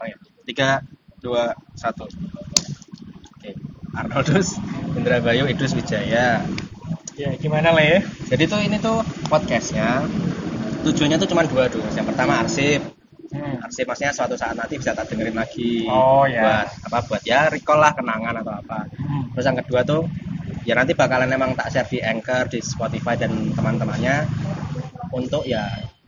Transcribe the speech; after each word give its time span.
Ayo, 0.00 0.16
tiga, 0.48 0.80
dua, 1.20 1.52
satu. 1.76 2.08
Oke, 3.36 3.52
Arnoldus, 3.92 4.56
Indra 4.96 5.20
Bayu, 5.20 5.44
Idrus 5.44 5.76
Wijaya. 5.76 6.40
Ya, 7.20 7.28
gimana 7.36 7.76
lah 7.76 7.84
ya? 7.84 8.00
Jadi 8.32 8.48
tuh 8.48 8.60
ini 8.64 8.80
tuh 8.80 9.04
podcastnya 9.28 10.08
tujuannya 10.80 11.20
tuh 11.20 11.28
cuma 11.28 11.44
dua 11.44 11.68
dulu. 11.68 11.84
Yang 11.92 12.16
pertama 12.16 12.40
arsip, 12.40 12.80
Hmm. 13.30 13.62
arsip 13.62 13.86
maksudnya 13.86 14.10
suatu 14.10 14.34
saat 14.34 14.56
nanti 14.58 14.80
bisa 14.80 14.90
tak 14.96 15.06
dengerin 15.12 15.36
lagi. 15.36 15.84
Oh, 15.86 16.24
ya. 16.26 16.42
Buat 16.42 16.66
apa? 16.88 16.98
Buat 17.06 17.22
ya 17.28 17.46
recall 17.52 17.78
lah 17.78 17.92
kenangan 17.92 18.40
atau 18.40 18.56
apa. 18.56 18.88
Hmm. 18.96 19.30
Terus 19.36 19.44
yang 19.46 19.58
kedua 19.60 19.80
tuh 19.84 20.08
ya 20.64 20.74
nanti 20.74 20.96
bakalan 20.96 21.30
emang 21.30 21.52
tak 21.54 21.70
share 21.70 21.86
di 21.86 22.00
Anchor, 22.00 22.48
di 22.50 22.58
Spotify 22.58 23.14
dan 23.20 23.52
teman-temannya 23.54 24.26
untuk 25.12 25.44
ya 25.44 25.62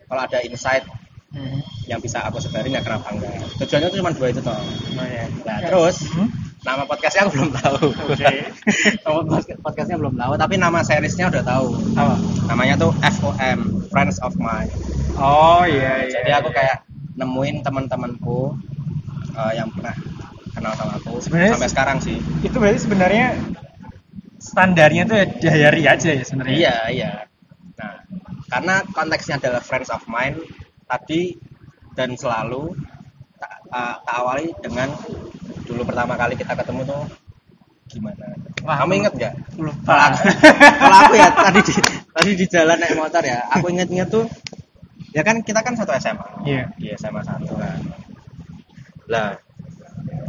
kalau 0.08 0.24
ada 0.24 0.40
insight 0.40 0.88
Hmm. 1.32 1.64
Yang 1.92 2.00
bisa 2.00 2.24
aku 2.24 2.40
sebarin 2.40 2.72
ya 2.72 2.80
kenapa 2.80 3.12
enggak. 3.12 3.36
Tujuannya 3.60 3.88
tuh 3.92 3.98
cuma 4.00 4.10
dua 4.10 4.26
itu 4.32 4.40
toh. 4.40 4.56
Oh 4.96 5.06
ya. 5.06 5.24
Nah, 5.44 5.56
terus 5.60 5.96
Hmm? 6.08 6.28
nama 6.62 6.86
podcastnya 6.86 7.26
aku 7.26 7.32
belum 7.36 7.50
tahu. 7.52 7.76
Oke. 8.08 8.32
nama 9.04 9.20
podcast- 9.22 9.60
podcastnya 9.60 9.96
belum 10.00 10.14
tahu, 10.16 10.32
tapi 10.34 10.54
nama 10.56 10.78
seriesnya 10.80 11.28
udah 11.28 11.42
tahu. 11.42 11.66
Apa? 11.94 12.14
Namanya 12.48 12.74
tuh 12.80 12.90
FOM, 12.96 13.58
Friends 13.92 14.16
of 14.22 14.32
Mine. 14.36 14.72
Oh 15.20 15.62
iya 15.62 16.08
iya. 16.08 16.22
Jadi 16.22 16.30
aku 16.32 16.48
kayak 16.50 16.88
nemuin 17.12 17.60
teman-temanku 17.60 18.56
uh, 19.36 19.52
yang 19.52 19.68
pernah 19.68 19.92
kenal 20.52 20.72
sama 20.72 20.96
aku 20.96 21.20
Sebenarnya 21.20 21.52
sampai 21.56 21.68
sekarang 21.68 21.98
sih. 22.00 22.16
itu 22.40 22.56
berarti 22.56 22.80
sebenarnya 22.80 23.26
standarnya 24.38 25.02
tuh 25.06 25.16
diary 25.38 25.82
aja 25.86 26.08
ya 26.10 26.24
sebenarnya. 26.24 26.56
Iya, 26.56 26.76
iya. 26.90 27.12
Nah, 27.78 27.92
karena 28.48 28.74
konteksnya 28.90 29.38
adalah 29.38 29.62
friends 29.62 29.88
of 29.88 30.02
mine 30.06 30.38
tadi 30.84 31.36
dan 31.92 32.14
selalu 32.16 32.72
tak, 33.36 33.52
uh, 33.68 33.96
awali 34.06 34.52
dengan 34.60 34.88
dulu 35.66 35.82
pertama 35.84 36.14
kali 36.16 36.34
kita 36.34 36.52
ketemu 36.54 36.82
tuh 36.86 37.02
gimana? 37.90 38.24
Wah, 38.62 38.78
Kamu 38.80 38.92
inget? 38.94 39.12
Kalau 39.12 39.68
Lupa. 39.68 39.94
aku, 40.08 40.18
kalau 40.82 40.96
aku 41.04 41.14
ya 41.18 41.28
tadi 41.34 41.60
di 41.60 41.72
tadi 42.14 42.30
di 42.38 42.46
jalan 42.48 42.76
naik 42.78 42.94
motor 42.96 43.22
ya, 43.22 43.44
aku 43.50 43.66
inget-inget 43.68 44.08
tuh 44.08 44.24
ya 45.12 45.20
kan 45.20 45.42
kita 45.42 45.60
kan 45.60 45.74
satu 45.76 45.92
SMA. 45.98 46.26
Iya. 46.46 46.64
Iya 46.78 46.94
SMA 46.96 47.20
satu 47.20 47.52
kan. 47.58 47.78
Lah, 49.10 49.36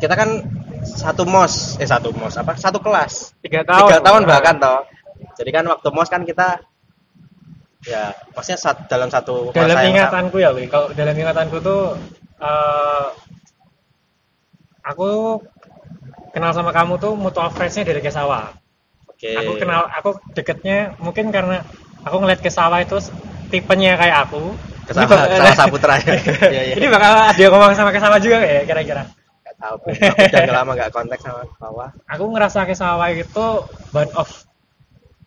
kita 0.02 0.18
kan 0.18 0.30
satu 0.84 1.24
mos, 1.24 1.80
eh 1.80 1.88
satu 1.88 2.12
mos 2.12 2.36
apa? 2.36 2.60
Satu 2.60 2.84
kelas 2.84 3.38
Tiga 3.40 3.64
tahun. 3.64 3.88
tiga 3.88 4.00
tahun 4.04 4.22
bahkan 4.28 4.56
toh 4.60 4.84
jadi 5.34 5.50
kan 5.50 5.66
waktu 5.66 5.88
mos 5.90 6.10
kan 6.12 6.28
kita 6.28 6.60
ya 7.84 8.04
maksudnya 8.32 8.60
sat, 8.60 8.88
dalam 8.88 9.08
satu 9.08 9.52
Dalam 9.52 9.76
masa 9.76 9.84
yang 9.84 9.92
ingatanku 10.00 10.38
ya. 10.40 10.50
Kalau 10.68 10.88
dalam 10.92 11.14
ingatanku 11.14 11.58
tuh 11.60 11.82
eh, 12.40 13.08
aku 14.84 15.40
kenal 16.34 16.52
sama 16.52 16.72
kamu 16.72 17.00
tuh 17.00 17.14
mutual 17.16 17.50
friends-nya 17.50 17.86
dari 17.86 18.02
Kesawa. 18.02 18.52
oke 19.08 19.30
Aku 19.40 19.52
kenal, 19.56 19.88
aku 19.88 20.10
deketnya 20.34 20.98
mungkin 21.00 21.30
karena 21.30 21.64
aku 22.04 22.20
ngeliat 22.20 22.42
Kesawa 22.42 22.84
itu 22.84 23.00
tipenya 23.48 23.96
kayak 23.96 24.28
aku. 24.28 24.52
Kesawa- 24.84 25.08
Ini 25.08 25.40
Kesawa 25.40 25.56
Saputra 25.56 25.94
ya. 25.96 26.12
Iya, 26.54 26.62
iya. 26.68 26.76
Ini 26.76 26.88
bakal 26.92 27.12
ada 27.32 27.40
yang 27.40 27.52
ngomong 27.52 27.72
sama 27.74 27.92
Kesawa 27.92 28.18
juga 28.20 28.44
ya 28.44 28.64
kira-kira. 28.64 29.04
nggak 29.44 29.56
tahu 29.60 29.76
aku 29.76 29.88
udah 30.40 30.56
lama 30.56 30.72
nggak 30.74 30.92
kontak 30.92 31.20
sama 31.20 31.44
bawah 31.60 31.90
Aku 32.10 32.24
ngerasa 32.32 32.64
Kesawa 32.64 33.12
itu 33.12 33.46
one 33.92 34.12
of 34.16 34.28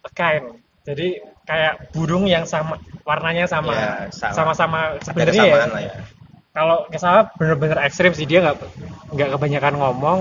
a 0.03 0.11
kind. 0.13 0.61
Jadi 0.85 1.21
kayak 1.47 1.95
burung 1.95 2.27
yang 2.27 2.43
sama 2.45 2.77
warnanya 3.07 3.47
sama 3.47 3.71
Iya, 3.73 4.11
sama. 4.11 4.35
sama-sama 4.35 4.79
ada 4.99 5.03
sebenarnya 5.07 5.45
ya. 5.47 5.57
ya 5.79 5.95
Kalau 6.51 6.89
Kesawa 6.91 7.31
bener-bener 7.37 7.79
ekstrim 7.87 8.13
sih 8.17 8.25
dia 8.27 8.41
nggak 8.43 8.57
nggak 9.13 9.29
kebanyakan 9.37 9.75
ngomong. 9.77 10.21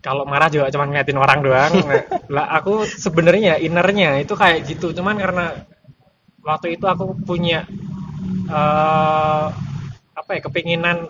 Kalau 0.00 0.24
marah 0.24 0.48
juga 0.48 0.72
cuma 0.72 0.88
ngeliatin 0.88 1.20
orang 1.20 1.40
doang. 1.44 1.72
Nah, 1.84 2.02
lah 2.34 2.46
aku 2.58 2.84
sebenarnya 2.88 3.56
innernya 3.60 4.18
itu 4.20 4.34
kayak 4.34 4.66
gitu. 4.66 4.90
Cuman 4.96 5.16
karena 5.16 5.62
waktu 6.42 6.74
itu 6.76 6.84
aku 6.90 7.16
punya 7.22 7.64
eh 8.50 9.46
apa 10.10 10.30
ya 10.36 10.40
kepinginan 10.44 11.08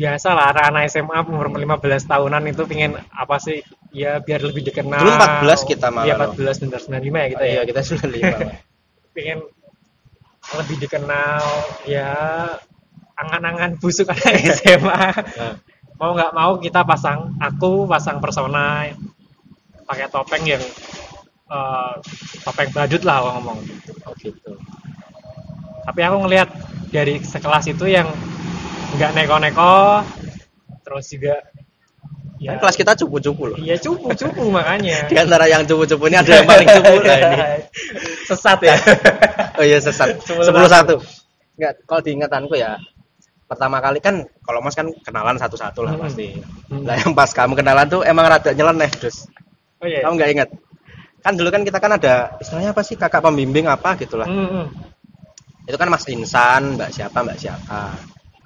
biasa 0.00 0.28
lah 0.32 0.56
anak-anak 0.56 0.88
SMA 0.88 1.18
umur 1.28 1.52
15 1.52 1.76
tahunan 2.08 2.42
itu 2.48 2.62
pingin 2.64 2.96
apa 3.12 3.36
sih? 3.36 3.60
Ya 3.92 4.16
biar 4.24 4.40
lebih 4.40 4.64
dikenal. 4.64 5.04
Dulu 5.04 5.12
14 5.12 5.68
kita 5.68 5.86
malah 5.92 6.06
iya 6.08 6.14
loh. 6.16 6.32
14 6.32 6.62
bener 6.64 6.80
95 6.80 6.88
ya 7.20 7.28
kita 7.28 7.42
Oh, 7.42 7.44
ya. 7.44 7.52
iya 7.52 7.62
kita 7.68 7.80
sudah 7.84 8.06
lima 8.08 8.36
Pak. 8.40 8.52
pengen 9.14 9.38
lebih 10.56 10.76
dikenal 10.80 11.42
ya 11.84 12.10
angan-angan 13.20 13.76
busuk 13.76 14.08
anak 14.08 14.40
SMA 14.56 15.04
Nah, 15.36 15.54
mau 16.00 16.16
nggak 16.16 16.32
mau 16.32 16.56
kita 16.56 16.80
pasang 16.88 17.36
aku 17.36 17.84
pasang 17.84 18.24
persona 18.24 18.88
pakai 19.84 20.08
topeng 20.08 20.46
yang 20.48 20.62
eh, 21.50 21.92
topeng 22.40 22.70
badut 22.72 23.02
lah 23.04 23.20
kalau 23.20 23.30
ngomong. 23.36 23.58
Oh 24.08 24.14
gitu. 24.16 24.56
Tapi 25.84 26.00
aku 26.06 26.16
ngelihat 26.24 26.48
dari 26.88 27.18
sekelas 27.20 27.68
itu 27.68 27.84
yang 27.90 28.06
nggak 28.96 29.10
neko-neko. 29.14 30.02
Terus 30.82 31.06
juga 31.12 31.34
kan 32.40 32.56
kelas 32.56 32.76
kita 32.80 32.92
cupu-cupu 32.96 33.52
loh. 33.52 33.58
Iya 33.60 33.76
cupu-cupu 33.76 34.48
makanya. 34.48 35.04
Di 35.12 35.16
antara 35.20 35.44
yang 35.44 35.68
cupu-cupu 35.68 36.08
ini 36.08 36.16
ada 36.18 36.40
yang 36.40 36.48
paling 36.48 36.66
cupu 36.66 36.94
lah 37.04 37.18
ini. 37.20 37.38
Sesat 38.28 38.58
ya? 38.64 38.76
Oh 39.60 39.64
iya 39.66 39.76
sesat. 39.76 40.16
Sepuluh 40.24 40.72
satu. 40.72 40.96
Enggak 41.60 41.84
kalau 41.84 42.00
diingatanku 42.00 42.56
ya 42.56 42.80
pertama 43.44 43.76
kali 43.84 44.00
kan 44.00 44.24
kalau 44.40 44.64
mas 44.64 44.72
kan 44.72 44.88
kenalan 45.04 45.36
satu-satu 45.36 45.84
lah 45.84 45.92
Hmm. 46.00 46.06
pasti. 46.08 46.32
Hmm. 46.72 46.86
lah 46.88 46.96
yang 46.96 47.12
pas 47.12 47.28
kamu 47.28 47.52
kenalan 47.60 47.84
tuh 47.92 48.00
emang 48.00 48.24
rada 48.24 48.56
nyeleneh 48.56 48.88
terus 48.88 49.28
oh 49.82 49.86
iya. 49.90 50.00
Kamu 50.00 50.16
nggak 50.16 50.30
ingat? 50.32 50.48
Kan 51.20 51.36
dulu 51.36 51.52
kan 51.52 51.60
kita 51.60 51.76
kan 51.76 51.92
ada 52.00 52.40
istilahnya 52.40 52.72
apa 52.72 52.80
sih 52.80 52.96
kakak 52.96 53.20
pembimbing 53.20 53.68
apa 53.68 54.00
gitulah. 54.00 54.24
Hmm, 54.24 54.48
hmm. 54.48 54.66
itu 55.68 55.76
kan 55.76 55.92
mas 55.92 56.08
Insan 56.08 56.80
mbak 56.80 56.88
siapa 56.88 57.20
mbak 57.20 57.36
siapa 57.36 58.00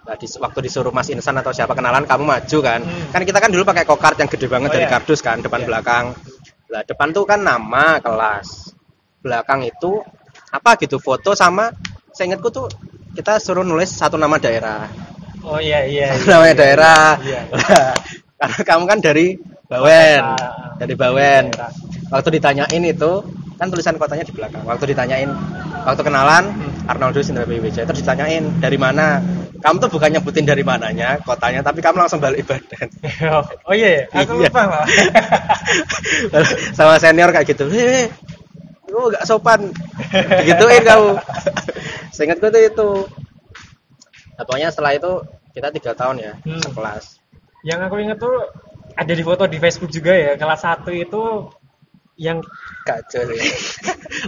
Nah, 0.05 0.15
di, 0.15 0.29
waktu 0.37 0.59
disuruh 0.61 0.93
Mas 0.93 1.09
Insan 1.09 1.33
atau 1.35 1.49
siapa 1.49 1.73
kenalan 1.73 2.05
kamu 2.05 2.25
maju 2.25 2.59
kan 2.61 2.81
Hmm. 2.81 3.09
kan 3.09 3.25
kita 3.25 3.41
kan 3.41 3.49
dulu 3.49 3.65
pakai 3.65 3.85
kokart 3.85 4.17
yang 4.17 4.29
gede 4.29 4.47
banget 4.47 4.69
Oh, 4.69 4.75
dari 4.75 4.85
iya. 4.85 4.93
kardus 4.93 5.21
kan 5.21 5.41
depan 5.41 5.61
Iya. 5.61 5.67
belakang 5.67 6.05
lah 6.69 6.83
depan 6.83 7.09
tuh 7.11 7.25
kan 7.25 7.41
nama 7.41 7.97
kelas 7.99 8.77
belakang 9.19 9.65
itu 9.65 10.05
apa 10.51 10.77
gitu 10.77 10.99
foto 10.99 11.33
sama 11.33 11.73
seingatku 12.11 12.49
tuh 12.49 12.69
kita 13.13 13.39
suruh 13.39 13.63
nulis 13.63 13.89
satu 13.89 14.15
nama 14.15 14.37
daerah 14.37 14.85
oh 15.41 15.57
iya 15.57 15.85
iya, 15.85 16.13
satu 16.13 16.21
iya. 16.21 16.33
namanya 16.37 16.55
daerah 16.55 17.09
Iya. 17.19 17.41
Lah, 17.49 17.93
karena 18.45 18.61
kamu 18.61 18.85
kan 18.85 18.99
dari 19.01 19.27
Bawen 19.65 20.21
Kota. 20.21 20.49
dari 20.77 20.95
Bawen 20.95 21.45
waktu 22.09 22.29
ditanyain 22.31 22.85
itu 22.85 23.13
kan 23.55 23.71
tulisan 23.71 23.95
kotanya 23.97 24.25
di 24.25 24.35
belakang. 24.35 24.63
Waktu 24.63 24.93
ditanyain 24.93 25.31
waktu 25.85 26.03
kenalan 26.03 26.45
Hmm. 26.51 26.91
Arnoldo 26.91 27.21
Indra 27.21 27.45
Wijaya 27.45 27.85
terus 27.85 28.05
ditanyain 28.05 28.45
dari 28.61 28.77
mana? 28.77 29.23
Kamu 29.65 29.81
tuh 29.81 29.89
bukan 29.89 30.13
nyebutin 30.13 30.45
dari 30.45 30.61
mananya 30.61 31.17
kotanya 31.25 31.65
tapi 31.65 31.81
kamu 31.81 32.05
langsung 32.05 32.21
balik 32.21 32.45
badan. 32.45 32.89
Oh 33.65 33.73
iya, 33.73 34.05
iya. 34.05 34.21
aku 34.21 34.37
Iya. 34.37 34.53
lupa 34.53 34.85
sama 36.77 37.01
senior 37.01 37.31
kayak 37.33 37.49
gitu. 37.49 37.67
Hei 37.71 38.11
lu 38.91 39.11
gak 39.11 39.25
sopan. 39.27 39.73
Gituin 40.47 40.85
kamu. 40.85 41.19
Seingatku 42.13 42.47
tuh 42.47 42.63
itu. 42.63 42.89
Nah, 44.35 44.45
pokoknya 44.45 44.69
setelah 44.71 44.95
itu 44.95 45.13
kita 45.51 45.71
tiga 45.71 45.93
tahun 45.95 46.17
ya 46.21 46.33
Hmm. 46.43 46.61
sekelas. 46.61 47.19
Yang 47.65 47.81
aku 47.89 47.95
inget 47.99 48.19
tuh 48.21 48.35
ada 48.95 49.11
di 49.11 49.23
foto 49.25 49.49
di 49.49 49.59
Facebook 49.59 49.91
juga 49.91 50.13
ya 50.13 50.37
kelas 50.37 50.63
1 50.63 50.93
itu 50.95 51.23
yang 52.15 52.39
kacau 52.87 53.27
sih 53.35 53.51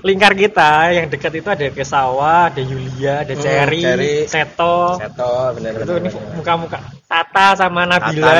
lingkar 0.02 0.34
kita 0.34 0.90
yang 0.90 1.06
dekat 1.06 1.38
itu 1.38 1.46
ada 1.46 1.66
Kesawa, 1.70 2.50
ada 2.50 2.58
Yulia, 2.58 3.22
ada 3.22 3.34
Hmm, 3.34 3.42
Cherry, 3.42 3.82
Cherry. 3.82 4.14
Seto. 4.26 4.98
Seto 4.98 5.30
bener 5.54 5.72
itu 5.78 5.92
ini 6.02 6.10
muka-muka 6.34 6.78
Tata 7.06 7.54
sama 7.54 7.86
Tata, 7.86 8.10
Nabila. 8.10 8.34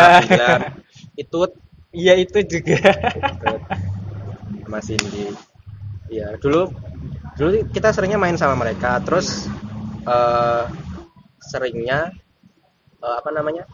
Itut 1.22 1.54
Iya 1.94 2.12
itu 2.18 2.42
juga. 2.44 2.76
Itut 3.14 3.62
sama 4.66 4.82
Cindy 4.82 5.30
iya 6.06 6.34
dulu 6.38 6.70
dulu 7.34 7.66
kita 7.70 7.90
seringnya 7.90 8.18
main 8.18 8.34
sama 8.34 8.58
mereka 8.58 8.98
terus 9.02 9.46
eh 10.02 10.64
seringnya 11.38 12.10
eh, 12.98 13.14
apa 13.18 13.30
namanya 13.30 13.66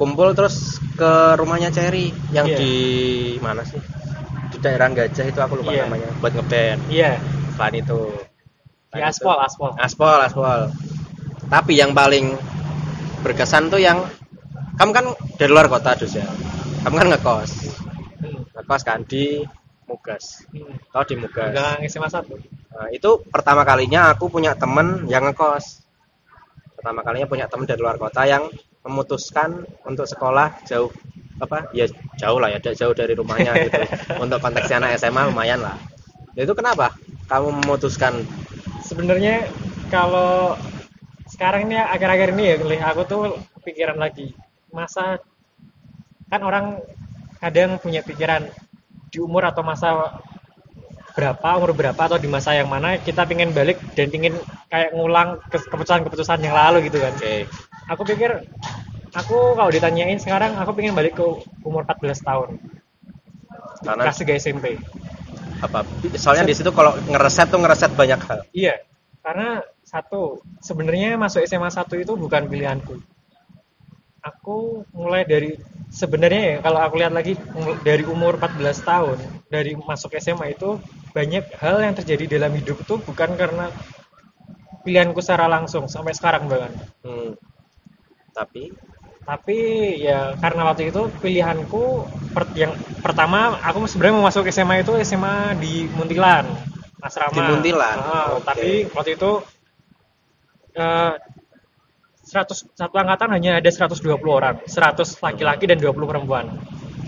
kumpul 0.00 0.32
terus 0.32 0.80
ke 0.96 1.36
rumahnya 1.36 1.68
Cherry 1.68 2.08
yang 2.32 2.48
Iya. 2.48 2.56
di 2.56 2.72
mana 3.44 3.64
sih 3.64 3.80
daerah 4.58 4.90
Gajah 4.90 5.26
itu 5.26 5.38
aku 5.38 5.60
lupa 5.60 5.70
Iya. 5.72 5.86
namanya. 5.86 6.10
Buat 6.18 6.32
ngeband. 6.38 6.80
Iya, 6.90 7.18
selain 7.54 7.74
itu. 7.78 8.00
Di 8.88 8.98
itu- 8.98 9.04
aspal, 9.04 9.36
aspal. 9.44 9.70
aspal 9.76 10.16
aspal 10.24 10.60
tapi 11.48 11.76
yang 11.76 11.92
paling 11.92 12.36
berkesan 13.20 13.68
tuh 13.68 13.80
yang 13.80 14.04
kamu 14.76 14.90
kan 14.92 15.06
dari 15.36 15.50
luar 15.50 15.66
kota 15.66 15.96
dus 15.96 16.16
ya? 16.16 16.24
Kamu 16.84 16.94
kan 16.96 17.08
ngekos. 17.12 17.50
Hmm. 18.18 18.42
ngekos 18.52 18.82
kan 18.84 19.00
di 19.04 19.44
Mugas 19.88 20.44
Hmm. 20.52 20.76
kau 20.88 21.04
di 21.04 21.16
Mugas 21.16 21.52
Gang 21.52 21.80
SMA 21.84 22.08
1. 22.08 22.36
Nah, 22.68 22.88
itu 22.92 23.10
pertama 23.28 23.64
kalinya 23.64 24.12
aku 24.12 24.28
punya 24.28 24.52
temen 24.54 25.08
yang 25.08 25.24
ngekos. 25.24 25.84
Pertama 26.76 27.00
kalinya 27.02 27.26
punya 27.26 27.48
teman 27.48 27.64
dari 27.64 27.80
luar 27.80 27.96
kota 27.96 28.22
yang 28.24 28.46
memutuskan 28.84 29.64
untuk 29.82 30.04
sekolah 30.04 30.62
jauh 30.64 30.92
apa 31.38 31.70
ya 31.70 31.86
jauh 32.18 32.38
lah 32.42 32.50
ya 32.50 32.58
jauh 32.60 32.94
dari 32.94 33.14
rumahnya 33.14 33.54
gitu. 33.66 33.78
Untuk 34.22 34.42
konteksnya 34.42 34.82
anak 34.82 34.98
SMA 34.98 35.30
lumayan 35.30 35.62
lah. 35.62 35.78
Nah, 36.34 36.42
itu 36.42 36.54
kenapa 36.54 36.94
kamu 37.30 37.62
memutuskan? 37.62 38.22
Sebenarnya 38.82 39.46
kalau 39.90 40.54
sekarang 41.28 41.68
ini 41.70 41.76
akhir-akhir 41.78 42.28
ini 42.34 42.44
ya 42.54 42.86
aku 42.90 43.02
tuh 43.06 43.22
pikiran 43.62 43.98
lagi. 43.98 44.34
Masa 44.70 45.22
kan 46.28 46.40
orang 46.44 46.82
kadang 47.40 47.78
punya 47.80 48.04
pikiran 48.04 48.44
di 49.08 49.18
umur 49.22 49.48
atau 49.48 49.64
masa 49.64 50.20
berapa 51.16 51.58
umur 51.58 51.74
berapa 51.74 51.98
atau 51.98 52.18
di 52.20 52.30
masa 52.30 52.54
yang 52.54 52.70
mana 52.70 52.94
kita 53.00 53.26
pengen 53.26 53.50
balik 53.50 53.80
dan 53.98 54.06
ingin 54.12 54.38
kayak 54.70 54.94
ngulang 54.94 55.42
ke- 55.50 55.66
keputusan-keputusan 55.66 56.38
yang 56.44 56.54
lalu 56.54 56.86
gitu 56.86 57.02
kan. 57.02 57.10
Oke. 57.18 57.50
Aku 57.88 58.02
pikir 58.04 58.46
aku 59.14 59.56
kalau 59.56 59.70
ditanyain 59.72 60.20
sekarang 60.20 60.56
aku 60.56 60.76
pengen 60.76 60.96
balik 60.96 61.16
ke 61.16 61.24
umur 61.64 61.84
14 61.84 62.20
tahun 62.24 62.48
karena 63.84 64.02
kelas 64.08 64.20
3 64.24 64.42
SMP 64.42 64.66
apa 65.58 65.82
soalnya 66.18 66.46
di 66.46 66.54
situ 66.54 66.70
kalau 66.70 66.94
ngereset 67.08 67.50
tuh 67.50 67.58
ngereset 67.58 67.92
banyak 67.94 68.20
hal 68.22 68.40
Iya, 68.54 68.78
karena 69.28 69.60
satu, 69.84 70.40
sebenarnya 70.64 71.20
masuk 71.20 71.44
SMA 71.44 71.68
1 71.68 72.00
itu 72.00 72.12
bukan 72.16 72.48
pilihanku. 72.48 72.96
Aku 74.24 74.88
mulai 74.92 75.24
dari 75.24 75.56
sebenarnya 75.88 76.42
ya 76.44 76.56
kalau 76.60 76.80
aku 76.84 77.00
lihat 77.00 77.12
lagi 77.12 77.36
dari 77.80 78.04
umur 78.04 78.36
14 78.36 78.88
tahun, 78.88 79.18
dari 79.52 79.76
masuk 79.76 80.16
SMA 80.16 80.56
itu 80.56 80.76
banyak 81.12 81.44
hal 81.60 81.80
yang 81.80 81.92
terjadi 81.96 82.40
dalam 82.40 82.52
hidup 82.56 82.80
itu 82.84 83.00
bukan 83.04 83.36
karena 83.36 83.72
pilihanku 84.84 85.20
secara 85.24 85.48
langsung 85.48 85.88
sampai 85.88 86.12
sekarang 86.12 86.48
bahkan. 86.48 86.72
Hmm. 87.04 87.36
Tapi 88.36 88.72
Tapi 89.28 89.58
ya 90.00 90.32
karena 90.40 90.72
waktu 90.72 90.88
itu 90.88 91.04
pilihanku 91.20 91.84
per- 92.32 92.48
yang 92.56 92.72
pertama 93.04 93.60
aku 93.60 93.84
sebenarnya 93.84 94.14
mau 94.16 94.24
masuk 94.32 94.48
SMA 94.48 94.80
itu 94.80 94.96
SMA 95.04 95.52
di 95.60 95.84
Muntilan, 95.92 96.48
asrama. 97.04 97.36
Di 97.36 97.42
Muntilan? 97.44 97.96
Ah, 98.00 98.32
Oke. 98.32 98.48
Tapi 98.48 98.70
waktu 98.88 99.10
itu 99.20 99.30
eh 100.80 101.12
100 102.28 102.72
satu 102.72 102.96
angkatan 102.96 103.28
hanya 103.36 103.60
ada 103.60 103.68
120 103.68 104.32
orang, 104.32 104.64
100 104.64 105.16
laki-laki 105.20 105.64
dan 105.68 105.76
20 105.80 106.08
perempuan. 106.08 106.48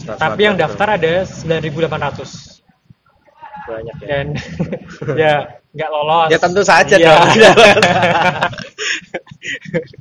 Tapi 0.05 0.40
yang 0.44 0.56
daftar 0.61 0.96
ada 0.96 1.25
9.800 1.25 2.50
banyak 3.70 3.96
ya 3.96 4.06
dan 4.11 4.26
ya 5.22 5.34
nggak 5.70 5.88
lolos. 5.88 6.28
ya 6.28 6.38
tentu 6.38 6.62
saja 6.62 6.94
Iya. 6.94 7.08
dong 7.08 7.31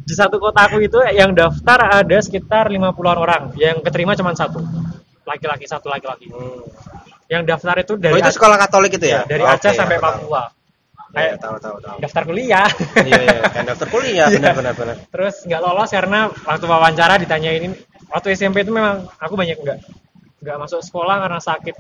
di 0.02 0.14
satu 0.14 0.36
kotaku 0.38 0.82
itu 0.82 1.00
yang 1.10 1.32
daftar 1.32 1.80
ada 2.02 2.18
sekitar 2.20 2.68
50-an 2.68 2.90
orang 3.18 3.42
yang 3.56 3.80
keterima 3.80 4.14
cuma 4.14 4.34
satu 4.34 4.60
laki-laki 5.24 5.66
satu 5.66 5.88
laki-laki 5.88 6.28
Hmm. 6.28 6.66
yang 7.30 7.46
daftar 7.46 7.78
itu 7.78 7.94
Oh, 7.94 8.02
dari 8.02 8.18
itu 8.18 8.26
Ac- 8.26 8.36
sekolah 8.36 8.58
Katolik 8.58 8.92
itu 8.92 9.06
ya? 9.06 9.22
dari 9.24 9.42
Oke, 9.42 9.54
Aceh 9.56 9.72
sampai 9.72 9.96
aku 9.96 10.04
tahu. 10.04 10.14
Papua 10.26 10.44
Iya, 11.10 11.16
kayak 11.16 11.36
tahu 11.40 11.56
tahu 11.58 11.78
tahu. 11.80 11.98
daftar 12.00 12.24
kuliah 12.24 12.70
Iya 13.00 13.18
iya, 13.20 13.42
kan 13.48 13.64
daftar 13.64 13.88
kuliah 13.88 14.28
Iya. 14.28 14.36
benar 14.36 14.54
benar 14.56 14.74
benar. 14.76 14.96
terus 15.08 15.36
nggak 15.44 15.58
lolos 15.60 15.90
karena 15.90 16.20
waktu 16.40 16.66
wawancara 16.66 17.16
ditanyain 17.18 17.74
waktu 18.08 18.28
SMP 18.32 18.58
itu 18.60 18.70
memang 18.70 19.06
aku 19.16 19.34
banyak 19.34 19.58
nggak 19.58 19.78
nggak 20.40 20.58
masuk 20.60 20.82
sekolah 20.82 21.18
karena 21.20 21.40
sakit 21.40 21.76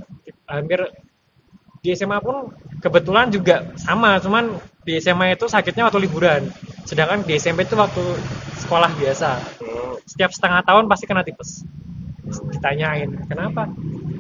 hampir 0.46 0.80
di 1.80 1.96
SMA 1.96 2.20
pun 2.20 2.52
kebetulan 2.84 3.32
juga 3.32 3.72
sama 3.80 4.20
cuman 4.20 4.56
di 4.84 5.00
SMA 5.00 5.36
itu 5.36 5.46
sakitnya 5.48 5.88
waktu 5.88 6.00
liburan. 6.04 6.42
Sedangkan 6.84 7.24
di 7.24 7.38
SMP 7.38 7.64
itu 7.64 7.76
waktu 7.78 8.02
sekolah 8.60 8.92
biasa. 8.98 9.40
Setiap 10.08 10.32
setengah 10.34 10.62
tahun 10.66 10.90
pasti 10.90 11.06
kena 11.06 11.24
tipes. 11.24 11.64
Ditanyain 12.52 13.10
kenapa? 13.26 13.70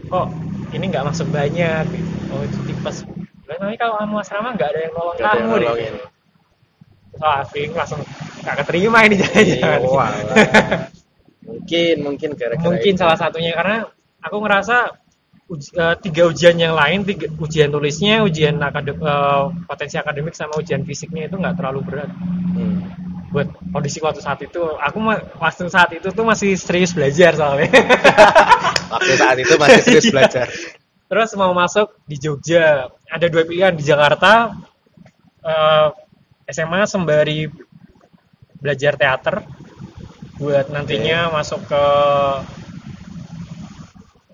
Kok 0.09 0.27
ini 0.71 0.85
nggak 0.87 1.05
masuk 1.09 1.27
banyak? 1.29 1.85
Oh 2.31 2.41
itu 2.45 2.57
tipes. 2.69 3.03
Nanti 3.49 3.75
kalau 3.81 3.97
kamu 3.97 4.15
asrama 4.21 4.53
nggak 4.53 4.69
ada 4.71 4.79
yang 4.85 4.93
nolong 4.93 5.15
yang 5.17 5.33
kamu 5.33 5.55
deh. 5.57 5.93
wah 7.19 7.41
Fing 7.43 7.73
langsung 7.75 7.99
nggak 8.45 8.55
keterima 8.63 9.03
ini 9.03 9.19
jadi 9.19 9.59
Iya, 9.59 9.75
mungkin 11.49 11.95
mungkin 12.05 12.29
gara-gara 12.37 12.63
mungkin 12.63 12.93
itu. 12.95 13.01
salah 13.01 13.17
satunya 13.19 13.51
karena 13.57 13.83
aku 14.23 14.37
ngerasa 14.39 14.95
uj- 15.49 15.73
eh, 15.73 15.95
tiga 15.99 16.29
ujian 16.29 16.55
yang 16.55 16.73
lain 16.73 17.01
tiga, 17.03 17.25
ujian 17.37 17.69
tulisnya 17.69 18.21
ujian 18.21 18.55
akadem, 18.61 18.95
eh, 18.95 19.43
potensi 19.65 19.95
akademik 19.97 20.33
sama 20.33 20.53
ujian 20.57 20.85
fisiknya 20.85 21.27
itu 21.27 21.35
nggak 21.35 21.57
terlalu 21.57 21.79
berat 21.83 22.09
Hmm. 22.49 22.81
buat 23.29 23.45
kondisi 23.69 24.01
waktu 24.01 24.19
saat 24.19 24.41
itu 24.41 24.57
aku 24.77 24.97
waktu 25.37 25.69
saat 25.69 25.93
itu 25.93 26.09
tuh 26.09 26.25
masih 26.25 26.57
serius 26.57 26.91
belajar 26.91 27.37
soalnya 27.37 27.69
Waktu 28.93 29.11
saat 29.15 29.37
itu 29.37 29.53
masih 29.55 29.81
serius 29.85 30.05
Iya. 30.09 30.13
belajar. 30.13 30.47
terus 31.09 31.29
mau 31.33 31.53
masuk 31.53 31.93
di 32.05 32.17
Jogja 32.17 32.85
ada 33.05 33.25
dua 33.25 33.45
pilihan 33.45 33.73
di 33.73 33.85
Jakarta 33.85 34.53
eh, 35.41 35.87
SMA 36.49 36.85
sembari 36.85 37.45
belajar 38.57 38.97
teater 38.97 39.45
buat 40.35 40.67
nantinya 40.67 41.29
masuk 41.29 41.61
ke 41.65 41.83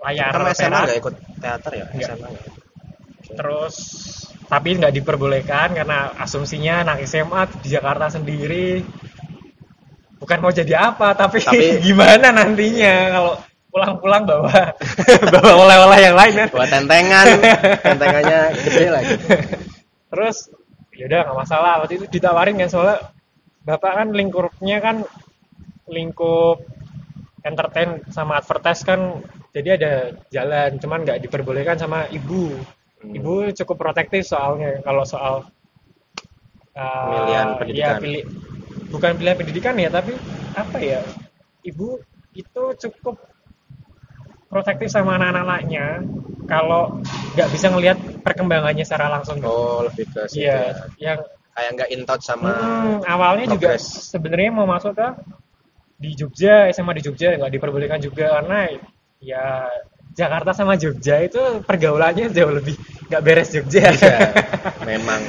layar 0.06 0.31
Kamu 0.31 0.54
SMA 0.54 0.80
nggak 0.86 1.00
ikut 1.02 1.16
teater 1.42 1.72
ya? 1.74 1.86
Nggak. 1.90 2.10
SMA 2.12 2.28
nggak? 2.30 2.46
terus 3.25 3.75
tapi 4.46 4.78
nggak 4.78 4.94
diperbolehkan 4.94 5.74
karena 5.74 6.13
asumsinya 6.16 6.86
anak 6.86 7.04
SMA 7.04 7.42
di 7.60 7.74
Jakarta 7.74 8.07
sendiri 8.07 8.86
bukan 10.16 10.38
mau 10.40 10.54
jadi 10.54 10.94
apa 10.94 11.18
tapi, 11.18 11.42
Tapi- 11.42 11.81
gimana 11.90 12.30
nantinya 12.31 12.96
kalau 13.12 13.34
pulang-pulang 13.74 14.24
bawa 14.24 14.72
bawa 15.36 15.52
oleh-oleh 15.68 16.00
yang 16.00 16.16
lain 16.16 16.34
kan 16.38 16.48
Buat 16.48 16.69
tentengan, 16.72 17.25
tentengannya 17.84 18.40
gede 18.63 18.86
lagi. 18.88 19.13
terus 20.13 20.48
yaudah 20.96 21.28
nggak 21.28 21.38
masalah 21.44 21.84
waktu 21.84 22.00
itu 22.00 22.06
ditawarin 22.08 22.56
kan 22.56 22.72
soalnya 22.72 23.12
bapak 23.68 23.92
kan 24.00 24.08
lingkupnya 24.16 24.78
kan 24.80 25.04
lingkup 25.92 26.63
entertain 27.44 28.00
sama 28.16 28.40
advertise 28.40 28.88
kan 28.88 29.19
jadi 29.56 29.69
ada 29.80 29.94
jalan 30.30 30.75
cuman 30.78 31.00
nggak 31.07 31.19
diperbolehkan 31.24 31.80
sama 31.80 32.06
ibu 32.12 32.52
Hmm. 32.96 33.12
ibu 33.12 33.34
cukup 33.54 33.75
protektif 33.78 34.24
soalnya 34.25 34.81
kalau 34.81 35.04
soal 35.06 35.46
uh, 36.74 37.04
Pemilihan 37.06 37.46
ya, 37.46 37.57
pendidikan. 37.60 37.98
pilih- 38.02 38.28
bukan 38.90 39.12
pilihan 39.19 39.38
pendidikan 39.38 39.75
ya 39.78 39.90
tapi 39.92 40.13
apa 40.56 40.78
ya 40.80 41.02
ibu 41.62 42.00
itu 42.34 42.63
cukup 42.88 43.20
protektif 44.48 44.88
sama 44.89 45.20
anak-anaknya 45.20 46.01
kalau 46.48 47.01
nggak 47.36 47.50
bisa 47.51 47.68
ngelihat 47.74 47.98
perkembangannya 48.24 48.86
secara 48.88 49.12
langsung 49.12 49.41
Oh, 49.44 49.84
lebih 49.84 50.06
ke 50.13 50.22
situ. 50.30 50.46
Iya, 50.46 50.56
ya. 51.00 51.13
yang 51.13 51.20
Kayak 51.56 51.72
nggak 51.80 51.89
in 51.96 52.01
touch 52.03 52.24
sama 52.27 52.51
hmm, 52.51 53.08
awalnya 53.08 53.48
juga 53.48 53.80
progress. 53.80 54.12
sebenarnya 54.12 54.51
mau 54.51 54.68
masuk 54.68 54.91
ke 54.91 55.08
di 55.96 56.12
Jogja, 56.12 56.68
SMA 56.75 56.91
di 57.00 57.03
Jogja 57.08 57.32
nggak 57.39 57.51
diperbolehkan 57.56 58.00
juga 58.03 58.39
karena 58.39 58.75
ya 59.19 59.69
Jakarta 60.15 60.55
sama 60.55 60.79
Jogja 60.79 61.27
itu 61.27 61.60
pergaulannya 61.67 62.31
jauh 62.31 62.55
lebih 62.55 62.79
nggak 63.12 63.22
beres 63.22 63.51
Jogja. 63.51 63.91
Iya, 63.91 64.17
memang 64.89 65.19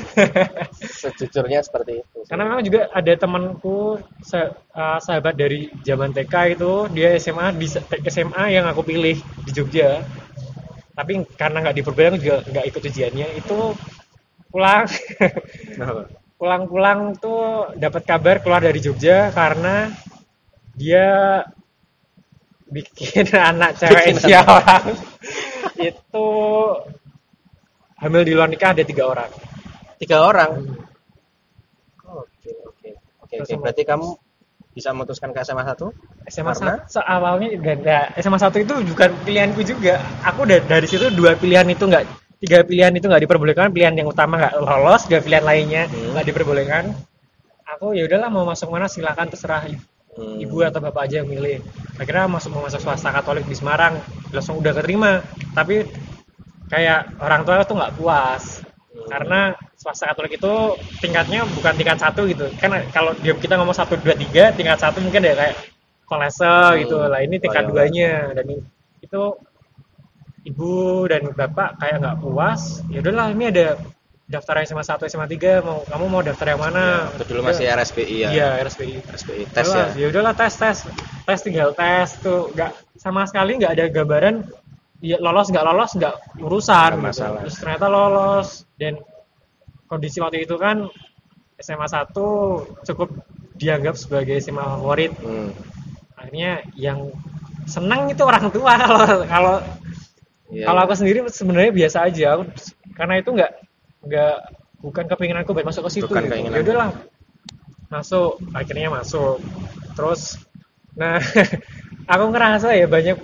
sejujurnya 0.78 1.66
seperti 1.66 2.06
itu. 2.06 2.18
Karena 2.30 2.46
memang 2.46 2.62
juga 2.62 2.86
ada 2.94 3.12
temanku 3.18 3.98
uh, 3.98 4.98
sahabat 5.02 5.34
dari 5.34 5.74
zaman 5.82 6.14
TK 6.14 6.34
itu 6.54 6.72
dia 6.94 7.18
SMA 7.18 7.58
di 7.58 7.66
SMA 8.06 8.44
yang 8.54 8.70
aku 8.70 8.86
pilih 8.86 9.18
di 9.18 9.50
Jogja. 9.50 10.06
Tapi 10.94 11.26
karena 11.34 11.66
nggak 11.66 11.76
diperbolehkan 11.82 12.22
juga 12.22 12.46
nggak 12.46 12.66
ikut 12.70 12.82
ujiannya 12.86 13.28
itu 13.42 13.58
pulang 14.54 14.86
pulang-pulang 16.40 17.18
tuh 17.18 17.74
dapat 17.74 18.06
kabar 18.06 18.38
keluar 18.38 18.62
dari 18.62 18.78
Jogja 18.78 19.34
karena 19.34 19.90
dia 20.78 21.42
bikin 22.66 23.26
anak 23.50 23.78
ceweknya 23.78 24.42
anak. 24.42 24.50
orang 24.50 24.84
itu 25.78 26.28
hamil 27.96 28.22
di 28.22 28.32
luar 28.34 28.48
nikah 28.48 28.74
ada 28.74 28.82
tiga 28.82 29.04
orang. 29.06 29.30
Tiga 29.96 30.16
orang. 30.22 30.50
Oke, 32.04 32.50
oke. 32.62 32.88
Oke, 33.24 33.34
oke. 33.40 33.48
sama- 33.48 33.62
Berarti 33.68 33.82
kamu 33.82 34.08
bisa 34.72 34.92
memutuskan 34.92 35.32
ke 35.32 35.40
SMA 35.40 35.64
1? 35.64 35.88
SMA 36.28 36.52
Karena? 36.52 36.84
satu 36.84 37.00
awalnya 37.00 37.48
dan 37.56 37.78
ya, 37.80 38.00
SMA 38.18 38.36
satu 38.36 38.60
itu 38.60 38.74
bukan 38.84 39.10
pilihanku 39.24 39.64
juga. 39.64 39.96
Aku 40.22 40.44
da- 40.44 40.60
dari 40.60 40.84
situ 40.84 41.08
dua 41.10 41.32
pilihan 41.34 41.64
itu 41.66 41.86
nggak 41.86 42.04
tiga 42.36 42.60
pilihan 42.60 42.92
itu 42.92 43.08
nggak 43.08 43.24
diperbolehkan. 43.24 43.72
Pilihan 43.72 43.96
yang 43.96 44.08
utama 44.08 44.36
nggak 44.36 44.54
lolos, 44.60 45.08
dua 45.08 45.24
pilihan 45.24 45.44
lainnya 45.44 45.82
Hmm. 45.88 46.12
nggak 46.12 46.26
diperbolehkan. 46.28 46.84
Aku 47.76 47.96
ya 47.96 48.04
udahlah 48.04 48.28
mau 48.28 48.44
masuk 48.44 48.68
mana 48.68 48.86
silakan 48.86 49.26
terserah 49.26 49.64
Hmm. 50.16 50.40
ibu 50.40 50.64
atau 50.64 50.80
bapak 50.80 51.06
aja 51.06 51.20
yang 51.20 51.28
milih. 51.28 51.60
Akhirnya 52.00 52.24
masuk 52.24 52.56
masuk 52.56 52.80
swasta 52.80 53.12
katolik 53.12 53.44
di 53.44 53.52
Semarang 53.52 54.00
langsung 54.32 54.56
udah 54.60 54.72
keterima. 54.72 55.20
Tapi 55.52 55.84
kayak 56.72 57.20
orang 57.20 57.44
tua 57.44 57.64
tuh 57.68 57.76
nggak 57.76 57.94
puas. 58.00 58.64
Hmm. 58.96 59.12
karena 59.12 59.40
swasta 59.76 60.08
Katolik 60.08 60.40
itu 60.40 60.54
tingkatnya 61.04 61.44
bukan 61.52 61.76
tingkat 61.76 62.00
satu 62.00 62.24
gitu. 62.24 62.48
Kan 62.56 62.72
kalau 62.96 63.12
dia 63.20 63.36
kita 63.36 63.60
ngomong 63.60 63.76
satu 63.76 64.00
dua 64.00 64.16
tiga 64.16 64.56
tingkat 64.56 64.80
satu 64.80 65.04
mungkin 65.04 65.20
ya 65.20 65.36
kayak 65.36 65.54
kolese 66.08 66.80
gitu. 66.80 66.96
Lah 67.04 67.20
ini 67.20 67.36
tingkat 67.36 67.68
Oh, 67.68 67.76
duanya. 67.76 68.32
Dan 68.32 68.64
itu 69.04 69.22
ibu 70.48 71.04
dan 71.12 71.28
bapak 71.28 71.76
kayak 71.76 71.96
nggak 72.00 72.18
puas. 72.24 72.80
Ya 72.88 73.04
udahlah 73.04 73.36
ini 73.36 73.52
ada 73.52 73.76
daftar 74.26 74.58
SMA 74.66 74.82
1 74.82 75.06
SMA 75.06 75.26
3 75.30 75.62
mau 75.62 75.86
kamu 75.86 76.04
mau 76.10 76.18
daftar 76.20 76.50
yang 76.50 76.60
mana 76.60 77.06
Waktu 77.14 77.24
dulu 77.30 77.40
masih 77.46 77.66
RSPI 77.70 78.16
ya. 78.26 78.28
iya 78.30 78.48
RSPI 78.58 78.98
RSPI 79.06 79.42
tes 79.54 79.64
Udahlah, 79.64 79.86
ya. 79.94 80.02
ya 80.02 80.06
udahlah 80.10 80.34
tes 80.34 80.52
tes 80.52 80.76
tes 81.22 81.38
tinggal 81.40 81.70
tes 81.72 82.08
tuh 82.18 82.50
nggak 82.50 82.72
sama 82.98 83.22
sekali 83.24 83.54
nggak 83.56 83.72
ada 83.72 83.84
gambaran 83.86 84.42
ya 84.98 85.22
lolos 85.22 85.46
nggak 85.46 85.64
lolos 85.64 85.90
nggak 85.94 86.14
urusan 86.40 86.74
Nggak 86.74 86.98
gitu. 86.98 87.06
masalah. 87.06 87.40
terus 87.46 87.56
ternyata 87.56 87.86
lolos 87.86 88.48
dan 88.74 88.94
kondisi 89.86 90.18
waktu 90.18 90.42
itu 90.42 90.58
kan 90.58 90.90
SMA 91.56 91.86
1 91.86 92.10
cukup 92.82 93.08
dianggap 93.54 93.94
sebagai 93.94 94.36
SMA 94.38 94.60
favorit 94.60 95.14
Hmm. 95.16 95.54
akhirnya 96.18 96.66
yang 96.74 97.14
senang 97.64 98.10
itu 98.10 98.20
orang 98.20 98.50
tua 98.50 98.74
kalau 98.82 99.22
kalau 99.24 99.56
Iya, 100.46 100.62
kalau 100.62 100.78
iya. 100.78 100.86
aku 100.86 100.94
sendiri 100.94 101.18
sebenarnya 101.26 101.72
biasa 101.74 102.06
aja 102.06 102.24
aku 102.34 102.42
karena 102.94 103.14
itu 103.18 103.30
nggak 103.30 103.50
nggak 104.06 104.36
bukan 104.80 105.04
kepinginanku 105.06 105.50
buat 105.50 105.66
masuk 105.66 105.88
ke 105.88 105.90
situ 105.98 106.06
Bukan 106.06 106.26
gitu. 106.30 106.52
ya 106.52 106.60
udahlah 106.62 106.90
masuk 107.86 108.38
akhirnya 108.52 108.90
masuk 108.90 109.38
terus 109.94 110.38
nah 110.94 111.18
aku 112.12 112.24
ngerasa 112.30 112.74
ya 112.74 112.86
banyak 112.86 113.18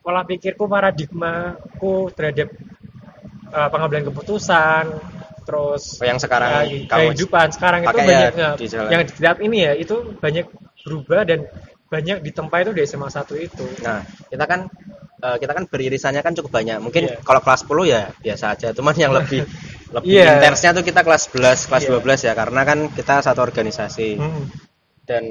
pola 0.00 0.24
pikirku 0.24 0.64
paradigmaku 0.64 2.08
terhadap 2.16 2.48
uh, 3.52 3.68
pengambilan 3.68 4.08
keputusan 4.08 4.84
terus 5.44 5.96
Oh, 6.00 6.06
yang 6.06 6.20
sekarang 6.20 6.50
uh, 6.52 6.64
kamu 6.88 7.12
kehidupan 7.12 7.46
sekarang 7.52 7.80
itu 7.84 7.88
pakai 7.88 8.04
banyak 8.04 8.32
ya 8.36 8.50
di 8.56 8.66
jalan. 8.68 8.88
yang 8.92 9.02
di 9.04 9.12
saat 9.16 9.38
ini 9.40 9.58
ya 9.64 9.72
itu 9.72 9.96
banyak 10.16 10.46
berubah 10.84 11.20
dan 11.24 11.48
banyak 11.88 12.20
ditempa 12.20 12.56
itu 12.60 12.72
di 12.76 12.84
SMA 12.84 13.08
1 13.08 13.24
itu 13.40 13.64
Nah, 13.80 14.04
kita 14.28 14.44
kan 14.44 14.68
kita 15.18 15.50
kan 15.50 15.64
beririsannya 15.66 16.22
kan 16.22 16.30
cukup 16.30 16.52
banyak. 16.54 16.78
Mungkin 16.78 17.02
Iya. 17.10 17.16
kalau 17.26 17.40
kelas 17.42 17.66
10 17.66 17.88
ya 17.88 18.12
biasa 18.14 18.54
aja. 18.54 18.68
Cuman 18.70 18.94
yang 18.94 19.10
lebih 19.10 19.42
lebih 19.88 20.20
Iya. 20.20 20.36
intensnya 20.36 20.70
tuh 20.72 20.84
kita 20.84 21.00
kelas 21.00 21.32
11, 21.32 21.64
kelas 21.64 21.82
Iya. 21.84 21.90
12 21.96 22.20
ya 22.24 22.32
karena 22.32 22.60
kan 22.62 22.78
kita 22.90 23.14
satu 23.20 23.40
organisasi. 23.40 24.20
Hmm. 24.20 24.44
Dan 25.02 25.24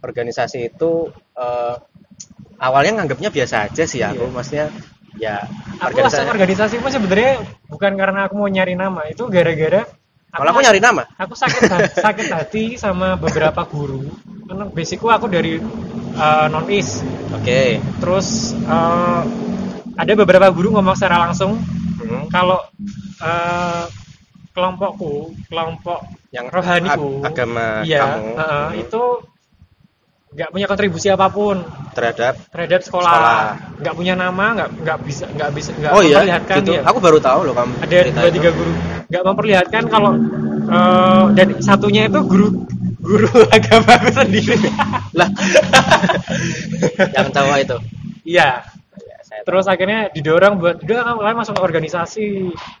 organisasi 0.00 0.68
itu 0.68 1.08
eh, 1.34 1.74
awalnya 2.58 3.00
nganggapnya 3.00 3.30
biasa 3.30 3.70
aja 3.70 3.84
sih 3.84 4.00
aku. 4.00 4.28
Iya. 4.28 4.34
Maksudnya 4.34 4.66
ya 5.16 5.36
aku 5.76 5.96
masuk 6.00 6.24
organisasi 6.24 6.74
pun 6.78 6.88
sebenarnya 6.88 7.40
bukan 7.68 7.92
karena 7.94 8.24
aku 8.26 8.34
mau 8.34 8.48
nyari 8.48 8.72
nama 8.72 9.04
itu 9.06 9.28
gara-gara 9.28 9.84
Kalau 10.32 10.48
aku 10.48 10.64
nyari 10.64 10.80
nama. 10.80 11.04
aku 11.20 11.36
sakit 11.36 11.62
ha- 11.68 11.92
sakit 12.08 12.26
hati 12.32 12.64
sama 12.80 13.20
beberapa 13.20 13.60
guru 13.68 14.08
karena 14.48 14.64
basicku 14.72 15.12
aku 15.12 15.28
dari 15.28 15.60
uh, 16.16 16.48
non 16.48 16.64
is 16.72 17.04
Oke. 17.36 17.76
terus 18.00 18.56
uh, 18.64 19.20
ada 19.92 20.12
beberapa 20.16 20.48
guru 20.48 20.72
ngomong 20.72 20.96
secara 20.96 21.28
langsung 21.28 21.60
Hmm. 22.02 22.26
kalau 22.32 22.58
uh, 23.22 23.84
kelompokku 24.52 25.32
kelompok 25.48 26.00
Yang 26.30 26.46
rohaniku. 26.52 27.08
ag- 27.20 27.28
agama 27.28 27.66
iya 27.82 28.00
kamu. 28.00 28.28
uh, 28.32 28.40
hmm, 28.40 28.70
itu 28.78 29.02
nggak 30.32 30.48
punya 30.48 30.64
kontribusi 30.64 31.08
apa 31.08 31.28
pun. 31.28 31.60
Terhadap 31.92 32.40
terhadap 32.48 32.80
sekolah. 32.80 33.52
nggak 33.84 33.92
punya 33.92 34.14
nama 34.14 34.44
nggak 34.56 34.70
nggak 34.80 34.98
bisa 35.04 35.24
nggak 35.28 35.50
bisa 35.52 35.70
nggak 35.76 35.92
Oh 35.92 36.00
iya, 36.00 36.16
memperlihatkan 36.20 36.56
gitu. 36.64 36.72
ya 36.72 36.82
Aku 36.88 36.98
baru 36.98 37.18
tahu 37.20 37.40
loh 37.44 37.54
kamu. 37.54 37.72
ada 37.80 37.96
dua 38.08 38.30
tiga 38.32 38.50
guru. 38.50 38.72
Nggak 39.12 39.22
memperlihatkan 39.28 39.82
kalau 39.88 40.12
eh, 40.72 41.24
dan 41.36 41.48
satunya 41.60 42.08
itu 42.08 42.20
guru 42.24 42.48
guru 43.02 43.28
agama 43.56 43.92
aku 43.92 44.08
sendiri. 44.14 44.56
Lah. 45.12 45.28
yang 47.16 47.28
cowok 47.28 47.58
itu. 47.60 47.76
iya. 48.24 48.48
Ya, 48.62 48.64
terus 49.42 49.66
akhirnya 49.66 50.10
didorong 50.14 50.58
buat 50.58 50.76
udah 50.82 51.18
kalian 51.18 51.38
masuk 51.38 51.54
ke 51.58 51.62
organisasi. 51.62 52.28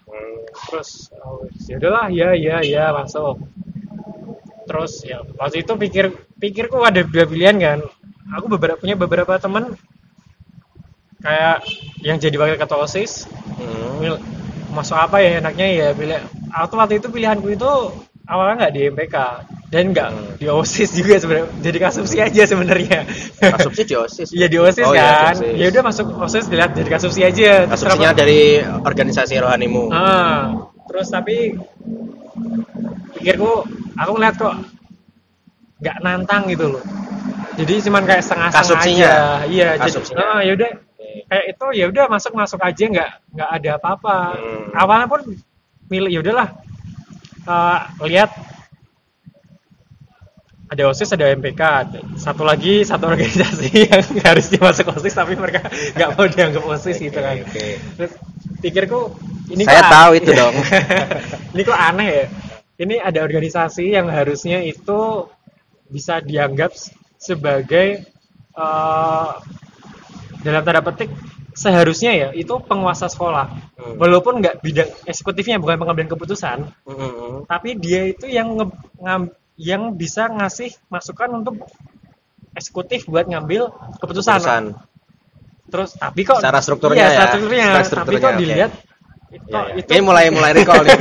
Hmm. 0.06 0.38
terus 0.68 1.08
oh, 1.24 1.48
ya 1.64 1.80
udahlah 1.80 2.06
ya 2.12 2.28
ya 2.36 2.56
ya 2.60 2.84
masuk. 2.92 3.40
Terus 4.68 4.92
ya 5.02 5.24
waktu 5.40 5.64
itu 5.64 5.72
pikir 5.74 6.04
pikirku 6.38 6.78
ada 6.84 7.02
dua 7.02 7.24
pilihan 7.26 7.56
kan. 7.58 7.78
Aku 8.38 8.46
beberapa 8.48 8.78
punya 8.78 8.96
beberapa 8.96 9.36
teman 9.36 9.76
kayak 11.22 11.64
yang 12.02 12.18
jadi 12.18 12.36
wakil 12.36 12.56
ketua 12.58 12.84
osis. 12.84 13.26
Hmm. 13.58 14.18
Masuk 14.72 14.96
apa 14.96 15.20
ya 15.20 15.40
enaknya 15.40 15.66
ya? 15.68 15.88
Pilih 15.92 16.20
aku 16.52 16.74
waktu 16.76 17.00
itu 17.00 17.08
pilihanku 17.08 17.48
itu 17.52 17.72
awalnya 18.24 18.54
nggak 18.60 18.72
di 18.72 18.80
MPK 18.88 19.16
dan 19.68 19.84
nggak 19.90 20.08
Hmm. 20.08 20.36
di 20.36 20.46
OSIS 20.46 20.90
juga 20.92 21.16
sebenarnya. 21.16 21.48
Jadi 21.58 21.78
kasupsi 21.78 22.16
aja 22.18 22.42
sebenarnya. 22.44 22.98
Kasupsi 23.40 23.82
di 23.82 23.94
OSIS. 23.94 24.28
iya 24.30 24.46
di 24.46 24.56
OSIS 24.56 24.84
Oh, 24.84 24.92
iya, 24.92 25.32
kan. 25.32 25.36
ya 25.42 25.66
udah 25.68 25.82
masuk 25.82 26.06
OSIS 26.14 26.46
dilihat 26.46 26.72
jadi 26.72 26.88
kasupsi 26.88 27.20
aja. 27.22 27.50
Kasupsinya 27.66 28.12
dari 28.12 28.60
organisasi 28.60 29.34
rohanimu. 29.38 29.88
ah. 29.88 30.68
Terus 30.84 31.08
tapi 31.08 31.56
pikirku 33.14 33.52
aku 33.94 34.10
ngeliat 34.12 34.34
kok 34.36 34.54
nggak 35.80 35.96
nantang 36.00 36.42
gitu 36.46 36.66
loh. 36.70 36.82
Jadi 37.52 37.84
cuman 37.84 38.02
kayak 38.04 38.22
setengah-setengah 38.22 38.82
aja. 38.82 39.12
Iya 39.44 39.68
jadi 39.76 39.88
Kasupsinya? 39.88 40.20
ah, 40.22 40.40
ya 40.40 40.52
udah. 40.52 40.70
Kayak 41.22 41.44
itu 41.48 41.66
ya 41.74 41.84
udah 41.88 42.04
masuk 42.08 42.32
masuk 42.32 42.60
aja 42.60 42.84
nggak 42.84 43.10
nggak 43.32 43.50
ada 43.52 43.70
apa-apa. 43.76 44.16
Hmm. 44.32 44.64
awalnya 44.74 45.06
pun 45.08 45.20
milih 45.88 46.08
ya 46.08 46.20
udahlah 46.20 46.48
Eh, 47.42 47.78
lihat 48.06 48.30
ada 50.72 50.88
osis 50.88 51.10
ada 51.12 51.28
MPK 51.34 51.62
satu 52.16 52.46
lagi 52.46 52.80
satu 52.86 53.10
organisasi 53.10 53.68
yang 53.90 54.02
harusnya 54.24 54.58
masuk 54.62 54.94
osis 54.96 55.12
tapi 55.12 55.34
mereka 55.36 55.66
nggak 55.68 56.10
mau 56.16 56.24
dianggap 56.24 56.64
osis 56.64 56.96
gitu 56.96 57.18
kan 57.18 57.42
Oke. 57.44 57.76
terus 57.98 58.12
pikirku 58.62 59.12
ini 59.52 59.68
Saya 59.68 59.84
kok 59.84 59.90
tahu 59.90 60.10
aneh- 60.14 60.20
itu 60.22 60.30
dong. 60.32 60.54
ini 61.52 61.62
kok 61.66 61.76
aneh 61.76 62.08
ya 62.08 62.24
ini 62.80 62.94
ada 62.96 63.20
organisasi 63.20 63.84
yang 63.90 64.06
harusnya 64.08 64.64
itu 64.64 65.28
bisa 65.92 66.22
dianggap 66.24 66.72
sebagai 67.20 68.06
eh, 68.54 69.30
dalam 70.40 70.62
tanda 70.62 70.80
petik 70.80 71.10
seharusnya 71.52 72.12
ya 72.12 72.28
itu 72.32 72.56
penguasa 72.60 73.06
sekolah 73.06 73.46
Hmm. 73.76 73.96
walaupun 73.98 74.40
nggak 74.40 74.60
bidang 74.60 74.88
eksekutifnya 75.04 75.58
bukan 75.58 75.76
pengambilan 75.76 76.08
keputusan 76.08 76.58
Hmm. 76.84 77.44
tapi 77.44 77.76
dia 77.76 78.08
itu 78.08 78.24
yang 78.26 78.56
nge- 78.56 78.78
ngam- 78.98 79.32
yang 79.54 79.82
bisa 79.92 80.26
ngasih 80.26 80.72
masukan 80.88 81.28
untuk 81.34 81.68
eksekutif 82.52 83.04
buat 83.04 83.24
ngambil 83.24 83.68
keputusan. 83.96 84.38
Keputusan. 84.38 84.64
Terus 85.68 85.90
tapi 85.94 86.20
kok 86.22 86.36
Secara 86.40 86.60
strukturnya 86.60 86.96
iya, 86.98 87.04
ya, 87.04 87.12
secara 87.12 87.28
strukturnya, 87.30 87.62
secara 87.64 87.76
tapi 87.76 87.88
strukturnya, 87.88 88.20
kok 88.20 88.32
oke. 88.32 88.40
dilihat 88.40 88.72
Ya, 89.32 89.40
kok 89.48 89.64
ya. 89.64 89.74
itu 89.76 89.88
Ini 89.88 90.02
mulai 90.04 90.24
mulai 90.28 90.52
recall 90.52 90.82
nih. 90.84 90.98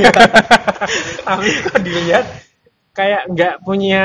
tapi 1.27 1.49
kok 1.61 1.79
dilihat 1.81 2.25
kayak 2.91 3.21
nggak 3.27 3.53
punya 3.61 4.01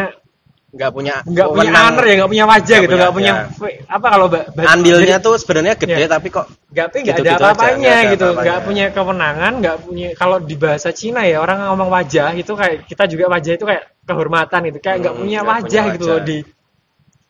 Nggak 0.76 0.90
punya 0.92 1.14
nggak 1.24 1.48
punya 1.48 1.70
honor 1.72 2.04
ya 2.04 2.14
nggak 2.20 2.30
punya 2.30 2.44
wajah 2.44 2.76
Nggak 2.76 2.84
gitu 2.84 2.92
punya, 2.92 3.00
nggak 3.00 3.14
punya, 3.16 3.32
ya. 3.32 3.44
fe- 3.56 3.78
apa 3.88 4.06
kalau 4.12 4.26
Andilnya 4.62 5.16
tuh 5.18 5.34
sebenarnya 5.34 5.74
gede 5.74 5.96
Iya. 5.96 6.08
tapi 6.12 6.28
kok 6.28 6.46
nggak 6.68 6.86
tapi 6.86 6.96
nggak 7.00 7.16
ada 7.16 7.32
apa-apanya 7.34 7.80
nggak 7.80 8.12
gitu. 8.12 8.26
nggak 8.36 8.58
punya 8.62 8.84
kewenangan 8.92 9.52
nggak 9.56 9.76
punya 9.80 10.08
kalau 10.12 10.36
di 10.38 10.54
bahasa 10.54 10.92
Cina 10.92 11.24
ya 11.24 11.40
orang 11.40 11.64
ngomong 11.64 11.88
wajah 11.88 12.36
itu 12.36 12.52
kayak 12.52 12.84
kita 12.84 13.08
juga 13.08 13.24
wajah 13.26 13.52
itu 13.56 13.64
kayak 13.64 13.84
kehormatan 14.04 14.60
gitu. 14.68 14.78
Kayak 14.78 14.96
nggak 15.00 15.14
Hmm, 15.16 15.22
punya 15.24 15.40
wajah 15.42 15.82
punya 15.82 15.94
gitu 15.96 16.04
loh 16.04 16.12
wajah. 16.14 16.28
di 16.28 16.38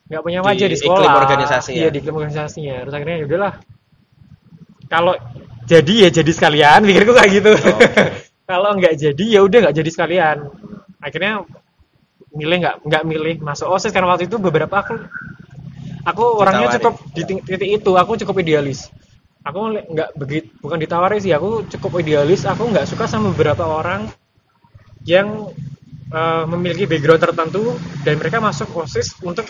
nggak 0.06 0.22
punya 0.22 0.40
wajah 0.42 0.66
di 0.66 0.76
sekolah. 0.76 1.12
organisasinya. 1.16 1.78
iya 1.78 1.88
di 1.88 1.98
iklim 1.98 2.14
organisasinya 2.14 2.74
terus 2.82 2.94
akhirnya 2.94 3.16
ya 3.16 3.24
udahlah. 3.24 3.52
Kalau 4.86 5.14
jadi 5.66 5.94
ya 6.06 6.10
jadi 6.10 6.30
sekalian 6.30 6.80
pikirku 6.88 7.12
kayak 7.12 7.30
gitu. 7.32 7.52
Oh, 7.54 7.78
kalau 8.44 8.70
nggak 8.74 8.94
jadi 8.94 9.24
ya 9.26 9.40
udah 9.42 9.58
nggak 9.66 9.76
jadi 9.76 9.90
sekalian. 9.90 10.36
Akhirnya 10.98 11.42
milih 12.36 12.56
nggak 12.62 12.76
nggak 12.84 13.02
milih 13.08 13.34
masuk. 13.40 13.66
Osis 13.72 13.90
karena 13.90 14.12
waktu 14.12 14.28
itu 14.28 14.36
beberapa 14.36 14.84
aku 14.84 14.94
aku 16.06 16.24
orangnya 16.38 16.76
Ditawari. 16.76 16.76
cukup 16.78 16.94
di 17.16 17.22
titik 17.48 17.70
itu 17.82 17.90
aku 17.96 18.12
cukup 18.20 18.44
idealis. 18.44 18.92
Aku 19.46 19.72
nggak 19.72 20.10
begitu 20.18 20.46
bukan 20.60 20.78
ditawari 20.78 21.18
sih 21.22 21.32
aku 21.32 21.64
cukup 21.72 22.04
idealis. 22.04 22.44
Aku 22.44 22.68
nggak 22.68 22.84
suka 22.84 23.08
sama 23.08 23.32
beberapa 23.32 23.64
orang 23.64 24.10
yang 25.08 25.50
eh, 26.12 26.44
memiliki 26.46 26.84
background 26.84 27.22
tertentu 27.24 27.74
dan 28.04 28.20
mereka 28.20 28.38
masuk 28.38 28.68
osis 28.76 29.16
untuk 29.24 29.48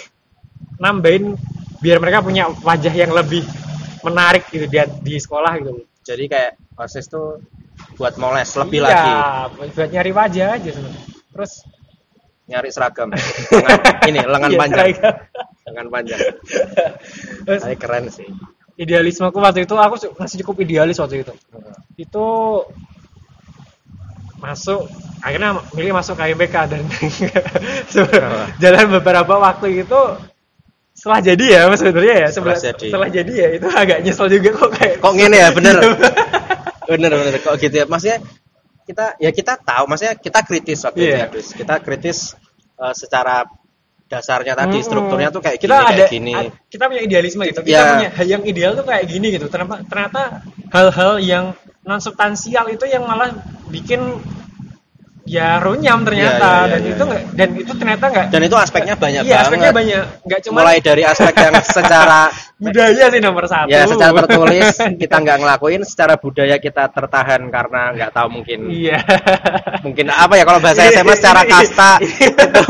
nambahin 0.78 1.34
biar 1.80 2.00
mereka 2.00 2.24
punya 2.24 2.48
wajah 2.64 2.92
yang 2.92 3.12
lebih 3.12 3.44
menarik 4.04 4.46
gitu 4.48 4.68
di, 4.68 4.78
di 5.02 5.14
sekolah 5.18 5.52
gitu. 5.60 5.84
Jadi 6.06 6.24
kayak 6.30 6.52
OSIS 6.78 7.10
tuh 7.10 7.42
buat 7.98 8.14
moles 8.20 8.48
lebih 8.56 8.80
iya, 8.84 8.86
lagi. 8.86 9.12
buat 9.74 9.90
nyari 9.90 10.12
wajah 10.14 10.46
aja 10.60 10.70
sebenarnya. 10.70 11.02
Terus 11.34 11.52
nyari 12.46 12.70
seragam. 12.70 13.10
Lengan, 13.50 13.80
ini 14.06 14.20
lengan 14.22 14.50
Iya, 14.54 14.58
panjang. 14.58 14.86
seragam. 14.94 15.14
lengan 15.66 15.86
panjang. 15.90 16.20
Tapi 17.62 17.76
keren 17.76 18.06
sih. 18.08 18.28
idealismeku 18.76 19.40
waktu 19.40 19.64
itu 19.64 19.72
aku 19.72 19.96
masih 20.20 20.36
cukup 20.44 20.62
idealis 20.62 21.00
waktu 21.00 21.24
itu. 21.24 21.32
Itu 21.96 22.26
masuk 24.36 24.84
akhirnya 25.24 25.64
milih 25.72 25.96
masuk 25.96 26.12
KMBK 26.14 26.54
dan 26.68 26.84
jalan 28.62 28.86
beberapa 29.00 29.40
waktu 29.40 29.80
itu 29.80 30.00
setelah 30.92 31.20
jadi 31.24 31.44
ya 31.44 31.60
mas 31.72 31.80
sebenarnya 31.80 32.16
ya? 32.24 32.28
Setelah 32.28 32.56
setelah, 32.56 32.72
jadi. 32.76 32.86
setelah 32.88 33.08
jadi 33.08 33.32
ya 33.32 33.48
itu 33.56 33.66
agak 33.68 33.98
nyesel 34.04 34.28
juga 34.28 34.48
kok 34.56 34.70
kayak 34.76 34.94
kok 35.00 35.12
ngene 35.16 35.36
ya 35.40 35.48
bener? 35.52 35.76
Bener 36.84 37.10
bener. 37.12 37.32
Kok 37.40 37.54
gitu 37.60 37.74
ya? 37.80 37.84
Maksudnya 37.88 38.18
kita 38.86 39.18
ya 39.18 39.30
kita 39.30 39.58
tahu 39.58 39.84
maksudnya 39.90 40.14
kita 40.14 40.40
kritis 40.46 40.78
waktu 40.86 40.98
itu 41.02 41.10
Iya. 41.10 41.26
ya 41.26 41.26
kita 41.34 41.74
kritis 41.82 42.18
eh, 42.78 42.94
secara 42.94 43.42
dasarnya 44.06 44.54
tadi 44.54 44.78
Mm-mm. 44.78 44.86
strukturnya 44.86 45.34
tuh 45.34 45.42
kayak 45.42 45.58
gini 45.58 45.66
kita 45.66 45.76
ada 45.82 45.90
kayak 45.98 46.10
gini 46.14 46.32
a- 46.32 46.54
kita 46.70 46.84
punya 46.86 47.02
idealisme 47.02 47.42
gitu 47.42 47.60
kita 47.66 47.74
Ya. 47.74 47.84
punya 47.90 48.08
yang 48.22 48.42
ideal 48.46 48.72
tuh 48.78 48.86
kayak 48.86 49.04
gini 49.04 49.26
gitu 49.34 49.50
ternyata 49.50 49.82
ternyata 49.82 50.22
hal-hal 50.70 51.18
yang 51.18 51.44
non 51.82 51.98
substansial 51.98 52.70
itu 52.70 52.86
yang 52.86 53.02
malah 53.02 53.34
bikin 53.66 54.22
ya 55.26 55.58
runyam 55.58 56.06
ternyata. 56.06 56.48
Ya, 56.48 56.54
ya, 56.54 56.62
ya, 56.62 56.70
dan 56.70 56.80
ya, 56.80 56.90
itu 56.94 57.02
nggak 57.04 57.22
dan 57.34 57.48
itu 57.58 57.72
ternyata 57.76 58.04
nggak 58.08 58.26
dan 58.30 58.40
itu 58.46 58.56
aspeknya 58.56 58.94
banyak 58.94 59.22
iya 59.26 59.36
aspeknya 59.42 59.70
banget. 59.74 59.78
banyak. 59.82 60.04
Nggak 60.24 60.40
cuma 60.46 60.58
mulai 60.62 60.78
dari 60.80 61.02
aspek 61.02 61.34
yang 61.34 61.54
secara 61.76 62.20
budaya 62.56 63.04
sih 63.10 63.20
nomor 63.20 63.44
satu. 63.50 63.68
Ya 63.68 63.84
secara 63.84 64.12
tertulis 64.24 64.74
kita 65.02 65.16
nggak 65.20 65.38
ngelakuin. 65.42 65.82
Secara 65.82 66.14
budaya 66.16 66.56
kita 66.62 66.88
tertahan 66.94 67.42
karena 67.50 67.80
nggak 67.92 68.10
tahu 68.14 68.28
mungkin 68.40 68.58
iya. 68.70 69.02
mungkin 69.84 70.06
apa 70.08 70.34
ya 70.38 70.44
kalau 70.46 70.62
bahasa 70.62 70.86
SMA 70.88 71.14
secara 71.18 71.42
kasta. 71.44 71.90
itu 72.06 72.62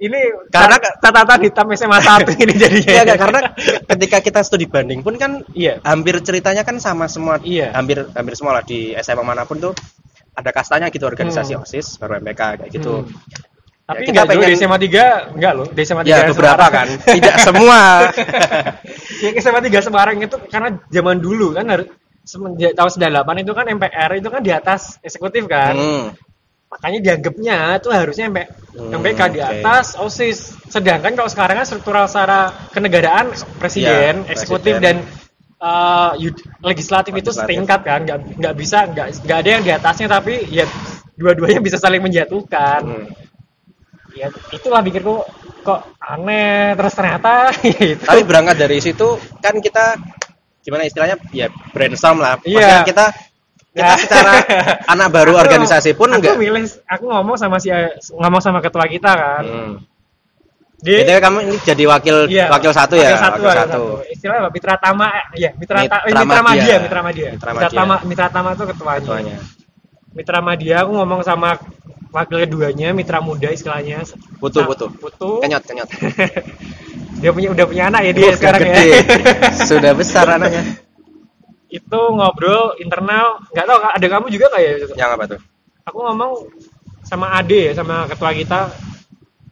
ini 0.00 0.16
Karena- 0.48 0.80
catatan 0.80 1.40
hitam 1.44 1.66
SMA 1.76 1.98
satu 2.00 2.32
ini 2.32 2.54
jadinya. 2.56 2.92
Ya 2.94 3.02
nggak, 3.04 3.18
karena 3.20 3.40
ketika 3.84 4.18
kita 4.24 4.40
studi 4.40 4.64
banding 4.64 5.04
pun 5.04 5.18
kan 5.20 5.44
iya. 5.52 5.76
hampir 5.84 6.16
ceritanya 6.24 6.64
kan 6.64 6.80
sama 6.80 7.04
semua 7.10 7.36
Iya. 7.42 7.74
hampir 7.76 8.00
hampir 8.14 8.32
semua 8.38 8.56
lah 8.56 8.64
di 8.64 8.96
SMA 8.96 9.20
mana 9.20 9.44
pun 9.44 9.60
tuh 9.60 9.74
ada 10.34 10.50
kastanya 10.50 10.90
gitu 10.90 11.04
organisasi 11.04 11.54
Hmm. 11.54 11.62
OSIS 11.62 11.96
baru 11.96 12.18
MPK 12.18 12.42
kayak 12.58 12.70
gitu 12.70 13.02
Hmm. 13.02 13.10
tapi 13.84 14.00
Ya, 14.00 14.06
kita 14.08 14.14
nggak 14.16 14.26
dulu 14.26 14.42
pengen- 14.42 14.50
di 14.50 14.58
SMA 14.58 14.78
3 14.80 15.04
enggak 15.32 15.52
loh 15.52 15.66
di 15.68 15.80
SMA 15.80 16.02
3 16.02 16.08
ya 16.08 16.18
beberapa 16.26 16.66
kan 16.68 16.86
tidak 17.06 17.34
semua 17.38 17.78
yang 19.20 19.34
SMA 19.36 19.60
3 19.62 19.80
Semarang 19.80 20.16
itu 20.18 20.36
karena 20.48 20.68
zaman 20.88 21.16
dulu 21.18 21.46
kan 21.52 21.66
harus 21.66 21.86
semenjak 22.24 22.72
tahun 22.72 22.90
98 22.90 23.36
itu 23.38 23.52
kan 23.52 23.66
MPR 23.68 24.10
itu 24.16 24.28
kan 24.28 24.40
di 24.40 24.50
atas 24.50 24.96
eksekutif 24.98 25.44
kan 25.44 25.76
Hmm. 25.76 26.04
makanya 26.66 26.98
dianggapnya 27.04 27.56
itu 27.76 27.88
harusnya 27.88 28.24
MP, 28.26 28.38
Hmm, 28.74 28.90
MPK 28.96 29.20
di 29.30 29.40
atas 29.40 29.94
OSIS 29.94 30.38
sedangkan 30.66 31.14
kalau 31.14 31.28
sekarang 31.28 31.60
kan 31.60 31.66
struktural 31.68 32.08
secara 32.08 32.50
kenegaraan 32.72 33.30
presiden 33.56 34.24
Ya, 34.24 34.32
eksekutif 34.32 34.80
presiden. 34.80 35.04
dan 35.04 35.23
uh, 35.64 36.12
legislatif, 36.60 37.16
itu 37.16 37.30
setingkat 37.32 37.80
kan 37.80 38.04
nggak 38.04 38.18
nggak 38.36 38.54
bisa 38.54 38.84
nggak 38.84 39.06
nggak 39.24 39.38
ada 39.40 39.48
yang 39.48 39.62
di 39.64 39.72
atasnya 39.72 40.06
tapi 40.06 40.44
ya 40.52 40.68
dua-duanya 41.16 41.64
bisa 41.64 41.80
saling 41.80 42.04
menjatuhkan 42.04 42.80
Hmm. 42.84 43.06
ya 44.14 44.28
itulah 44.52 44.78
pikirku 44.78 45.24
kok 45.64 45.80
aneh 45.98 46.76
terus 46.76 46.92
ternyata 46.92 47.50
ya 47.64 47.82
itu 47.96 48.04
tapi 48.04 48.22
berangkat 48.22 48.56
dari 48.60 48.78
situ 48.78 49.16
kan 49.40 49.58
kita 49.58 49.96
gimana 50.60 50.84
istilahnya 50.84 51.16
ya 51.32 51.48
brainstorm 51.72 52.20
lah 52.20 52.38
Iya. 52.44 52.60
Maksudnya 52.60 52.84
kita 52.84 53.06
kita 53.74 53.90
Ya. 53.90 53.98
secara 53.98 54.32
anak 54.86 55.08
baru 55.10 55.34
Aku- 55.34 55.42
organisasi 55.50 55.98
pun 55.98 56.06
aku 56.14 56.22
enggak 56.22 56.38
milih 56.38 56.62
aku 56.86 57.04
ngomong 57.10 57.34
sama 57.34 57.58
si 57.58 57.74
ngomong 58.14 58.38
sama 58.38 58.62
ketua 58.62 58.86
kita 58.86 59.10
kan 59.10 59.42
hmm. 59.42 59.74
Dia 60.84 61.00
Jadi 61.00 61.16
kamu 61.16 61.38
ini 61.48 61.56
jadi 61.64 61.84
wakil 61.88 62.16
Iya, 62.28 62.52
wakil 62.52 62.72
satu 62.76 62.94
ya 63.00 63.16
wakil 63.16 63.20
satu, 63.24 63.40
wakil 63.40 63.48
wakil 63.48 63.64
satu. 63.72 63.84
Istilahnya 64.12 64.40
apa? 64.44 64.50
Mitra 64.52 64.74
Tama, 64.76 65.06
iya, 65.32 65.50
Mitra, 65.56 65.78
Mitra 65.80 65.98
eh, 66.04 66.12
Mitra. 66.12 66.40
Madya, 66.44 66.76
Mitra 66.84 67.00
Madya. 67.00 67.28
Mitra 67.32 67.50
Mitra. 67.56 67.68
Tama, 67.72 67.94
Mitra 68.04 68.26
Tama 68.28 68.48
itu 68.52 68.64
ketuanya. 68.68 69.00
Ketuanya. 69.00 69.36
Mitra 70.12 70.38
Madya, 70.44 70.76
aku 70.84 70.90
ngomong 70.92 71.20
sama 71.24 71.56
wakil 72.12 72.36
keduanya, 72.44 72.92
Mitra 72.92 73.18
Muda 73.24 73.48
istilahnya. 73.48 74.04
Putu 74.36 74.60
Nah, 74.60 74.68
putu. 74.68 74.86
Putu. 74.92 75.30
Kenyot 75.40 75.64
kenyot. 75.64 75.88
dia 77.24 77.30
punya 77.32 77.48
udah 77.56 77.64
punya 77.64 77.84
anak 77.88 78.00
ya 78.04 78.12
dia 78.12 78.24
Udah 78.28 78.36
sekarang 78.36 78.60
gede. 78.68 78.84
ya. 78.84 78.98
Sudah 79.72 79.92
besar 79.96 80.26
anaknya. 80.28 80.62
itu 81.72 82.00
ngobrol 82.14 82.78
internal, 82.78 83.42
nggak 83.50 83.66
tahu 83.66 83.78
ada 83.82 84.06
kamu 84.06 84.26
juga 84.30 84.46
nggak 84.46 84.62
ya? 84.62 84.72
Yang 84.94 85.10
apa 85.10 85.24
tuh? 85.26 85.40
Aku 85.90 85.98
ngomong 86.06 86.32
sama 87.02 87.34
Ade 87.34 87.66
ya, 87.66 87.72
sama 87.74 88.06
ketua 88.06 88.30
kita, 88.30 88.70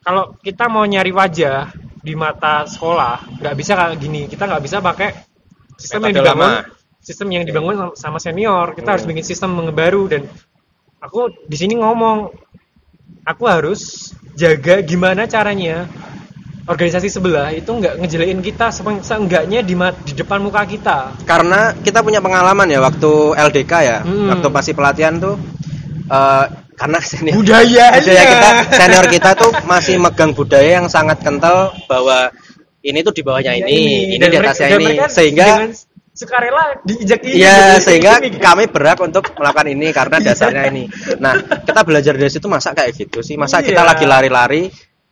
kalau 0.03 0.35
kita 0.37 0.67
mau 0.67 0.83
nyari 0.83 1.11
wajah 1.11 1.71
di 1.97 2.13
mata 2.13 2.67
sekolah, 2.67 3.39
nggak 3.39 3.55
bisa 3.55 3.73
kayak 3.73 3.97
gini. 3.97 4.27
Kita 4.27 4.45
nggak 4.45 4.63
bisa 4.63 4.79
pakai 4.79 5.15
sistem 5.79 6.11
yang 6.11 6.15
Metode 6.15 6.27
dibangun, 6.27 6.51
lama. 6.51 6.99
sistem 6.99 7.29
yang 7.31 7.45
dibangun 7.47 7.75
sama- 7.95 8.19
senior. 8.19 8.75
Kita 8.75 8.83
Hmm. 8.85 8.95
harus 8.99 9.07
bikin 9.07 9.23
sistem 9.23 9.51
yang 9.57 9.71
baru 9.71 10.03
dan 10.07 10.27
aku 10.99 11.31
di 11.47 11.57
sini 11.57 11.79
ngomong, 11.79 12.31
aku 13.23 13.45
harus 13.47 14.11
jaga 14.35 14.83
gimana 14.83 15.27
caranya 15.27 15.87
organisasi 16.63 17.07
sebelah 17.07 17.51
itu 17.51 17.67
nggak 17.69 17.99
ngejelekin 17.99 18.39
kita 18.39 18.71
se- 18.71 19.03
seenggaknya 19.03 19.63
di, 19.63 19.75
di 19.75 20.13
depan 20.15 20.39
muka 20.39 20.63
kita. 20.63 21.11
Karena 21.23 21.75
kita 21.75 22.03
punya 22.03 22.19
pengalaman 22.19 22.67
ya 22.67 22.79
waktu 22.79 23.35
LDK 23.35 23.73
ya, 23.83 23.99
Hmm. 24.03 24.31
waktu 24.31 24.49
pasti 24.49 24.73
pelatihan 24.73 25.19
tuh 25.19 25.39
eh, 26.03 26.45
karena 26.83 26.99
senior 26.99 27.35
Budaya 27.39 27.87
budaya 27.95 28.23
kita 28.27 28.49
senior 28.75 29.07
kita 29.07 29.31
tuh 29.33 29.51
masih 29.65 29.95
megang 29.97 30.35
budaya 30.35 30.83
yang 30.83 30.87
sangat 30.87 31.23
kental 31.23 31.71
bahwa 31.87 32.35
ini 32.83 32.99
tuh 33.01 33.15
di 33.15 33.23
bawahnya 33.23 33.55
Ya, 33.55 33.63
ini, 33.63 34.11
ini, 34.11 34.15
Dan 34.19 34.29
di 34.29 34.37
mereka- 34.37 34.51
atasnya 34.51 34.69
dan 34.69 34.81
ini, 34.83 34.95
sehingga 35.07 35.47
sukarela 36.13 36.65
diinjak 36.83 37.23
Iya, 37.23 37.79
sehingga 37.79 38.13
kami 38.37 38.67
berhak 38.67 38.99
untuk 39.01 39.31
melakukan 39.33 39.71
ini 39.71 39.95
karena 39.95 40.19
dasarnya 40.19 40.69
ini. 40.69 40.85
Nah, 41.17 41.33
kita 41.63 41.81
belajar 41.83 42.19
dari 42.19 42.29
situ 42.29 42.45
masa 42.47 42.75
kayak 42.75 42.93
gitu 42.93 43.23
sih. 43.23 43.39
Masa 43.39 43.63
kita 43.63 43.81
Iya. 43.81 43.91
lagi 43.95 44.05
lari-lari 44.05 44.63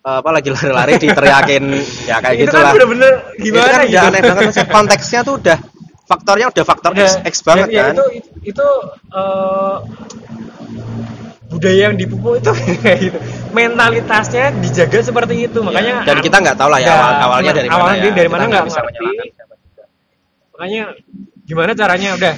apa 0.00 0.28
lagi 0.28 0.48
lari-lari 0.48 0.96
diteriakin 0.96 1.64
ya 2.04 2.18
kayak 2.18 2.36
itu 2.36 2.44
gitulah. 2.48 2.64
kan 2.66 2.74
bener-bener 2.74 3.12
Itu 3.36 3.44
gimana 3.46 3.68
kan 3.70 3.80
gitu 3.84 3.92
udah 3.92 4.02
aneh 4.08 4.20
banget 4.24 4.42
maksudnya 4.48 4.68
konteksnya 4.72 5.20
tuh 5.22 5.34
udah 5.36 5.58
faktornya 6.02 6.46
udah 6.48 6.64
faktor 6.64 6.90
X, 6.90 6.98
Udah, 6.98 7.12
X 7.22 7.34
banget 7.44 7.68
ya, 7.68 7.76
ya, 7.76 7.82
kan. 7.84 7.94
itu 7.94 8.04
itu 8.48 8.66
eh, 9.12 9.76
budaya 11.50 11.90
yang 11.90 11.96
dipupuk 11.98 12.38
itu 12.38 12.50
kayak 12.82 12.98
gitu 13.02 13.18
mentalitasnya 13.50 14.54
dijaga 14.56 14.98
seperti 15.02 15.34
itu 15.44 15.58
makanya 15.60 16.06
Dan 16.06 16.18
kita 16.22 16.36
nggak 16.38 16.56
tahu 16.56 16.70
lah 16.70 16.80
ya 16.80 16.94
awal 16.94 17.12
awalnya 17.20 17.52
dari 17.52 17.68
mana 17.68 17.76
awalnya 17.82 17.96
ya. 17.96 18.02
dia 18.02 18.12
dari 18.14 18.28
mana 18.30 18.42
nggak 18.46 18.64
bisa 18.64 18.80
ngerti. 18.80 19.02
menyalahkan 19.02 19.46
makanya 20.50 20.82
gimana 21.42 21.70
caranya 21.72 22.08
udah 22.14 22.34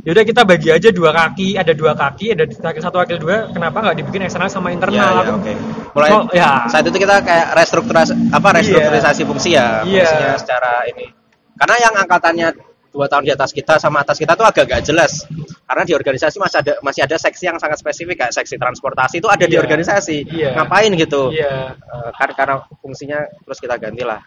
yaudah 0.00 0.24
kita 0.24 0.42
bagi 0.42 0.68
aja 0.68 0.88
dua 0.90 1.12
kaki 1.12 1.54
ada 1.54 1.72
dua 1.76 1.92
kaki 1.92 2.32
ada 2.32 2.48
satu 2.74 2.96
wakil 2.98 3.20
dua 3.20 3.52
kenapa 3.52 3.78
nggak 3.80 3.96
dibikin 3.96 4.24
eksternal 4.24 4.48
sama 4.48 4.68
Ya, 4.68 4.80
internal 4.80 4.96
ya, 4.96 5.22
Aku- 5.22 5.36
oke. 5.38 5.52
Mulai 5.90 6.08
Oh, 6.10 6.22
ya. 6.32 6.50
saat 6.66 6.86
itu 6.86 6.96
kita 6.96 7.20
kayak 7.20 7.52
restrukturisasi 7.52 8.14
apa 8.30 8.48
restrukturisasi 8.56 9.22
fungsi 9.24 9.50
ya, 9.52 9.82
Iya. 9.82 10.06
fungsinya 10.06 10.34
secara 10.38 10.72
ini. 10.86 11.04
Karena 11.52 11.76
yang 11.78 11.94
angkatannya 12.00 12.48
dua 12.90 13.06
tahun 13.06 13.22
di 13.22 13.32
atas 13.32 13.50
kita 13.50 13.78
sama 13.78 14.02
atas 14.02 14.18
kita 14.18 14.34
tuh 14.34 14.42
agak 14.42 14.66
gak 14.66 14.82
jelas. 14.82 15.24
Karena 15.62 15.86
di 15.86 15.94
organisasi 15.94 16.36
masih 16.42 16.58
ada 16.58 16.72
masih 16.82 17.06
ada 17.06 17.14
seksi 17.14 17.44
yang 17.46 17.56
sangat 17.56 17.78
spesifik 17.78 18.16
kayak 18.18 18.34
seksi 18.34 18.58
transportasi 18.58 19.22
itu 19.22 19.30
ada 19.30 19.46
di 19.46 19.54
Iya. 19.54 19.62
organisasi. 19.62 20.16
Iya. 20.26 20.48
Ngapain 20.58 20.90
gitu? 20.98 21.30
iya 21.30 21.78
Eh, 21.78 22.10
kan 22.12 22.30
karena 22.34 22.54
fungsinya 22.82 23.22
terus 23.46 23.58
kita 23.58 23.78
gantilah. 23.78 24.18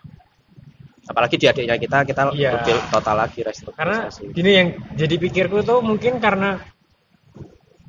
Apalagi 1.04 1.36
di 1.36 1.52
adiknya 1.52 1.76
kita 1.76 2.08
kita 2.08 2.32
Iya. 2.32 2.64
lebih 2.64 2.80
total 2.88 3.16
lagi 3.20 3.44
karena 3.44 3.52
restrukturisasi. 3.52 4.32
gini 4.32 4.52
yang 4.56 4.68
jadi 4.96 5.16
pikirku 5.20 5.60
tuh 5.62 5.84
mungkin 5.84 6.24
karena 6.24 6.64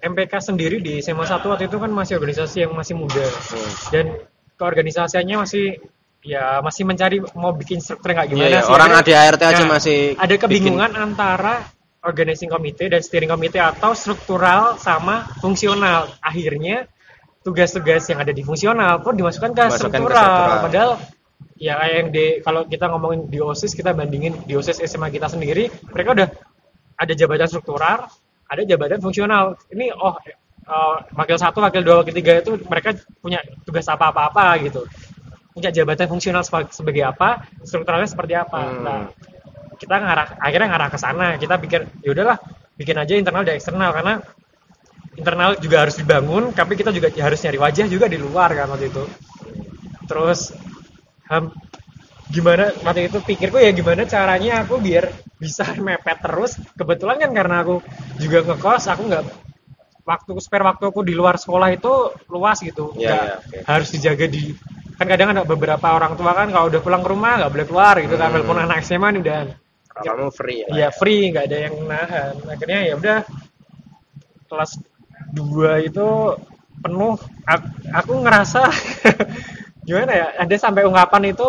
MPK 0.03 0.35
sendiri 0.43 0.83
di 0.83 0.99
SMA 1.01 1.23
1 1.25 1.47
waktu 1.49 1.71
itu 1.71 1.79
kan 1.79 1.89
masih 1.89 2.19
organisasi 2.19 2.67
yang 2.67 2.75
masih 2.75 2.99
muda 2.99 3.23
Hmm. 3.23 3.73
dan 3.89 4.05
keorganisasiannya 4.59 5.37
masih 5.39 5.79
ya 6.25 6.59
masih 6.59 6.89
mencari 6.89 7.21
mau 7.37 7.53
bikin 7.53 7.79
struktur 7.79 8.17
Iya, 8.17 8.25
gimana 8.25 8.49
iya. 8.49 8.61
sih 8.65 8.73
orang 8.73 8.91
Akhirnya- 8.97 9.21
ADART 9.29 9.41
aja 9.45 9.63
Nah, 9.63 9.71
masih 9.77 9.99
ada 10.17 10.35
kebingungan 10.35 10.91
antara 10.97 11.55
organizing 12.01 12.49
committee 12.49 12.89
dan 12.89 13.01
steering 13.01 13.29
committee 13.29 13.61
atau 13.61 13.93
struktural 13.93 14.77
sama 14.77 15.29
fungsional 15.39 16.09
akhirnya 16.21 16.89
tugas-tugas 17.41 18.09
yang 18.09 18.25
ada 18.25 18.33
di 18.33 18.41
fungsional 18.41 19.05
pun 19.05 19.13
dimasukkan 19.15 19.53
ke 19.53 19.63
Dimasukkan 19.69 19.69
ke 19.69 19.97
struktural. 20.01 20.25
struktural. 20.25 20.61
padahal 20.65 20.91
ya 21.55 21.73
kayak 21.77 21.95
yang 21.95 22.09
di 22.09 22.25
kalau 22.41 22.61
kita 22.65 22.85
ngomongin 22.89 23.21
di 23.29 23.39
OSIS 23.39 23.73
kita 23.73 23.93
bandingin 23.93 24.33
di 24.43 24.57
OSIS 24.57 24.81
SMA 24.83 25.13
kita 25.13 25.29
sendiri 25.29 25.69
mereka 25.93 26.17
udah 26.17 26.29
ada 26.97 27.13
jabatan 27.13 27.47
struktural 27.47 28.09
ada 28.45 28.63
jabatan 28.65 28.99
fungsional 28.99 29.61
ini 29.71 29.93
oh 29.93 30.17
eh, 30.65 30.97
wakil 31.13 31.37
satu 31.37 31.61
wakil 31.61 31.85
dua 31.85 32.01
wakil 32.01 32.13
tiga 32.13 32.41
itu 32.41 32.57
mereka 32.65 32.97
punya 33.21 33.39
tugas 33.63 33.85
apa 33.87 34.09
apa 34.09 34.33
apa 34.33 34.45
gitu 34.61 34.83
punya 35.55 35.71
jabatan 35.71 36.07
fungsional 36.11 36.43
seba- 36.43 36.71
sebagai 36.75 37.05
apa 37.07 37.47
strukturalnya 37.63 38.11
seperti 38.11 38.35
apa. 38.35 38.59
Hmm. 38.59 38.83
nah 38.83 39.01
kita 39.79 39.97
ngarah 40.03 40.29
akhirnya 40.43 40.69
ngarah 40.75 40.89
ke 40.91 40.99
sana. 40.99 41.27
Kita 41.39 41.55
pikir 41.63 41.81
ya 42.03 42.11
udahlah 42.15 42.39
bikin 42.79 42.97
aja 42.99 43.15
internal 43.15 43.43
dan 43.47 43.55
eksternal 43.59 43.91
karena 43.95 44.15
internal 45.15 45.51
juga 45.63 45.77
harus 45.87 45.95
dibangun 45.99 46.51
tapi 46.51 46.75
kita 46.75 46.91
juga 46.91 47.09
harus 47.23 47.39
nyari 47.47 47.59
wajah 47.63 47.87
juga 47.87 48.07
di 48.11 48.19
luar 48.19 48.51
kan 48.55 48.67
waktu 48.75 48.91
itu. 48.91 49.05
Terus 50.11 50.53
ham, 51.31 51.53
gimana 52.33 52.73
waktu 52.85 53.09
itu 53.11 53.19
pikirku 53.23 53.59
ya 53.61 53.73
gimana 53.75 54.05
caranya 54.09 54.65
aku 54.67 54.81
biar 54.83 55.11
bisa 55.39 55.65
mepet 55.87 56.19
terus. 56.23 56.59
Kebetulan 56.79 57.17
kan 57.23 57.31
karena 57.35 57.57
aku 57.65 57.77
juga 58.21 58.45
ngekos 58.47 58.85
aku 58.91 59.03
nggak 59.11 59.25
waktu 60.05 60.33
spare 60.39 60.65
waktu 60.65 60.85
aku 60.93 61.01
di 61.01 61.17
luar 61.17 61.41
sekolah 61.41 61.73
itu 61.73 61.93
luas 62.29 62.61
gitu 62.61 62.93
Nggak 62.93 63.01
iya, 63.01 63.35
oke. 63.41 63.59
harus 63.65 63.89
dijaga 63.91 64.27
di 64.29 64.53
kan 64.95 65.07
kadang 65.11 65.35
ada 65.35 65.43
beberapa 65.43 65.91
orang 65.91 66.15
tua 66.15 66.33
kan 66.37 66.53
kalau 66.53 66.69
udah 66.71 66.81
pulang 66.85 67.03
ke 67.03 67.09
rumah 67.11 67.33
nggak 67.41 67.51
boleh 67.51 67.67
keluar 67.67 67.95
gitu 67.99 68.15
kan 68.15 68.29
Hmm. 68.31 68.35
walaupun 68.39 68.59
anak 68.61 68.79
SMA 68.85 69.09
nih 69.17 69.21
udah 69.25 69.39
Kalau 69.95 70.05
kamu 70.19 70.31
free 70.31 70.59
ya. 70.63 70.67
ya 70.75 70.89
free 70.93 71.31
nggak 71.33 71.45
ada 71.49 71.59
yang 71.67 71.75
nahan 71.87 72.35
akhirnya 72.47 72.81
ya 72.85 72.95
udah 72.95 73.19
kelas 74.47 74.73
2 75.35 75.89
itu 75.89 76.07
penuh 76.79 77.15
aku, 77.47 77.67
aku 77.91 78.13
ngerasa 78.23 78.63
gimana 79.87 80.13
ya 80.13 80.27
ada 80.37 80.55
sampai 80.59 80.85
ungkapan 80.85 81.33
itu 81.33 81.49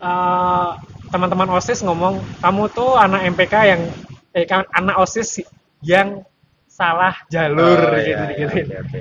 eh, 0.00 0.70
teman-teman 1.12 1.48
osis 1.54 1.80
ngomong 1.86 2.18
kamu 2.42 2.62
tuh 2.72 2.98
anak 2.98 3.22
MPK 3.32 3.54
yang 3.66 3.82
eh 4.36 4.44
kan 4.44 4.66
anak 4.74 4.96
osis 5.00 5.40
yang 5.80 6.24
salah 6.76 7.14
jalur 7.26 7.80
Oh, 7.80 7.96
gitu 7.96 8.12
iya, 8.12 8.20
gitu 8.36 8.56
iya, 8.60 8.78
oke, 8.78 8.84
oke. 8.84 9.00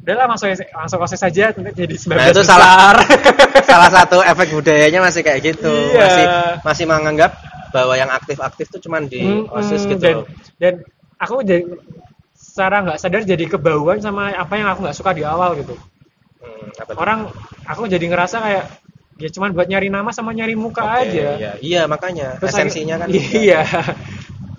udahlah 0.00 0.26
masuk 0.28 0.46
masuk 0.52 0.98
osis 1.00 1.22
aja 1.22 1.44
nanti 1.52 1.72
jadi 1.78 1.96
19 1.96 2.12
Nah, 2.12 2.26
itu 2.28 2.42
salah. 2.42 2.96
Salah 3.70 3.90
satu 3.90 4.18
efek 4.20 4.48
budayanya 4.50 5.00
masih 5.00 5.22
kayak 5.22 5.40
gitu. 5.46 5.70
Iya. 5.70 6.00
Masih 6.02 6.24
masih 6.60 6.84
menganggap 6.84 7.32
bahwa 7.70 7.94
yang 7.94 8.10
aktif-aktif 8.10 8.66
tuh 8.66 8.80
cuman 8.80 9.06
di 9.06 9.22
Mm-mm, 9.22 9.46
OSIS 9.48 9.86
gitu 9.86 10.02
dan, 10.02 10.16
loh. 10.18 10.26
dan 10.58 10.74
aku 11.16 11.40
jadi 11.40 11.62
secara 12.34 12.82
nggak 12.82 12.98
sadar 12.98 13.22
jadi 13.22 13.44
kebauan 13.46 14.00
sama 14.00 14.32
apa 14.32 14.58
yang 14.58 14.66
aku 14.66 14.82
nggak 14.82 14.96
suka 14.96 15.14
di 15.14 15.22
awal 15.22 15.54
gitu 15.54 15.76
Hmm, 16.40 16.96
orang 16.96 17.28
aku 17.62 17.84
jadi 17.84 18.00
ngerasa 18.00 18.40
kayak 18.40 18.64
ya 19.20 19.28
cuman 19.28 19.52
buat 19.52 19.68
nyari 19.68 19.86
nama 19.86 20.08
sama 20.08 20.32
nyari 20.32 20.56
muka 20.56 20.80
Oke, 20.80 21.12
aja 21.12 21.36
Iya, 21.36 21.52
iya 21.60 21.82
makanya 21.84 22.40
Terus 22.40 22.56
esensinya 22.56 22.96
kan. 22.96 23.08
akhir- 23.12 23.36
iya 23.36 23.60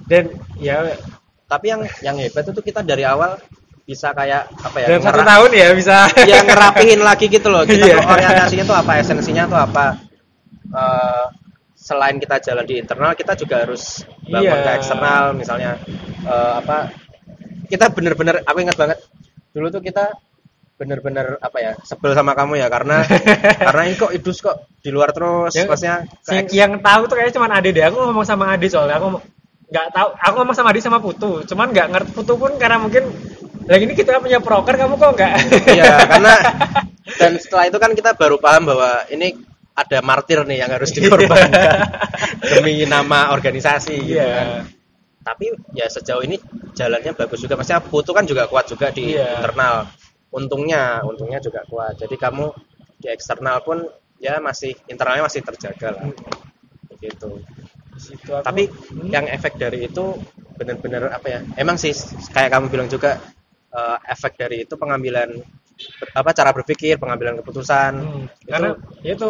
dan 0.05 0.23
ya 0.55 0.93
Tapi 1.51 1.65
yang 1.67 1.81
yang 1.99 2.15
hebat 2.15 2.47
itu 2.47 2.61
kita 2.63 2.79
dari 2.79 3.03
awal 3.03 3.35
bisa 3.83 4.15
kayak 4.15 4.47
apa 4.55 4.77
ya? 4.79 4.87
dalam 4.87 5.03
satu 5.03 5.19
tahun 5.27 5.49
ya 5.51 5.67
bisa 5.75 5.95
ya 6.23 6.39
ngerapihin 6.47 7.01
lagi 7.03 7.27
gitu 7.27 7.51
loh. 7.51 7.67
Kita 7.67 7.91
tuh 7.91 8.07
orientasinya 8.15 8.63
tuh 8.63 8.77
apa, 8.79 8.91
esensinya 9.03 9.43
tuh 9.51 9.59
apa. 9.59 9.85
Eh, 10.71 11.25
selain 11.75 12.15
kita 12.15 12.39
jalan 12.39 12.63
di 12.63 12.79
internal, 12.79 13.11
kita 13.17 13.35
juga 13.35 13.67
harus 13.67 14.05
bangun 14.23 14.47
Iya. 14.47 14.63
ke 14.63 14.71
eksternal, 14.79 15.23
misalnya 15.35 15.71
eh, 16.23 16.53
apa? 16.63 16.87
Kita 17.67 17.91
bener-bener, 17.91 18.39
aku 18.47 18.57
ingat 18.63 18.77
banget 18.79 18.97
dulu 19.51 19.67
tuh 19.67 19.83
kita 19.83 20.15
bener-bener 20.79 21.37
apa 21.43 21.57
ya 21.61 21.71
sebel 21.83 22.15
sama 22.15 22.31
kamu 22.33 22.57
ya 22.57 22.71
karena 22.71 23.03
karena 23.67 23.81
ini 23.85 23.95
kok 23.99 24.09
idus 24.15 24.39
kok 24.41 24.65
di 24.81 24.89
luar 24.89 25.11
terus 25.13 25.53
Yang- 25.53 25.69
maksudnya 25.69 25.97
yang, 26.31 26.45
yang 26.49 26.71
tahu 26.81 27.05
tuh 27.05 27.15
kayaknya 27.19 27.35
cuman 27.37 27.51
Ade 27.53 27.69
deh 27.69 27.83
aku 27.85 28.01
ngomong 28.01 28.25
sama 28.25 28.49
Ade 28.55 28.65
soalnya 28.65 28.97
aku 28.97 29.19
nggak 29.71 29.87
tahu 29.95 30.07
aku 30.19 30.33
ngomong 30.35 30.55
sama 30.55 30.69
Ade 30.75 30.83
sama 30.83 30.99
Putu 30.99 31.47
cuman 31.47 31.71
nggak 31.71 31.87
ngerti 31.95 32.11
Putu 32.11 32.35
pun 32.35 32.51
karena 32.59 32.75
mungkin 32.77 33.07
lagi 33.71 33.87
ini 33.87 33.95
kita 33.95 34.19
punya 34.19 34.43
proker 34.43 34.75
kamu 34.75 34.99
kok 34.99 35.11
nggak 35.15 35.31
Iya, 35.71 35.93
karena 36.11 36.33
dan 37.15 37.31
setelah 37.39 37.65
itu 37.71 37.77
kan 37.79 37.91
kita 37.95 38.13
baru 38.19 38.35
paham 38.35 38.67
bahwa 38.67 39.07
ini 39.07 39.31
ada 39.71 40.03
martir 40.03 40.43
nih 40.43 40.59
yang 40.67 40.71
harus 40.75 40.91
dikorbankan 40.91 41.79
demi 42.51 42.83
nama 42.83 43.31
organisasi 43.31 43.95
gitu 44.03 44.19
Iya. 44.19 44.27
kan. 44.35 44.47
Tapi 45.21 45.45
ya 45.77 45.85
sejauh 45.87 46.25
ini 46.25 46.35
jalannya 46.75 47.13
bagus 47.15 47.39
juga. 47.39 47.55
Maksudnya 47.55 47.79
Putu 47.79 48.11
kan 48.11 48.27
juga 48.27 48.49
kuat 48.51 48.67
juga 48.67 48.91
di 48.91 49.15
Iya. 49.15 49.39
internal. 49.39 49.87
Untungnya, 50.31 50.99
untungnya 51.07 51.39
juga 51.39 51.63
kuat. 51.69 51.95
Jadi 51.97 52.15
kamu 52.19 52.51
di 52.99 53.07
eksternal 53.09 53.63
pun 53.63 53.79
ya 54.19 54.37
masih 54.43 54.75
internalnya 54.91 55.23
masih 55.25 55.41
terjaga 55.45 55.95
lah. 55.97 56.03
Gitu. 56.99 57.29
Situ 57.97 58.31
aku- 58.31 58.45
Tapi 58.45 58.63
Hmm. 58.69 59.09
yang 59.09 59.25
efek 59.27 59.55
dari 59.55 59.85
itu 59.85 60.15
benar-benar 60.55 61.11
apa 61.11 61.27
ya? 61.27 61.39
Emang 61.55 61.75
sih 61.75 61.91
kayak 62.29 62.51
kamu 62.51 62.67
bilang 62.67 62.87
juga 62.87 63.19
eh, 63.71 63.97
efek 64.05 64.35
dari 64.35 64.63
itu 64.63 64.75
pengambilan 64.75 65.31
apa 66.13 66.29
cara 66.31 66.51
berpikir, 66.51 66.99
pengambilan 66.99 67.39
keputusan 67.39 67.93
Hmm, 67.95 68.23
itu 68.27 68.51
karena 68.51 68.69
itu 69.01 69.27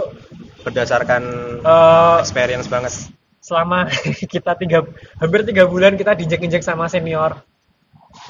berdasarkan 0.60 1.24
eh, 1.62 2.17
experience 2.19 2.65
banget. 2.65 2.93
selama 3.39 3.89
kita 4.34 4.54
tiga 4.56 4.86
hampir 5.17 5.41
tiga 5.43 5.65
bulan 5.65 5.93
kita 5.93 6.13
diinjek-injek 6.13 6.62
sama 6.62 6.86
senior 6.86 7.41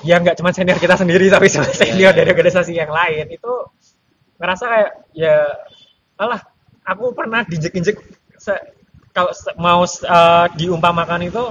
ya 0.03 0.15
nggak 0.17 0.39
cuma 0.39 0.51
senior 0.51 0.77
kita 0.77 0.95
sendiri 0.95 1.27
tapi 1.27 1.47
sama 1.47 1.67
senior 1.67 2.11
dari 2.11 2.31
organisasi 2.31 2.71
yang 2.71 2.87
lain 2.87 3.27
itu 3.27 3.51
ngerasa 4.35 4.63
kayak 4.65 4.91
ya 5.11 5.35
alah 6.15 6.39
aku 6.83 7.11
pernah 7.11 7.43
diinjek-injek 7.43 7.99
kalau 9.11 9.31
mau 9.57 9.83
eh, 9.83 10.45
diumpamakan 10.55 11.21
itu 11.23 11.43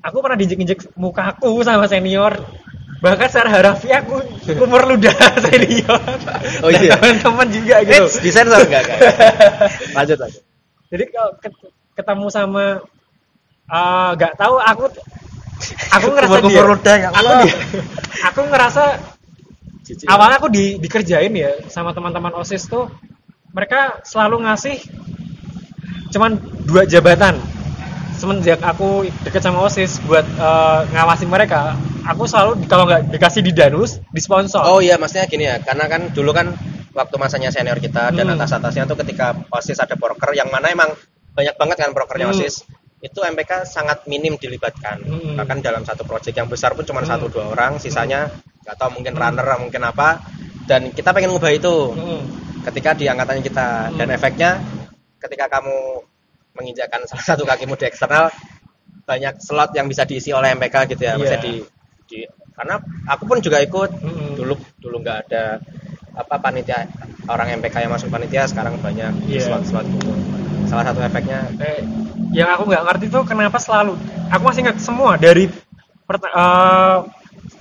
aku 0.00 0.16
pernah 0.20 0.36
diinjek-injek 0.36 0.92
mukaku 0.94 1.64
sama 1.64 1.88
senior 1.88 2.36
bahkan 3.00 3.28
secara 3.28 3.48
harafiah 3.52 4.00
aku 4.00 4.16
umur 4.58 4.88
ludah 4.88 5.12
senior 5.44 6.00
Oh 6.64 6.68
Dan 6.72 6.80
iya. 6.80 6.96
teman-teman 6.96 7.48
juga 7.48 7.76
gitu 7.84 8.04
Eits, 8.04 8.16
di 8.18 8.30
sensor 8.32 8.64
enggak 8.64 8.80
enggak. 8.84 8.98
lanjut 9.96 10.18
lanjut. 10.20 10.42
jadi 10.88 11.04
kalau 11.10 11.30
ket- 11.38 11.68
ketemu 11.94 12.26
sama 12.28 12.64
eh, 13.68 14.10
nggak 14.16 14.32
tahu 14.36 14.56
aku 14.56 14.84
aku 15.90 16.06
ngerasa 16.12 16.38
dia, 16.42 16.62
ludah, 16.62 16.96
ya 16.96 17.08
aku 17.08 17.16
Allah. 17.18 17.40
di- 17.42 17.56
aku 18.22 18.40
ngerasa 18.44 18.84
Jijik. 19.84 20.06
awalnya 20.08 20.36
aku 20.40 20.48
di, 20.48 20.80
dikerjain 20.80 21.32
ya 21.32 21.52
sama 21.68 21.92
teman-teman 21.92 22.32
osis 22.36 22.64
tuh 22.64 22.88
mereka 23.52 24.00
selalu 24.02 24.48
ngasih 24.48 24.80
cuman 26.14 26.38
dua 26.62 26.86
jabatan 26.86 27.34
semenjak 28.14 28.62
aku 28.62 29.02
deket 29.26 29.42
sama 29.42 29.66
osis 29.66 29.98
buat 30.06 30.22
eh, 30.24 30.80
ngawasin 30.94 31.26
mereka 31.26 31.74
aku 32.06 32.24
selalu 32.30 32.62
kalau 32.70 32.86
nggak 32.86 33.10
dikasih 33.10 33.42
di 33.42 33.50
danus 33.50 33.98
di 34.14 34.20
sponsor 34.22 34.62
Oh 34.62 34.78
iya, 34.78 34.94
maksudnya 35.00 35.26
gini 35.26 35.44
ya, 35.48 35.58
karena 35.58 35.90
kan 35.90 36.12
dulu 36.14 36.30
kan 36.30 36.54
waktu 36.94 37.16
masanya 37.18 37.50
senior 37.50 37.80
kita 37.82 38.14
dan 38.14 38.30
Hmm. 38.30 38.38
atas-atasnya 38.38 38.86
tuh 38.86 38.94
ketika 39.02 39.34
OSIS 39.50 39.82
ada 39.82 39.98
proker 39.98 40.30
yang 40.36 40.46
mana 40.46 40.70
emang 40.70 40.94
banyak 41.34 41.58
banget 41.58 41.76
kan 41.82 41.90
prokernya 41.90 42.30
Hmm. 42.30 42.38
OSIS. 42.38 42.62
Itu 43.02 43.20
MPK 43.20 43.66
sangat 43.66 44.06
minim 44.06 44.38
dilibatkan. 44.38 45.02
Hmm. 45.02 45.34
Bahkan 45.34 45.58
dalam 45.60 45.82
satu 45.82 46.06
proyek 46.06 46.38
yang 46.38 46.46
besar 46.46 46.72
pun 46.78 46.86
cuma 46.86 47.02
Hmm. 47.02 47.10
satu 47.10 47.26
dua 47.28 47.50
orang, 47.50 47.82
sisanya 47.82 48.30
nggak 48.62 48.76
tahu 48.78 49.00
mungkin 49.00 49.12
Hmm. 49.18 49.22
runner 49.26 49.48
mungkin 49.58 49.82
apa. 49.82 50.22
Dan 50.64 50.94
kita 50.94 51.10
pengen 51.10 51.34
ngubah 51.34 51.50
itu 51.50 51.74
Hmm. 51.92 52.22
ketika 52.62 52.94
di 52.94 53.10
angkatannya 53.10 53.42
kita 53.42 53.68
dan 53.98 54.08
Hmm. 54.08 54.16
efeknya 54.16 54.50
ketika 55.24 55.48
kamu 55.48 56.04
menginjakkan 56.54 57.00
salah 57.08 57.24
satu 57.24 57.48
kakimu 57.48 57.74
di 57.74 57.88
eksternal 57.88 58.28
banyak 59.04 59.36
slot 59.40 59.72
yang 59.76 59.84
bisa 59.84 60.04
diisi 60.04 60.32
oleh 60.32 60.52
MPK 60.56 60.96
gitu 60.96 61.02
ya, 61.04 61.16
maksudnya 61.16 61.40
Iya. 61.40 61.48
di, 61.48 61.54
di 62.08 62.18
karena 62.54 62.78
aku 63.04 63.26
pun 63.26 63.38
juga 63.40 63.58
ikut 63.60 63.90
Hmm. 64.00 64.32
dulu 64.38 64.54
dulu 64.78 64.96
nggak 65.04 65.18
ada 65.28 65.58
apa 66.14 66.38
panitia 66.38 66.86
orang 67.26 67.58
MPK 67.58 67.84
yang 67.84 67.92
masuk 67.92 68.08
panitia 68.08 68.46
sekarang 68.46 68.78
banyak 68.78 69.12
Iya. 69.26 69.44
slot-slot 69.50 69.84
gitu. 69.90 70.12
Salah 70.64 70.84
satu 70.88 71.02
efeknya 71.02 71.50
Eh, 71.60 71.82
yang 72.32 72.48
aku 72.54 72.64
nggak 72.64 72.84
ngerti 72.86 73.06
tuh 73.10 73.26
kenapa 73.26 73.58
selalu 73.60 73.98
aku 74.30 74.42
masih 74.46 74.60
ingat 74.64 74.78
semua 74.80 75.18
dari 75.20 75.50
eh, 76.08 76.98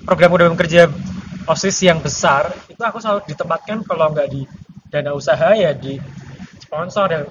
program 0.05 0.29
program 0.31 0.55
kerja 0.55 0.87
osis 1.43 1.75
yang 1.83 1.99
besar 1.99 2.55
itu 2.71 2.79
aku 2.79 3.03
selalu 3.03 3.27
ditempatkan 3.27 3.83
kalau 3.83 4.13
nggak 4.15 4.31
di 4.31 4.47
dana 4.87 5.11
usaha 5.11 5.51
ya 5.57 5.75
di 5.75 5.99
sponsor 6.61 7.05
dan 7.11 7.23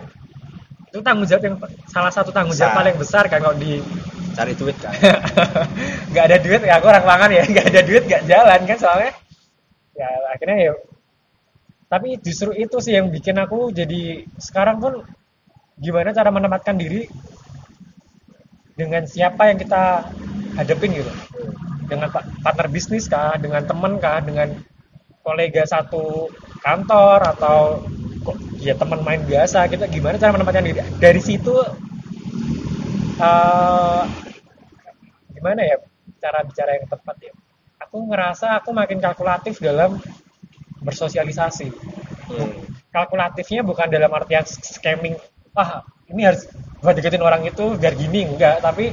itu 0.93 1.01
tanggung 1.01 1.25
jawab 1.25 1.43
yang 1.49 1.57
salah 1.89 2.13
satu 2.13 2.29
tanggung 2.29 2.53
jawab 2.53 2.77
paling 2.77 2.97
besar 3.01 3.25
kan 3.33 3.41
kalau 3.41 3.57
di 3.57 3.81
cari 4.37 4.53
duit 4.53 4.77
kan. 4.77 4.93
nggak 6.13 6.25
ada 6.29 6.37
duit 6.45 6.61
ya 6.61 6.77
aku 6.77 6.87
orang 6.93 7.05
pangan 7.09 7.31
ya. 7.33 7.43
Nggak 7.53 7.67
ada 7.73 7.83
duit 7.85 8.03
nggak 8.05 8.23
jalan 8.29 8.61
kan 8.69 8.77
soalnya. 8.77 9.13
Ya 9.97 10.09
akhirnya 10.37 10.59
ya 10.69 10.73
tapi 11.93 12.17
justru 12.25 12.57
itu 12.57 12.81
sih 12.81 12.97
yang 12.97 13.13
bikin 13.13 13.37
aku 13.37 13.69
jadi 13.69 14.25
sekarang 14.41 14.81
pun 14.81 15.05
gimana 15.77 16.17
cara 16.17 16.33
menempatkan 16.33 16.81
diri 16.81 17.05
dengan 18.73 19.05
siapa 19.05 19.53
yang 19.53 19.61
kita 19.61 20.09
hadapin 20.57 20.97
gitu. 20.97 21.13
Dengan 21.85 22.09
pa- 22.09 22.25
partner 22.41 22.73
bisnis 22.73 23.05
kah 23.13 23.37
dengan 23.37 23.69
teman 23.69 24.01
kah 24.01 24.25
dengan 24.25 24.57
kolega 25.21 25.69
satu 25.69 26.33
kantor 26.65 27.37
atau 27.37 27.85
kok 28.23 28.39
ya 28.63 28.75
teman 28.79 29.03
main 29.03 29.23
biasa 29.27 29.67
kita 29.67 29.91
gimana 29.91 30.17
cara 30.17 30.33
menempatkan 30.35 30.65
diri? 30.65 30.81
Dari 31.03 31.21
situ 31.21 31.55
eh, 33.19 34.03
gimana 35.35 35.61
ya 35.67 35.77
cara 36.23 36.39
bicara 36.47 36.71
yang 36.79 36.87
tepat 36.87 37.17
ya? 37.19 37.33
Aku 37.83 38.07
ngerasa 38.07 38.63
aku 38.63 38.71
makin 38.71 39.03
kalkulatif 39.03 39.59
dalam 39.59 39.99
bersosialisasi. 40.83 41.69
Hmm. 42.33 42.65
kalkulatifnya 42.93 43.61
bukan 43.65 43.89
dalam 43.93 44.09
artian 44.13 44.45
scamming 44.47 45.17
ah 45.57 45.85
ini 46.09 46.29
harus 46.29 46.49
gua 46.81 46.93
deketin 46.97 47.21
orang 47.25 47.43
itu 47.45 47.75
biar 47.77 47.93
gini. 47.97 48.25
Enggak 48.29 48.63
tapi 48.63 48.93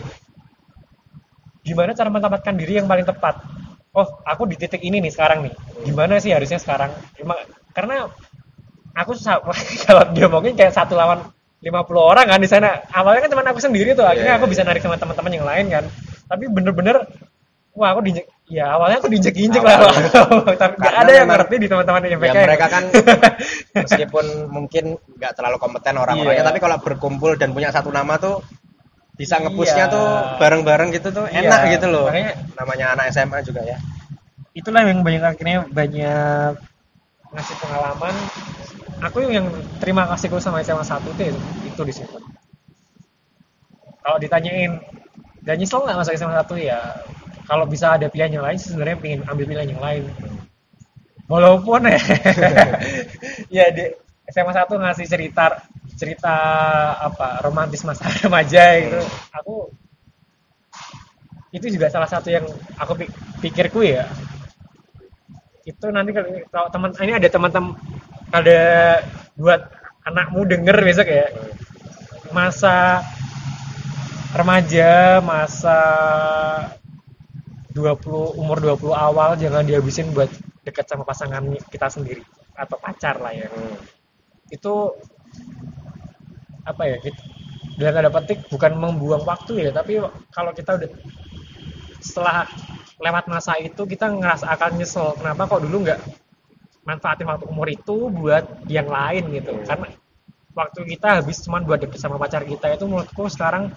gimana 1.63 1.91
cara 1.93 2.09
menempatkan 2.09 2.55
diri 2.55 2.79
yang 2.79 2.87
paling 2.87 3.05
tepat? 3.05 3.39
Oh 3.93 4.07
aku 4.23 4.47
di 4.47 4.55
titik 4.55 4.81
ini 4.83 5.03
nih 5.03 5.11
sekarang 5.13 5.45
nih. 5.47 5.53
Gimana 5.83 6.19
sih 6.19 6.31
harusnya 6.31 6.59
sekarang? 6.59 6.91
Emang- 7.19 7.43
karena 7.75 8.09
aku 8.99 9.11
sa- 9.13 9.39
kalau 9.85 10.03
dia 10.11 10.27
mungkin 10.27 10.53
kayak 10.53 10.71
satu 10.71 10.93
lawan 10.93 11.23
50 11.59 11.75
orang 11.91 12.25
kan 12.25 12.39
di 12.39 12.47
sana 12.47 12.83
awalnya 12.89 13.19
kan 13.21 13.31
cuma 13.31 13.43
aku 13.43 13.59
sendiri 13.59 13.91
tuh 13.91 14.03
akhirnya 14.03 14.31
Iya, 14.31 14.37
aku 14.37 14.45
iya. 14.45 14.51
bisa 14.51 14.61
narik 14.63 14.79
sama 14.79 14.95
teman-teman 14.95 15.31
yang 15.33 15.43
lain 15.43 15.65
kan 15.67 15.83
tapi 16.25 16.47
bener-bener 16.47 17.03
wah 17.73 17.91
aku 17.91 17.99
diinjek 18.01 18.27
ya 18.47 18.75
awalnya 18.75 18.97
aku 18.97 19.07
diinjek-injek 19.07 19.59
Awalnya. 19.59 19.79
lah 19.83 20.55
tapi 20.61 20.73
nggak 20.77 20.95
ada 20.97 21.11
yang 21.13 21.27
ngerti 21.27 21.55
di 21.57 21.67
teman-teman 21.67 22.01
yang 22.05 22.21
ya 22.21 22.33
mereka 22.37 22.65
kan 22.67 22.83
meskipun 23.77 24.25
mungkin 24.47 24.85
nggak 25.15 25.33
terlalu 25.33 25.57
kompeten 25.57 25.95
orang-orangnya 25.95 26.43
Iya. 26.43 26.47
tapi 26.47 26.59
kalau 26.59 26.77
berkumpul 26.77 27.35
dan 27.35 27.51
punya 27.51 27.69
satu 27.69 27.89
nama 27.89 28.15
tuh 28.15 28.39
bisa 29.15 29.35
ngepushnya 29.37 29.85
Iya. 29.85 29.93
tuh 29.93 30.07
bareng-bareng 30.39 30.89
gitu 30.91 31.11
tuh 31.11 31.25
Iya, 31.27 31.43
enak 31.43 31.59
gitu 31.73 31.87
loh 31.87 32.07
makanya- 32.07 32.35
namanya 32.55 32.85
anak 32.95 33.05
SMA 33.11 33.43
juga 33.43 33.61
ya 33.63 33.77
itulah 34.51 34.81
yang 34.81 35.03
banyak 35.03 35.23
akhirnya 35.25 35.67
banyak 35.67 36.51
ngasih 37.29 37.55
pengalaman 37.59 38.15
aku 39.03 39.17
yang 39.27 39.47
terima 39.79 40.05
kasihku 40.11 40.39
sama 40.43 40.63
SMA 40.63 40.83
1 40.83 41.03
itu 41.15 41.23
itu 41.65 41.81
di 41.87 41.93
situ 41.95 42.17
kalau 44.03 44.17
ditanyain 44.17 44.79
dan 45.43 45.55
nyesel 45.59 45.83
nggak 45.83 45.99
masuk 45.99 46.13
SMA 46.15 46.35
1 46.35 46.55
ya 46.59 46.79
kalau 47.49 47.65
bisa 47.65 47.97
ada 47.97 48.05
pilihan 48.13 48.37
yang 48.37 48.45
lain 48.45 48.61
sebenarnya 48.61 49.01
pengen 49.01 49.25
ambil 49.25 49.49
pilihan 49.49 49.73
yang 49.73 49.81
lain. 49.81 50.05
Walaupun 51.25 51.89
ya 53.57 53.65
di 53.73 53.83
SMA 54.29 54.53
1 54.53 54.69
ngasih 54.69 55.05
cerita 55.09 55.65
cerita 55.97 56.35
apa 57.01 57.41
romantis 57.41 57.81
masa 57.81 58.05
remaja 58.21 58.77
gitu. 58.85 59.01
Aku 59.33 59.73
itu 61.49 61.65
juga 61.73 61.89
salah 61.89 62.05
satu 62.05 62.29
yang 62.29 62.45
aku 62.77 62.93
pi- 63.01 63.13
pikirku 63.41 63.81
ya. 63.81 64.05
Itu 65.65 65.89
nanti 65.89 66.13
kalau 66.53 66.69
teman 66.69 66.93
ini 67.01 67.17
ada 67.17 67.29
teman-teman 67.33 67.73
ada 68.29 68.61
buat 69.37 69.61
anakmu 70.05 70.45
denger 70.45 70.77
besok 70.85 71.07
ya. 71.09 71.27
Masa 72.29 73.01
remaja 74.37 75.17
masa 75.25 75.79
20 77.73 78.37
umur 78.37 78.57
20 78.61 78.93
awal 78.93 79.33
jangan 79.37 79.65
dihabisin 79.65 80.13
buat 80.13 80.29
dekat 80.61 80.85
sama 80.85 81.01
pasangan 81.01 81.41
kita 81.73 81.89
sendiri 81.89 82.21
atau 82.53 82.77
pacar 82.77 83.17
lah 83.17 83.33
ya. 83.33 83.49
Hmm. 83.49 83.77
itu 84.49 84.73
apa 86.65 86.89
ya 86.89 86.97
kita, 86.97 87.21
dalam 87.77 87.93
tanda 88.01 88.09
petik 88.09 88.49
bukan 88.49 88.73
membuang 88.81 89.21
waktu 89.21 89.69
ya 89.69 89.71
tapi 89.71 90.01
kalau 90.33 90.49
kita 90.57 90.73
udah 90.73 90.89
setelah 92.01 92.49
lewat 92.97 93.29
masa 93.29 93.55
itu 93.61 93.85
kita 93.85 94.11
ngerasa 94.11 94.49
akan 94.51 94.81
nyesel. 94.81 95.15
Kenapa 95.15 95.47
kok 95.47 95.63
dulu 95.63 95.87
nggak 95.87 95.99
manfaatin 96.89 97.29
waktu 97.29 97.45
umur 97.45 97.67
itu 97.69 98.09
buat 98.09 98.65
yang 98.65 98.89
lain 98.89 99.29
gitu. 99.37 99.53
Karena 99.61 99.87
waktu 100.57 100.79
kita 100.97 101.21
habis 101.21 101.37
cuman 101.45 101.61
buat 101.69 101.79
deket 101.85 102.01
sama 102.01 102.17
pacar 102.17 102.41
kita 102.43 102.73
itu 102.73 102.89
menurutku 102.89 103.29
sekarang 103.29 103.69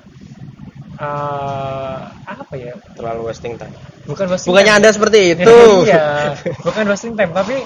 eh 0.97 2.01
apa 2.25 2.55
ya? 2.57 2.73
Terlalu 2.97 3.29
wasting 3.29 3.61
time. 3.61 3.77
Bukan 4.09 4.27
wasting 4.33 4.49
bukannya 4.49 4.73
time. 4.73 4.81
anda 4.81 4.91
seperti 4.91 5.19
itu. 5.37 5.57
Iya 5.89 6.37
bukan 6.65 6.85
wasting 6.89 7.15
time 7.15 7.33
tapi 7.37 7.61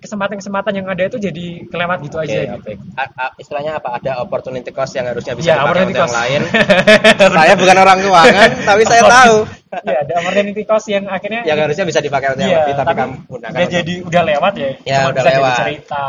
kesempatan-kesempatan 0.00 0.72
yang 0.74 0.86
ada 0.86 1.02
itu 1.04 1.16
jadi 1.16 1.46
kelewat 1.64 1.98
gitu 2.02 2.16
Oke, 2.16 2.24
aja 2.26 2.38
oke. 2.50 2.64
gitu. 2.66 2.70
A- 2.94 3.12
a- 3.20 3.34
istilahnya 3.36 3.76
apa 3.76 3.94
ada 3.94 4.18
opportunity 4.18 4.68
cost 4.70 4.92
yang 4.92 5.04
harusnya 5.04 5.32
bisa 5.34 5.46
Iya, 5.46 5.54
dipakai 5.60 5.82
untuk 5.82 5.94
yang 5.94 6.08
cost. 6.08 6.16
lain 6.16 6.40
saya 7.36 7.52
bukan 7.54 7.76
orang 7.78 7.98
keuangan 8.00 8.48
tapi 8.62 8.82
saya 8.84 9.02
tahu 9.04 9.36
Iya, 9.70 9.98
ada 10.02 10.14
opportunity 10.18 10.62
cost 10.64 10.86
yang 10.88 11.04
akhirnya 11.06 11.40
yang 11.44 11.58
harusnya 11.58 11.84
bisa 11.84 12.00
dipakai 12.00 12.26
untuk 12.30 12.42
yang 12.42 12.50
Iya, 12.50 12.60
lebih 12.62 12.74
tapi, 12.74 12.86
tapi 12.86 12.98
kamu 12.98 13.12
gunakan 13.28 13.50
udah 13.50 13.60
untuk- 13.60 13.74
jadi 13.76 13.94
udah 14.02 14.22
lewat 14.26 14.52
ya. 14.54 14.70
Ya, 14.82 14.96
Cuma 14.98 15.08
udah 15.08 15.14
bisa 15.14 15.28
jadi 15.28 15.38
lewat. 15.38 15.56
cerita. 15.58 16.04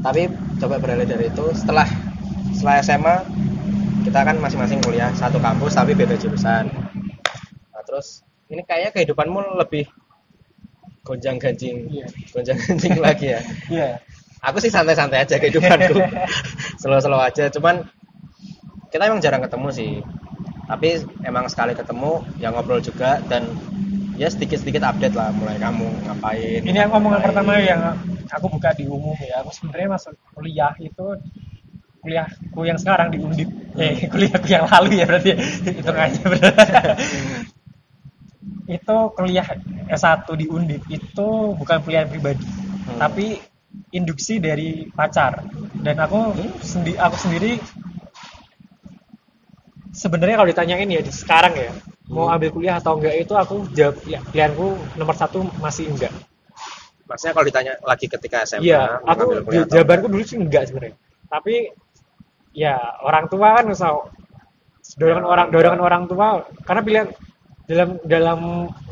tapi 0.00 0.22
coba 0.58 0.76
beralih 0.76 1.06
dari 1.06 1.26
itu 1.26 1.44
setelah 1.54 1.88
setelah 2.52 2.76
SMA 2.78 3.16
kita 4.02 4.20
kan 4.20 4.36
masing-masing 4.36 4.80
kuliah 4.80 5.08
satu 5.14 5.38
kampus 5.38 5.72
tapi 5.72 5.92
beda 5.92 6.12
jurusan 6.14 6.68
nah, 7.70 7.82
terus 7.82 8.20
ini 8.46 8.60
kayaknya 8.62 8.92
kehidupanmu 8.92 9.56
lebih 9.56 9.88
gonjang 11.04 11.36
ganjing 11.36 11.84
Iya. 11.92 12.06
gonjang 12.32 12.58
ganjing 12.58 12.96
lagi 12.98 13.26
ya 13.36 13.40
Iya. 13.68 13.88
aku 14.40 14.56
sih 14.58 14.72
santai-santai 14.72 15.22
aja 15.22 15.36
kehidupanku 15.36 16.00
slow-slow 16.80 17.20
aja 17.20 17.52
cuman 17.52 17.84
kita 18.88 19.06
emang 19.06 19.20
jarang 19.20 19.44
ketemu 19.44 19.68
sih 19.70 19.92
tapi 20.64 20.96
emang 21.22 21.44
sekali 21.52 21.76
ketemu 21.76 22.24
ya 22.40 22.48
ngobrol 22.48 22.80
juga 22.80 23.20
dan 23.28 23.44
ya 24.16 24.30
sedikit-sedikit 24.30 24.80
update 24.80 25.12
lah 25.12 25.28
mulai 25.34 25.60
kamu 25.60 25.84
ngapain 26.08 26.62
Ini 26.64 26.88
yang 26.88 26.92
omongan 26.94 27.20
ngapain. 27.20 27.26
pertama 27.28 27.52
yang 27.60 27.80
aku 28.30 28.46
buka 28.48 28.70
di 28.72 28.86
umum 28.86 29.12
ya. 29.20 29.42
Aku 29.42 29.50
sebenarnya 29.50 29.88
masuk 29.92 30.14
kuliah 30.32 30.72
itu 30.78 31.06
kuliahku 32.00 32.60
yang 32.62 32.78
sekarang 32.78 33.10
di 33.10 33.18
Undip. 33.18 33.48
Eh, 33.74 34.06
kuliahku 34.06 34.46
yang 34.46 34.64
lalu 34.70 35.02
ya 35.02 35.04
berarti 35.10 35.30
hitungannya 35.82 36.22
benar. 36.30 36.54
itu 38.64 38.96
kuliah 39.12 39.44
S1 39.90 40.24
di 40.36 40.46
Undip 40.48 40.82
itu 40.88 41.28
bukan 41.56 41.78
pilihan 41.84 42.08
pribadi, 42.08 42.44
Hmm. 42.44 42.98
tapi 43.00 43.40
induksi 43.92 44.38
dari 44.38 44.88
pacar. 44.88 45.44
Dan 45.76 45.98
aku 46.00 46.32
sendi 46.64 46.96
aku 46.96 47.16
sendiri 47.18 47.58
sebenarnya 49.94 50.36
kalau 50.40 50.48
ditanyain 50.50 50.88
ya 50.90 51.00
di 51.00 51.12
sekarang 51.12 51.54
ya 51.54 51.70
mau 52.10 52.28
Hmm. 52.28 52.36
ambil 52.36 52.50
kuliah 52.52 52.76
atau 52.80 52.98
enggak 52.98 53.14
itu 53.16 53.34
aku 53.34 53.56
jawab 53.72 53.96
ya 54.04 54.20
pilihanku 54.28 54.76
nomor 54.98 55.14
satu 55.16 55.46
masih 55.62 55.88
enggak 55.88 56.12
maksudnya 57.08 57.32
kalau 57.36 57.46
ditanya 57.46 57.72
lagi 57.84 58.06
ketika 58.08 58.44
SMA 58.44 58.64
Iya, 58.64 59.00
mau 59.04 59.12
aku 59.12 59.24
jawabanku 59.70 60.06
dulu 60.08 60.24
sih 60.24 60.40
enggak 60.40 60.72
sebenarnya. 60.72 60.96
Tapi 61.28 61.68
ya 62.56 62.76
orang 63.04 63.28
tua 63.28 63.60
kan 63.60 63.64
misal 63.68 64.08
dorongan 64.96 65.24
orang 65.26 65.46
dorongan 65.52 65.80
orang 65.82 66.02
tua 66.08 66.26
karena 66.64 66.80
pilihan 66.84 67.08
dalam 67.64 67.96
dalam 68.04 68.40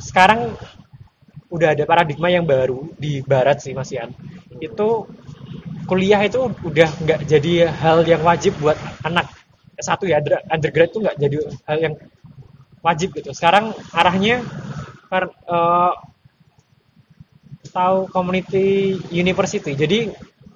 sekarang 0.00 0.56
udah 1.52 1.76
ada 1.76 1.85
paradigma 1.85 2.32
yang 2.32 2.48
baru 2.48 2.88
di 2.96 3.20
barat 3.20 3.61
sih 3.61 3.76
Mas 3.76 3.92
Ian. 3.92 4.12
Itu 4.61 5.04
kuliah 5.85 6.20
itu 6.24 6.48
udah 6.64 6.88
nggak 6.88 7.20
jadi 7.28 7.68
hal 7.68 8.08
yang 8.08 8.24
wajib 8.24 8.56
buat 8.56 8.78
anak 9.04 9.28
satu 9.76 10.08
ya 10.08 10.22
under- 10.22 10.46
undergrad 10.48 10.88
itu 10.88 10.98
nggak 11.04 11.16
jadi 11.20 11.37
hal 11.68 11.78
yang 11.78 11.94
wajib 12.80 13.12
gitu. 13.12 13.30
Sekarang 13.37 13.76
arahnya 13.92 14.40
eh, 15.12 15.92
tahu 17.72 18.08
community 18.08 18.96
university. 19.12 19.76
Jadi 19.76 20.12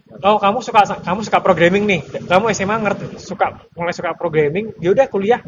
kalau 0.06 0.38
kamu 0.38 0.58
suka 0.62 0.80
kamu 1.02 1.20
suka 1.26 1.38
programming 1.42 1.84
nih, 1.84 2.00
kamu 2.24 2.54
SMA 2.54 2.76
ngerti 2.78 3.18
suka 3.18 3.58
mulai 3.74 3.92
suka 3.92 4.14
programming, 4.14 4.70
ya 4.78 4.94
udah 4.94 5.06
kuliah 5.10 5.40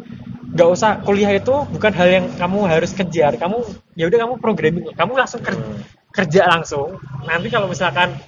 nggak 0.48 0.68
usah 0.68 0.98
kuliah 1.04 1.30
itu 1.30 1.54
bukan 1.70 1.92
hal 1.94 2.08
yang 2.08 2.26
kamu 2.34 2.58
harus 2.66 2.90
kejar. 2.90 3.38
Kamu 3.38 3.62
ya 3.94 4.10
udah 4.10 4.18
kamu 4.26 4.34
programming, 4.42 4.84
kamu 4.98 5.12
langsung 5.14 5.40
ker- 5.44 5.56
Hmm. 5.56 5.80
kerja 6.10 6.50
langsung. 6.50 6.98
Nanti 7.22 7.48
kalau 7.52 7.70
misalkan 7.70 8.18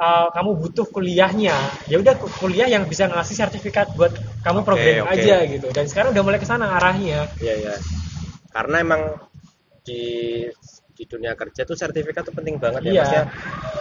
uh, 0.00 0.32
kamu 0.32 0.50
butuh 0.56 0.86
kuliahnya, 0.88 1.52
ya 1.86 1.96
udah 2.00 2.14
ku- 2.16 2.32
kuliah 2.40 2.66
yang 2.70 2.88
bisa 2.88 3.04
ngasih 3.04 3.36
sertifikat 3.36 3.92
buat 3.94 4.14
kamu 4.40 4.64
Oke, 4.64 4.66
programming 4.66 5.04
oke. 5.04 5.14
aja 5.20 5.36
gitu. 5.44 5.66
Dan 5.68 5.84
sekarang 5.84 6.16
udah 6.16 6.22
mulai 6.24 6.40
ke 6.40 6.48
sana 6.48 6.72
arahnya. 6.80 7.28
Iya 7.38 7.54
ya. 7.60 7.74
Karena 8.54 8.80
emang 8.80 9.02
di 9.84 10.46
di 10.94 11.04
dunia 11.04 11.34
kerja 11.34 11.62
tuh 11.62 11.74
sertifikat 11.74 12.22
tuh 12.22 12.32
penting 12.32 12.56
banget 12.56 12.80
ya 12.82 12.90
Iya. 12.90 13.00
maksudnya 13.02 13.24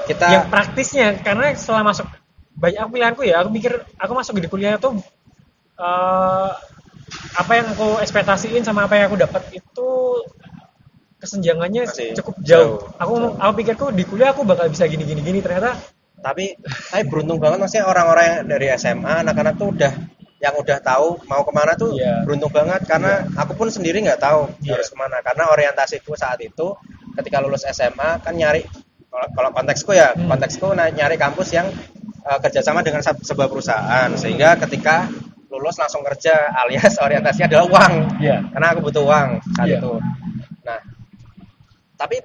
kita 0.05 0.25
yang 0.27 0.45
praktisnya 0.49 1.07
karena 1.21 1.45
setelah 1.53 1.83
masuk 1.85 2.07
banyak 2.53 2.83
pilihanku 2.85 3.21
ya 3.23 3.41
aku 3.41 3.49
mikir 3.49 3.73
aku 3.95 4.11
masuk 4.13 4.33
di 4.37 4.49
kuliah 4.49 4.75
itu 4.75 4.89
eh, 5.75 6.49
apa 7.33 7.51
yang 7.53 7.67
aku 7.71 8.01
ekspektasiin 8.01 8.61
sama 8.61 8.85
apa 8.85 8.97
yang 8.97 9.05
aku 9.07 9.17
dapat 9.17 9.43
itu 9.53 9.89
kesenjangannya 11.17 11.87
Masih 11.87 12.11
cukup 12.19 12.35
jauh. 12.43 12.77
jauh. 12.83 12.99
Aku 12.99 13.11
ngomong- 13.15 13.37
aku 13.39 13.51
pikirku 13.57 13.85
di 13.91 14.03
kuliah 14.03 14.35
aku 14.35 14.43
bakal 14.43 14.67
bisa 14.67 14.83
gini 14.85 15.03
gini 15.03 15.21
gini 15.23 15.39
ternyata 15.39 15.77
tapi 16.19 16.55
saya 16.87 17.03
beruntung 17.03 17.39
banget 17.39 17.59
maksudnya 17.59 17.85
orang-orang 17.85 18.25
yang 18.25 18.39
dari 18.47 18.67
SMA 18.73 19.23
anak-anak 19.23 19.55
tuh 19.55 19.71
udah 19.71 19.91
yang 20.39 20.55
udah 20.55 20.77
tahu 20.79 21.23
mau 21.23 21.43
ke 21.43 21.51
mana 21.51 21.71
tuh 21.73 21.95
Iya. 21.95 22.27
beruntung 22.27 22.51
banget 22.51 22.83
karena 22.83 23.23
aku 23.33 23.55
pun 23.55 23.67
sendiri 23.67 24.03
nggak 24.03 24.19
tahu 24.19 24.51
Iya. 24.59 24.75
harus 24.75 24.87
ke 24.91 24.95
mana 24.95 25.19
karena 25.19 25.47
orientasiku 25.47 26.15
saat 26.15 26.39
itu 26.39 26.75
ketika 27.13 27.37
lulus 27.39 27.63
SMA 27.67 28.19
kan 28.19 28.33
nyari 28.33 28.65
kalau, 29.07 29.27
kalau 29.33 29.49
konteksku 29.53 29.93
ya 29.93 30.13
Hmm. 30.13 30.29
konteksku 30.29 30.73
nyari 30.73 31.15
kampus 31.17 31.53
yang 31.53 31.69
uh, 32.25 32.39
kerjasama 32.41 32.81
dengan 32.81 33.01
sebuah 33.03 33.47
perusahaan 33.47 34.09
sehingga 34.17 34.57
ketika 34.65 35.05
lulus 35.53 35.77
langsung 35.77 36.01
kerja 36.01 36.33
alias 36.65 36.97
orientasinya 36.97 37.45
adalah 37.49 37.65
uang 37.69 37.93
Iya. 38.17 38.37
karena 38.53 38.67
aku 38.73 38.79
butuh 38.83 39.03
uang 39.05 39.29
saat 39.53 39.67
Iya. 39.69 39.77
itu 39.79 39.93
nah 40.65 40.79
tapi 41.93 42.19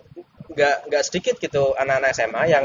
nggak 0.49 0.77
nggak 0.91 1.03
sedikit 1.05 1.35
gitu 1.39 1.77
anak-anak 1.77 2.11
SMA 2.17 2.43
yang 2.49 2.65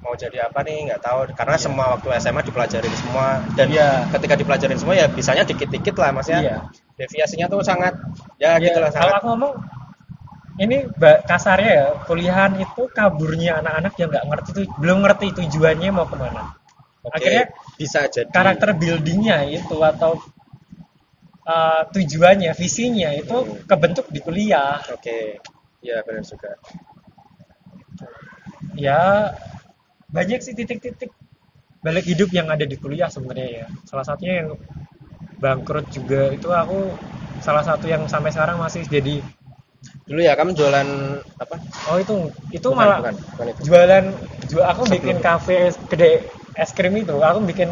mau 0.00 0.14
jadi 0.14 0.46
apa 0.46 0.62
nih 0.62 0.86
nggak 0.86 1.02
tahu 1.02 1.18
karena 1.34 1.58
semua 1.58 1.98
waktu 1.98 2.14
SMA 2.22 2.46
dipelajarin 2.46 2.94
semua 2.94 3.42
dan 3.58 3.66
Iya. 3.68 4.06
ketika 4.14 4.38
dipelajarin 4.38 4.78
semua 4.78 4.94
ya 4.94 5.10
bisanya 5.10 5.42
dikit-dikit 5.42 5.98
lah 5.98 6.14
maksudnya 6.14 6.40
Iya. 6.46 6.56
deviasinya 6.94 7.46
tuh 7.50 7.60
sangat 7.66 7.90
ya 8.38 8.54
Ya, 8.56 8.70
gitulah 8.70 8.88
kalau 8.94 9.02
sangat 9.02 9.14
aku 9.18 9.26
ngomong 9.34 9.52
ini 10.64 10.76
kasarnya 11.30 11.72
ya 11.80 11.86
kuliahan 12.08 12.52
itu 12.64 12.82
kaburnya 12.98 13.52
anak-anak 13.60 13.92
yang 14.00 14.08
nggak 14.12 14.26
ngerti 14.30 14.48
tuh 14.56 14.64
belum 14.80 14.98
ngerti 15.04 15.26
tujuannya 15.38 15.90
mau 15.92 16.06
ke 16.10 16.16
mana 16.22 16.42
Oke, 17.06 17.14
akhirnya 17.16 17.44
bisa 17.80 18.00
jadi 18.14 18.28
karakter 18.36 18.70
buildingnya 18.80 19.38
itu 19.58 19.76
atau 19.90 20.12
eh, 21.54 21.82
tujuannya 21.94 22.52
visinya 22.60 23.10
itu 23.20 23.36
Hmm. 23.36 23.58
kebentuk 23.70 24.06
di 24.14 24.20
kuliah 24.26 24.76
Oke. 24.94 25.18
Iya 25.84 25.96
benar 26.06 26.24
juga. 26.30 26.50
ya 28.76 29.32
banyak 30.10 30.40
sih 30.42 30.54
titik-titik 30.58 31.10
balik 31.84 32.06
hidup 32.06 32.30
yang 32.34 32.48
ada 32.50 32.64
di 32.66 32.76
kuliah 32.78 33.10
sebenarnya 33.10 33.48
ya 33.62 33.66
salah 33.86 34.04
satunya 34.06 34.34
yang 34.44 34.50
bangkrut 35.42 35.86
juga 35.92 36.32
itu 36.34 36.48
aku 36.50 36.78
salah 37.44 37.64
satu 37.66 37.86
yang 37.86 38.02
sampai 38.08 38.32
sekarang 38.34 38.58
masih 38.58 38.82
jadi 38.88 39.20
Dulu 40.06 40.20
ya 40.22 40.32
kamu 40.38 40.50
jualan 40.54 40.88
apa? 41.42 41.56
oh 41.90 41.96
itu 41.98 42.14
itu 42.54 42.68
Bukan, 42.70 42.78
malah 42.78 42.98
bukan, 43.02 43.14
bukan 43.34 43.46
itu. 43.52 43.60
jualan 43.66 44.04
jual 44.50 44.64
aku 44.72 44.82
Sebelum. 44.86 44.94
bikin 45.02 45.16
kafe 45.18 45.56
kedai 45.90 46.14
es 46.62 46.70
krim 46.76 46.94
itu 46.96 47.14
aku 47.18 47.38
bikin 47.42 47.68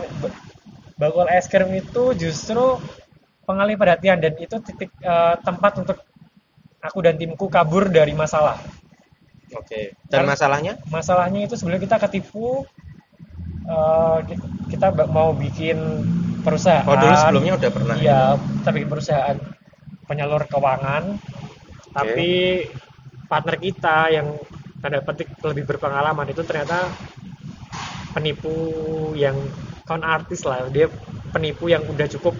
bakul 1.01 1.27
es 1.31 1.47
krim 1.47 1.71
itu 1.75 2.03
justru 2.19 2.79
pengalih 3.47 3.77
perhatian 3.79 4.19
dan 4.25 4.35
itu 4.41 4.57
titik 4.67 4.91
eh, 5.05 5.35
tempat 5.47 5.73
untuk 5.83 5.99
aku 6.83 6.99
dan 7.07 7.15
timku 7.21 7.47
kabur 7.49 7.89
dari 7.89 8.13
masalah 8.13 8.59
Oke. 9.55 9.95
Dan 10.11 10.27
Kan- 10.27 10.31
masalahnya? 10.35 10.73
masalahnya 10.91 11.41
itu 11.47 11.55
sebenarnya 11.55 11.83
kita 11.87 11.97
ketipu 12.03 12.67
ki- 14.29 14.43
kita 14.73 14.87
mau 15.09 15.33
bikin 15.33 15.79
perusahaan 16.45 16.85
Oh 16.89 16.97
dulu 16.97 17.15
sebelumnya 17.17 17.53
udah 17.57 17.71
pernah. 17.73 17.95
iya 17.97 18.21
kita 18.61 18.71
bikin 18.75 18.89
perusahaan 18.93 19.37
penyalur 20.09 20.43
keuangan 20.53 21.17
tapi 21.95 22.29
partner 23.31 23.57
kita 23.57 23.99
yang 24.11 24.29
tanda 24.83 25.01
petik 25.01 25.33
lebih 25.41 25.65
berpengalaman 25.65 26.29
itu 26.29 26.43
ternyata 26.45 26.91
penipu 28.13 28.53
yang 29.17 29.39
con 29.89 30.03
artis 30.05 30.45
lah. 30.45 30.69
Dia 30.69 30.91
penipu 31.33 31.71
yang 31.71 31.87
udah 31.87 32.07
cukup 32.19 32.35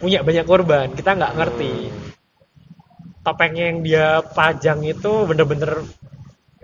punya 0.00 0.24
banyak 0.24 0.46
korban. 0.46 0.94
Kita 0.94 1.18
nggak 1.18 1.34
ngerti. 1.36 1.74
Hmm. 1.90 2.02
topengnya 3.24 3.64
yang 3.72 3.78
dia 3.80 4.06
pajang 4.20 4.84
itu 4.84 5.24
bener-bener 5.24 5.80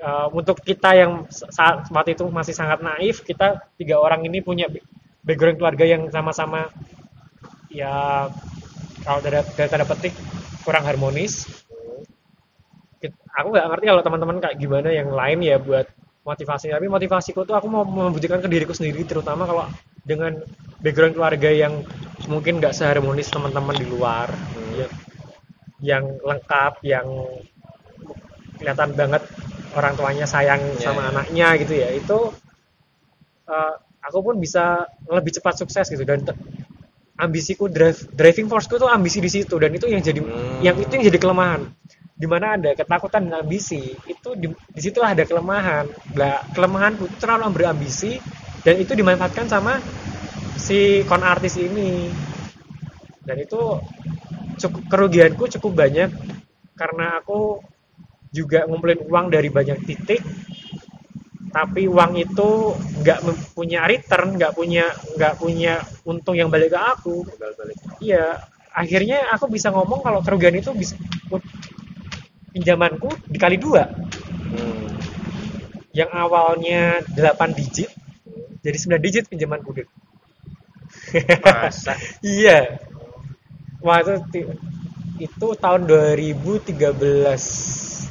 uh, 0.05 0.29
untuk 0.33 0.61
kita 0.61 0.93
yang 0.93 1.25
saat 1.33 1.89
saat 1.89 2.07
itu 2.13 2.29
masih 2.29 2.53
sangat 2.53 2.85
naif 2.85 3.25
kita 3.25 3.65
tiga 3.81 3.97
orang 3.97 4.29
ini 4.29 4.45
punya 4.45 4.69
ba- 4.69 4.85
background 5.25 5.57
keluarga 5.57 5.85
yang 5.89 6.13
sama-sama 6.13 6.69
ya 7.73 8.29
kalau 9.05 9.21
dari, 9.25 9.41
dari 9.57 9.69
tanda 9.73 9.89
petik 9.89 10.13
kurang 10.65 10.85
harmonis 10.85 11.60
aku 13.09 13.49
nggak 13.51 13.67
ngerti 13.73 13.85
kalau 13.89 14.03
teman-teman 14.05 14.37
kayak 14.39 14.57
gimana 14.61 14.89
yang 14.93 15.09
lain 15.09 15.39
ya 15.41 15.57
buat 15.57 15.89
motivasi 16.21 16.69
tapi 16.69 16.87
motivasiku 16.87 17.49
tuh 17.49 17.57
aku 17.57 17.67
mau 17.67 17.83
membuktikan 17.83 18.45
ke 18.45 18.49
diriku 18.49 18.77
sendiri 18.77 19.09
terutama 19.09 19.49
kalau 19.49 19.65
dengan 20.05 20.37
background 20.81 21.17
keluarga 21.17 21.49
yang 21.49 21.81
mungkin 22.29 22.61
nggak 22.61 22.77
seharmonis 22.77 23.33
teman-teman 23.33 23.77
di 23.77 23.87
luar 23.89 24.29
Hmm. 24.29 24.77
ya 24.77 24.89
yang 25.81 26.05
lengkap 26.21 26.85
yang 26.85 27.07
kelihatan 28.61 28.93
banget 28.93 29.23
orang 29.73 29.97
tuanya 29.97 30.27
sayang 30.29 30.61
Ya, 30.77 30.93
sama 30.93 31.09
ya. 31.09 31.11
anaknya 31.17 31.49
gitu 31.65 31.75
ya 31.81 31.89
itu 31.97 32.19
eh, 33.49 33.75
aku 34.05 34.19
pun 34.21 34.35
bisa 34.37 34.85
lebih 35.09 35.33
cepat 35.41 35.57
sukses 35.57 35.89
gitu 35.89 36.05
dan 36.05 36.21
ambisiku 37.17 37.69
drive 37.69 38.09
driving 38.13 38.49
forceku 38.49 38.77
tuh 38.77 38.89
ambisi 38.89 39.21
di 39.21 39.29
situ 39.29 39.57
dan 39.57 39.73
itu 39.73 39.89
yang 39.89 40.01
jadi 40.01 40.21
Hmm. 40.21 40.61
yang 40.61 40.77
itu 40.77 40.93
yang 41.01 41.05
jadi 41.09 41.19
kelemahan 41.19 41.69
di 42.21 42.29
mana 42.29 42.61
ada 42.61 42.77
ketakutan 42.77 43.33
dan 43.33 43.41
ambisi 43.41 43.97
itu 44.05 44.29
di, 44.37 44.53
di 44.53 44.81
situlah 44.85 45.17
ada 45.17 45.25
kelemahan. 45.25 45.89
Lah 46.13 46.45
kelemahanku 46.53 47.09
itu 47.09 47.17
terlalu 47.17 47.57
berambisi 47.57 48.21
dan 48.61 48.77
itu 48.77 48.93
dimanfaatkan 48.93 49.49
sama 49.49 49.81
si 50.61 51.01
kon 51.09 51.25
artis 51.25 51.57
ini. 51.57 52.13
Dan 53.25 53.41
itu 53.41 53.81
cukup 54.61 54.83
kerugianku 54.93 55.49
cukup 55.57 55.73
banyak 55.81 56.13
karena 56.77 57.25
aku 57.25 57.65
juga 58.29 58.69
ngumpulin 58.69 59.01
uang 59.09 59.33
dari 59.33 59.49
banyak 59.49 59.81
titik. 59.89 60.21
Tapi 61.51 61.89
uang 61.89 62.21
itu 62.21 62.77
nggak 63.01 63.19
punya 63.57 63.89
return 63.89 64.37
nggak 64.37 64.53
punya 64.53 64.93
nggak 65.17 65.35
punya 65.41 65.81
untung 66.05 66.37
yang 66.37 66.53
balik 66.53 66.77
ke 66.77 66.81
aku. 66.85 67.25
Balik. 67.41 67.81
iya 68.05 68.37
akhirnya 68.77 69.25
aku 69.35 69.51
bisa 69.51 69.73
ngomong 69.73 70.05
kalau 70.05 70.21
kerugian 70.21 70.55
itu 70.55 70.71
bisa 70.77 70.95
pinjamanku 72.55 73.09
dikali 73.31 73.57
dua 73.57 73.87
Hmm. 74.51 74.91
yang 75.95 76.11
awalnya 76.11 76.99
8 77.15 77.55
digit 77.55 77.87
jadi 78.61 78.77
9 78.77 78.99
digit 79.01 79.25
pinjamanku. 79.31 79.73
Masa? 81.47 81.95
iya 82.27 82.83
wah 83.81 84.03
itu 85.21 85.47
tahun 85.57 85.87
2013 85.87 86.75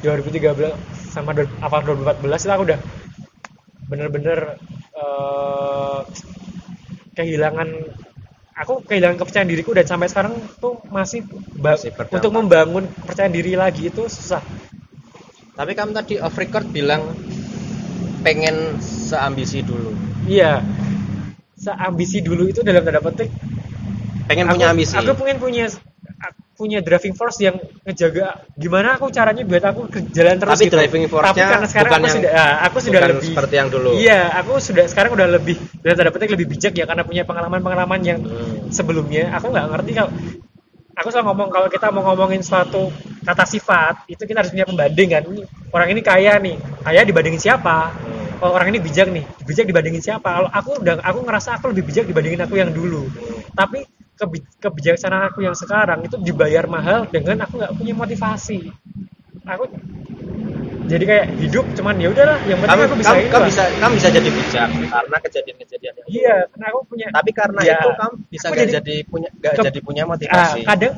sama 1.10 1.34
awal 1.60 1.80
2014 1.84 2.46
itu 2.46 2.52
aku 2.54 2.64
udah 2.70 2.80
bener-bener 3.90 4.38
eh, 4.94 6.00
kehilangan 7.18 7.68
aku 8.52 8.84
kehilangan 8.84 9.16
kepercayaan 9.16 9.48
diriku 9.48 9.70
dan 9.72 9.84
sampai 9.84 10.06
sekarang 10.06 10.34
tuh 10.58 10.80
masih, 10.88 11.24
Masih 11.56 11.90
berdampak. 11.92 12.18
untuk 12.20 12.32
membangun 12.32 12.84
kepercayaan 12.86 13.32
diri 13.32 13.54
lagi 13.54 13.88
itu 13.88 14.06
susah 14.06 14.42
Tapi 15.50 15.76
kamu 15.76 15.92
tadi 15.92 16.16
off 16.16 16.32
record 16.34 16.64
bilang 16.68 17.04
pengen 18.20 18.80
seambisi 18.80 19.60
dulu. 19.60 19.92
iya 20.24 20.60
seambisi 21.54 22.20
dulu 22.20 22.48
itu 22.48 22.60
dalam 22.60 22.80
tanda 22.80 23.00
petik 23.00 23.28
Pengen 24.24 24.46
aku, 24.46 24.54
punya 24.56 24.66
ambisi. 24.70 24.94
aku 24.94 25.12
pengen 25.18 25.38
punya 25.38 25.66
punya 26.60 26.78
driving 26.78 27.16
force 27.16 27.40
yang 27.40 27.56
ngejaga 27.82 28.26
gimana 28.54 28.94
aku 28.94 29.08
caranya 29.08 29.40
buat 29.42 29.64
aku 29.64 29.80
ke 29.88 29.98
jalan 30.12 30.36
terus 30.36 30.52
Tapi 30.54 30.64
gitu. 30.68 30.76
driving 30.76 31.04
force-nya 31.08 31.32
Tapi 31.32 31.40
karena 31.48 31.66
sekarang 31.66 31.88
bukan 31.88 31.96
aku 31.96 32.04
yang- 32.04 32.16
sudah 32.20 32.32
ah, 32.36 32.54
aku 32.60 32.76
sudah 32.78 33.00
lebih 33.02 33.26
seperti 33.26 33.54
yang 33.56 33.68
dulu. 33.68 33.88
Iya, 33.96 34.20
aku 34.36 34.52
sudah 34.58 34.84
sekarang 34.84 35.10
udah 35.12 35.28
lebih 35.30 35.56
dalam 35.80 35.96
tanda 35.96 36.10
petik 36.10 36.30
lebih 36.30 36.46
bijak 36.46 36.72
ya 36.72 36.84
karena 36.84 37.02
punya 37.02 37.22
pengalaman-pengalaman 37.24 38.00
yang 38.00 38.18
Hmm. 38.20 38.68
sebelumnya 38.68 39.32
aku 39.32 39.48
nggak 39.48 39.66
ngerti 39.66 39.90
kalau 39.94 40.10
aku 40.92 41.08
selalu 41.08 41.26
ngomong 41.26 41.48
kalau 41.48 41.66
kita 41.66 41.86
mau 41.88 42.04
ngomongin 42.04 42.40
suatu 42.40 42.92
kata 43.22 43.44
sifat 43.44 44.04
itu 44.06 44.20
kita 44.20 44.38
harus 44.38 44.52
punya 44.52 44.64
pembanding 44.64 45.08
kan 45.08 45.22
orang 45.70 45.88
ini 45.88 46.00
kaya 46.00 46.36
nih 46.36 46.54
kaya 46.78 47.00
dibandingin 47.02 47.40
siapa 47.40 47.88
Hmm. 47.90 48.42
oh, 48.42 48.50
orang 48.50 48.68
ini 48.68 48.78
bijak 48.78 49.08
nih 49.08 49.24
bijak 49.42 49.64
dibandingin 49.64 50.00
siapa 50.00 50.28
kalau 50.30 50.48
aku 50.48 50.70
udah 50.78 51.00
aku 51.00 51.18
ngerasa 51.22 51.56
aku 51.56 51.72
lebih 51.72 51.88
bijak 51.88 52.04
dibandingin 52.04 52.40
aku 52.40 52.54
yang 52.54 52.68
dulu 52.70 53.04
Hmm. 53.04 53.40
tapi 53.54 53.80
kebijaksanaan 54.58 55.24
aku 55.28 55.40
yang 55.40 55.54
sekarang 55.54 56.04
itu 56.04 56.16
dibayar 56.16 56.64
mahal 56.64 57.06
dengan 57.06 57.44
aku 57.44 57.56
nggak 57.56 57.72
punya 57.74 57.94
motivasi. 57.94 58.68
Aku 59.46 59.64
jadi 60.84 61.04
kayak 61.06 61.26
hidup 61.38 61.64
cuman 61.72 61.94
ya 61.96 62.10
udahlah 62.10 62.38
yang 62.44 62.58
penting 62.58 62.74
Kamu, 62.74 62.82
aku 62.90 62.96
bisa 62.98 63.12
kamu, 63.14 63.22
kamu 63.30 63.44
bisa 63.46 63.62
kamu 63.78 63.92
bisa 63.94 64.08
jadi 64.10 64.28
bijak 64.28 64.68
karena 64.90 65.16
kejadian-kejadian 65.22 65.92
yang 65.94 66.06
iya 66.10 66.36
karena 66.50 66.66
aku 66.66 66.80
punya 66.84 67.06
Tapi 67.14 67.30
karena 67.30 67.60
Ya, 67.62 67.78
itu 67.78 67.88
kamu 67.94 68.14
bisa 68.26 68.46
nggak 68.50 68.58
jadi- 68.58 68.74
jadi, 68.74 68.96
punya 69.06 69.28
nggak 69.30 69.52
ke- 69.54 69.64
jadi 69.70 69.80
punya 69.80 70.02
Ah, 70.02 70.08
motivasi. 70.10 70.60
kadang 70.66 70.94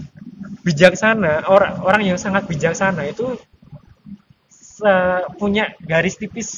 bijaksana 0.64 1.32
orang 1.44 1.72
orang 1.85 2.02
yang 2.06 2.16
sangat 2.16 2.48
bijaksana 2.48 3.04
itu 3.04 3.37
se- 4.48 5.26
punya 5.37 5.76
garis 5.78 6.16
tipis 6.16 6.48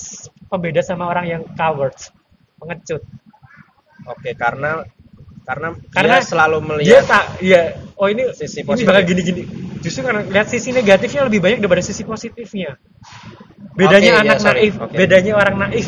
pembeda 0.47 0.81
sama 0.81 1.11
orang 1.11 1.27
yang 1.27 1.43
coward 1.53 1.99
pengecut. 2.57 3.03
Oke, 4.07 4.31
karena 4.35 4.85
karena, 5.45 5.69
Karena 5.93 6.17
dia 6.19 6.25
selalu 6.25 6.57
dia 6.57 6.69
melihat 6.69 7.05
tak 7.05 7.25
iya 7.45 7.63
oh 8.01 8.09
ini 8.09 8.33
Sisi 8.33 8.65
ini 8.65 8.69
positif. 8.69 8.89
bakal 8.89 9.03
gini-gini 9.05 9.43
justru 9.85 10.01
karena 10.01 10.25
lihat 10.25 10.49
sisi 10.49 10.73
negatifnya 10.73 11.23
lebih 11.29 11.41
banyak 11.45 11.59
daripada 11.61 11.85
sisi 11.85 12.03
positifnya 12.03 12.81
bedanya 13.77 14.13
Oke, 14.17 14.23
anak 14.25 14.39
sorry. 14.41 14.59
naif 14.65 14.75
Oke. 14.81 14.95
bedanya 14.97 15.33
orang 15.37 15.57
naif 15.61 15.87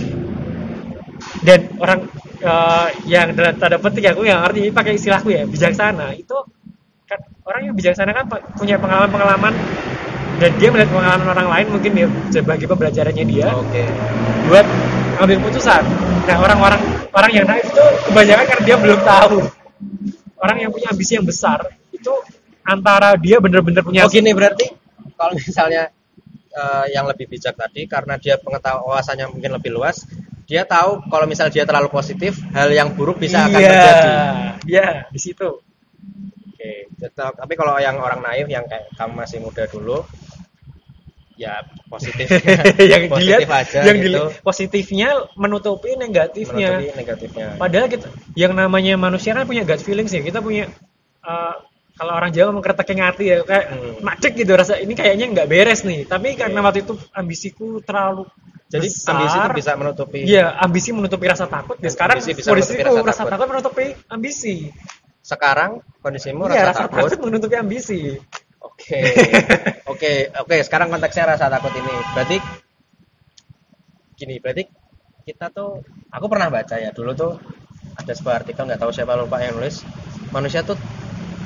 dan 1.40 1.60
orang 1.80 2.00
eh, 2.44 2.88
yang 3.08 3.32
dalam 3.32 3.54
tanda 3.56 3.80
petik 3.80 4.04
aku 4.12 4.28
yang 4.28 4.44
arti 4.44 4.68
pakai 4.68 5.00
istilahku 5.00 5.32
ya 5.32 5.48
bijaksana 5.48 6.12
itu 6.12 6.36
kan 7.08 7.20
orang 7.48 7.72
yang 7.72 7.74
bijaksana 7.74 8.12
kan 8.12 8.26
punya 8.58 8.76
pengalaman-pengalaman 8.76 9.54
dan 10.36 10.50
dia 10.60 10.68
melihat 10.68 10.90
pengalaman 10.92 11.28
orang 11.32 11.48
lain 11.48 11.66
mungkin 11.72 11.92
ya 11.96 12.06
sebagai 12.28 12.68
pembelajarannya 12.68 13.24
dia 13.24 13.56
Oke. 13.56 13.88
buat 14.52 14.66
ambil 15.20 15.38
putusan. 15.42 15.82
Nah 16.26 16.36
orang-orang 16.40 16.80
orang 17.12 17.30
yang 17.32 17.46
naif 17.48 17.66
itu 17.68 17.84
kebanyakan 18.10 18.44
karena 18.44 18.64
dia 18.64 18.76
belum 18.76 19.00
tahu. 19.02 19.38
Orang 20.36 20.56
yang 20.60 20.70
punya 20.70 20.88
ambisi 20.92 21.16
yang 21.16 21.26
besar 21.26 21.64
itu 21.92 22.12
antara 22.66 23.16
dia 23.16 23.40
bener-bener 23.40 23.80
punya 23.80 24.04
Oh 24.04 24.10
gini 24.10 24.34
berarti 24.36 24.68
kalau 25.16 25.32
misalnya 25.32 25.88
eh, 26.52 26.86
yang 26.92 27.08
lebih 27.08 27.30
bijak 27.30 27.56
tadi 27.56 27.88
karena 27.88 28.20
dia 28.20 28.36
pengetahuan 28.36 28.84
wawasannya 28.84 29.32
mungkin 29.32 29.56
lebih 29.56 29.72
luas, 29.72 30.04
dia 30.44 30.62
tahu 30.68 31.08
kalau 31.08 31.24
misal 31.24 31.48
dia 31.48 31.64
terlalu 31.64 31.88
positif, 31.88 32.38
hal 32.52 32.68
yang 32.70 32.92
buruk 32.92 33.16
bisa 33.18 33.48
akan 33.48 33.58
iya, 33.58 33.70
terjadi. 33.70 34.10
Iya, 34.66 34.88
di 35.10 35.20
situ. 35.20 35.48
Oke, 36.52 36.70
tetap- 37.00 37.36
tapi 37.36 37.52
kalau 37.56 37.76
yang 37.80 37.98
orang 37.98 38.20
naif 38.22 38.46
yang 38.46 38.64
kayak 38.68 38.92
kamu 38.94 39.12
masih 39.16 39.38
muda 39.40 39.64
dulu, 39.66 40.04
ya 41.36 41.62
positif, 41.86 42.26
yang 42.92 43.12
positif 43.12 43.44
dilihat 43.44 43.48
aja 43.48 43.80
yang 43.84 43.96
gitu, 44.00 44.04
dilihat 44.24 44.40
positifnya 44.40 45.08
menutupi 45.36 45.92
negatifnya. 45.94 46.80
menutupi 46.80 46.96
negatifnya. 46.96 47.46
Padahal 47.60 47.86
kita 47.92 48.08
yang 48.32 48.52
namanya 48.56 48.96
manusia 48.96 49.36
kan 49.36 49.44
punya 49.44 49.62
gut 49.68 49.84
feeling 49.84 50.08
sih. 50.08 50.24
Kita 50.24 50.40
punya 50.40 50.72
uh, 51.22 51.54
kalau 51.96 52.12
orang 52.12 52.28
Jawa 52.28 52.52
ngomong 52.52 52.64
kreteknya 52.64 52.96
ngati 53.08 53.24
ya 53.24 53.36
kayak 53.44 53.64
Hmm. 53.72 54.04
macet 54.04 54.32
gitu 54.36 54.52
rasa 54.52 54.76
ini 54.76 54.92
kayaknya 54.92 55.32
nggak 55.32 55.48
beres 55.48 55.80
nih 55.80 56.04
tapi 56.04 56.36
karena 56.36 56.60
waktu 56.60 56.84
itu 56.84 56.92
ambisiku 57.12 57.80
terlalu 57.80 58.28
jadi 58.68 58.84
besar, 58.90 59.14
ambisi 59.16 59.36
itu 59.38 59.50
bisa 59.56 59.72
menutupi 59.78 60.18
Iya, 60.26 60.46
ambisi 60.58 60.90
menutupi 60.90 61.24
rasa 61.30 61.46
takut. 61.46 61.78
Ya 61.78 61.86
sekarang 61.88 62.18
Ambisi 62.18 62.34
bisa 62.34 62.50
kondisiku 62.50 62.82
rasa 62.82 63.00
rasa, 63.00 63.20
takut. 63.22 63.30
takut 63.32 63.46
menutupi 63.54 63.84
ambisi. 64.10 64.54
sekarang 65.22 65.70
kondisimu 66.02 66.46
Iya, 66.46 66.66
rasa, 66.66 66.66
rasa 66.66 66.82
takut 66.90 67.10
takut 67.10 67.18
menutupi 67.26 67.54
ambisi. 67.56 68.00
Oke, 68.76 69.00
oke, 69.92 70.12
oke. 70.36 70.56
Sekarang 70.60 70.92
konteksnya 70.92 71.32
rasa 71.32 71.48
takut 71.48 71.72
ini. 71.72 71.94
Berarti 72.12 72.36
gini, 74.20 74.36
berarti 74.36 74.68
kita 75.24 75.48
tuh, 75.48 75.80
aku 76.12 76.26
pernah 76.28 76.52
baca 76.52 76.76
ya 76.76 76.92
dulu 76.92 77.16
tuh 77.16 77.32
ada 77.96 78.12
sebuah 78.12 78.44
artikel 78.44 78.68
nggak 78.68 78.76
tahu 78.76 78.92
siapa 78.92 79.16
lupa 79.16 79.40
yang 79.40 79.56
nulis. 79.56 79.80
Manusia 80.28 80.60
tuh 80.60 80.76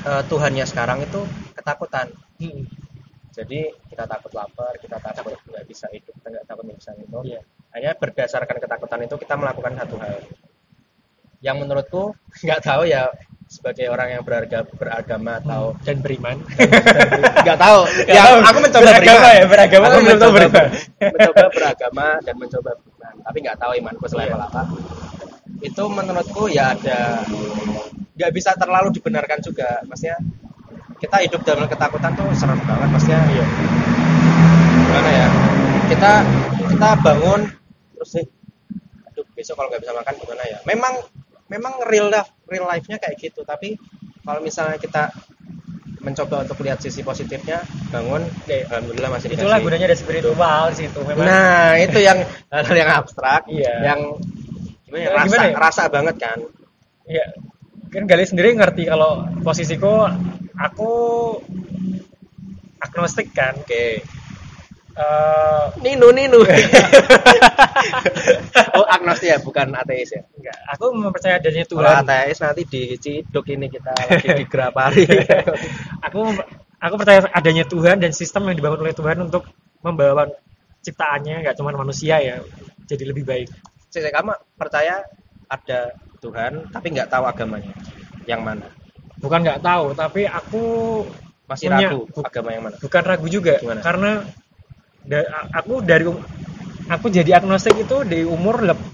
eh, 0.03 0.23
Tuhannya 0.27 0.67
sekarang 0.67 1.07
itu 1.07 1.23
ketakutan. 1.55 2.11
Hmm. 2.35 2.67
Jadi 3.31 3.71
kita 3.87 4.03
takut 4.03 4.35
lapar, 4.35 4.75
kita 4.83 4.99
takut 4.99 5.31
nggak 5.31 5.63
bisa 5.63 5.87
hidup, 5.95 6.11
kita 6.19 6.27
nggak 6.35 6.45
takut 6.51 6.67
bisa 6.67 6.91
itu. 6.99 7.19
Iya. 7.31 7.41
Hanya 7.71 7.95
berdasarkan 7.95 8.59
ketakutan 8.59 9.07
itu 9.07 9.15
kita 9.15 9.39
melakukan 9.39 9.79
satu 9.79 9.95
hal. 10.03 10.19
Yang 11.39 11.57
menurutku 11.63 12.11
nggak 12.43 12.59
tahu 12.59 12.91
ya 12.91 13.07
sebagai 13.51 13.91
orang 13.91 14.15
yang 14.15 14.23
berharga, 14.23 14.63
beragama 14.63 15.43
atau 15.43 15.75
Dan 15.85 15.99
beriman. 15.99 16.39
nggak 17.43 17.57
tahu. 17.59 17.79
Tahu. 18.07 18.35
aku 18.41 18.57
mencoba 18.63 18.83
Beragama 18.87 19.03
beriman. 19.19 19.35
ya, 19.35 19.45
beragama 19.45 19.83
aku 19.83 19.91
tapi 19.91 20.01
belum 20.01 20.15
tahu 20.15 20.31
mencoba, 20.31 20.37
beriman. 20.39 20.67
mencoba 21.11 21.43
beragama 21.51 22.07
dan 22.23 22.35
mencoba 22.39 22.71
beriman. 22.73 23.13
Tapi 23.21 23.37
nggak 23.43 23.57
tahu 23.59 23.71
imanku 23.75 24.05
selevel 24.07 24.39
apa. 24.39 24.63
Itu 25.59 25.83
menurutku 25.85 26.43
ya 26.47 26.71
ada 26.71 26.99
nggak 28.15 28.31
bisa 28.31 28.55
terlalu 28.55 28.87
dibenarkan 28.93 29.43
juga. 29.43 29.83
Maksudnya 29.83 30.15
kita 30.97 31.17
hidup 31.19 31.41
dalam 31.43 31.67
ketakutan 31.67 32.15
tuh 32.15 32.31
serem 32.31 32.55
banget. 32.63 32.87
Maksudnya 32.89 33.19
Iya. 33.27 33.45
gimana 34.81 35.09
ya? 35.11 35.27
Kita 35.85 36.13
kita 36.71 36.89
bangun 37.03 37.41
terus 37.93 38.11
nih 38.15 38.25
aduh 39.05 39.25
besok 39.35 39.59
kalau 39.59 39.67
nggak 39.67 39.81
bisa 39.83 39.91
makan 39.91 40.13
gimana 40.17 40.43
ya? 40.47 40.57
Memang 40.63 40.93
memang 41.51 41.83
real 41.85 42.07
life 42.07 42.31
real 42.47 42.63
life 42.63 42.87
nya 42.87 42.95
kayak 42.95 43.19
gitu 43.19 43.43
tapi 43.43 43.75
kalau 44.23 44.39
misalnya 44.39 44.79
kita 44.79 45.11
mencoba 46.01 46.41
untuk 46.41 46.57
lihat 46.65 46.81
sisi 46.81 47.05
positifnya 47.05 47.61
bangun 47.93 48.25
eh, 48.49 48.65
alhamdulillah 48.65 49.11
masih 49.13 49.37
Itulah 49.37 49.61
dikasih 49.61 49.65
gunanya 49.69 49.85
ada 49.85 49.97
spiritual 49.97 50.63
di 50.73 50.77
situ. 50.81 50.99
Memang 51.05 51.25
nah 51.29 51.77
itu 51.77 51.99
yang 52.01 52.17
hal 52.53 52.73
yang 52.73 52.89
abstrak 52.89 53.45
Iya. 53.45 53.73
yang 53.93 54.01
gimana 54.89 55.03
ya, 55.05 55.09
rasa 55.13 55.25
gimana 55.29 55.45
ya? 55.45 55.55
rasa 55.61 55.83
banget 55.93 56.15
kan 56.17 56.39
Iya. 57.05 57.25
Kan 57.91 58.03
Gali 58.09 58.23
sendiri 58.25 58.55
ngerti 58.57 58.87
kalau 58.89 59.27
posisiku 59.45 60.07
aku 60.57 60.91
agnostik 62.81 63.29
kan. 63.35 63.53
oke 63.61 64.01
Eh, 64.91 65.63
ninu 65.79 66.11
ninu 66.11 66.43
oh 68.77 68.85
agnostik 68.87 69.31
ya 69.31 69.39
bukan 69.39 69.71
ateis 69.71 70.11
ya? 70.11 70.21
Enggak, 70.35 70.57
aku 70.67 70.91
mempercayai 70.91 71.39
adanya 71.39 71.63
kalau 71.63 71.87
Tuhan. 71.87 72.03
ateis 72.03 72.37
nanti 72.43 72.63
diciduk 72.67 73.45
ini 73.47 73.71
kita 73.71 73.91
lagi 73.95 74.27
digerapari 74.35 75.07
aku 76.05 76.35
aku 76.77 76.93
percaya 76.99 77.23
adanya 77.31 77.63
Tuhan 77.63 78.03
dan 78.03 78.11
sistem 78.11 78.51
yang 78.51 78.59
dibangun 78.59 78.83
oleh 78.83 78.91
Tuhan 78.91 79.15
untuk 79.23 79.47
membawa 79.79 80.27
ciptaannya 80.81 81.45
nggak 81.45 81.55
cuma 81.55 81.71
manusia 81.71 82.19
ya 82.19 82.43
jadi 82.83 83.07
lebih 83.07 83.23
baik. 83.23 83.47
Cek, 83.91 84.11
kamu 84.11 84.35
percaya 84.59 85.07
ada 85.47 85.95
Tuhan 86.19 86.67
tapi 86.67 86.91
nggak 86.91 87.07
tahu 87.07 87.23
agamanya. 87.23 87.71
Yang 88.27 88.41
mana? 88.43 88.67
Bukan 89.23 89.39
nggak 89.39 89.63
tahu 89.63 89.95
tapi 89.95 90.27
aku 90.27 90.63
masih 91.47 91.67
Punya- 91.67 91.91
ragu 91.91 91.99
agama 92.23 92.49
yang 92.55 92.63
mana? 92.63 92.75
bukan 92.79 93.03
ragu 93.03 93.27
juga 93.27 93.59
Gimana? 93.59 93.83
karena 93.83 94.11
da- 95.05 95.49
aku 95.55 95.81
dari 95.81 96.05
um- 96.07 96.23
aku 96.89 97.07
jadi 97.09 97.39
agnostik 97.41 97.77
itu 97.77 98.03
di 98.05 98.25
umur 98.25 98.61
lep- 98.65 98.89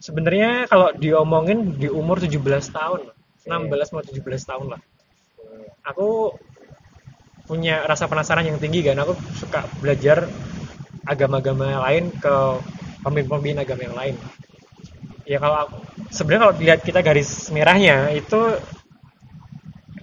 sebenarnya 0.00 0.68
kalau 0.70 0.92
diomongin 0.94 1.74
di 1.76 1.88
umur 1.90 2.20
17 2.20 2.70
tahun 2.70 3.00
16 3.46 3.92
mau 3.94 4.02
17 4.02 4.42
tahun 4.46 4.66
lah. 4.76 4.80
Aku 5.86 6.34
punya 7.46 7.86
rasa 7.86 8.10
penasaran 8.10 8.42
yang 8.42 8.58
tinggi 8.58 8.82
kan 8.82 8.98
aku 8.98 9.14
suka 9.38 9.62
belajar 9.78 10.26
agama-agama 11.06 11.78
lain 11.86 12.10
ke 12.18 12.34
pemimpin-pemimpin 13.06 13.62
agama 13.62 13.82
yang 13.86 13.96
lain. 13.96 14.14
Ya 15.26 15.38
kalau 15.38 15.56
aku- 15.66 15.78
sebenarnya 16.10 16.42
kalau 16.42 16.54
dilihat 16.58 16.80
kita 16.82 17.00
garis 17.06 17.50
merahnya 17.54 18.10
itu 18.10 18.38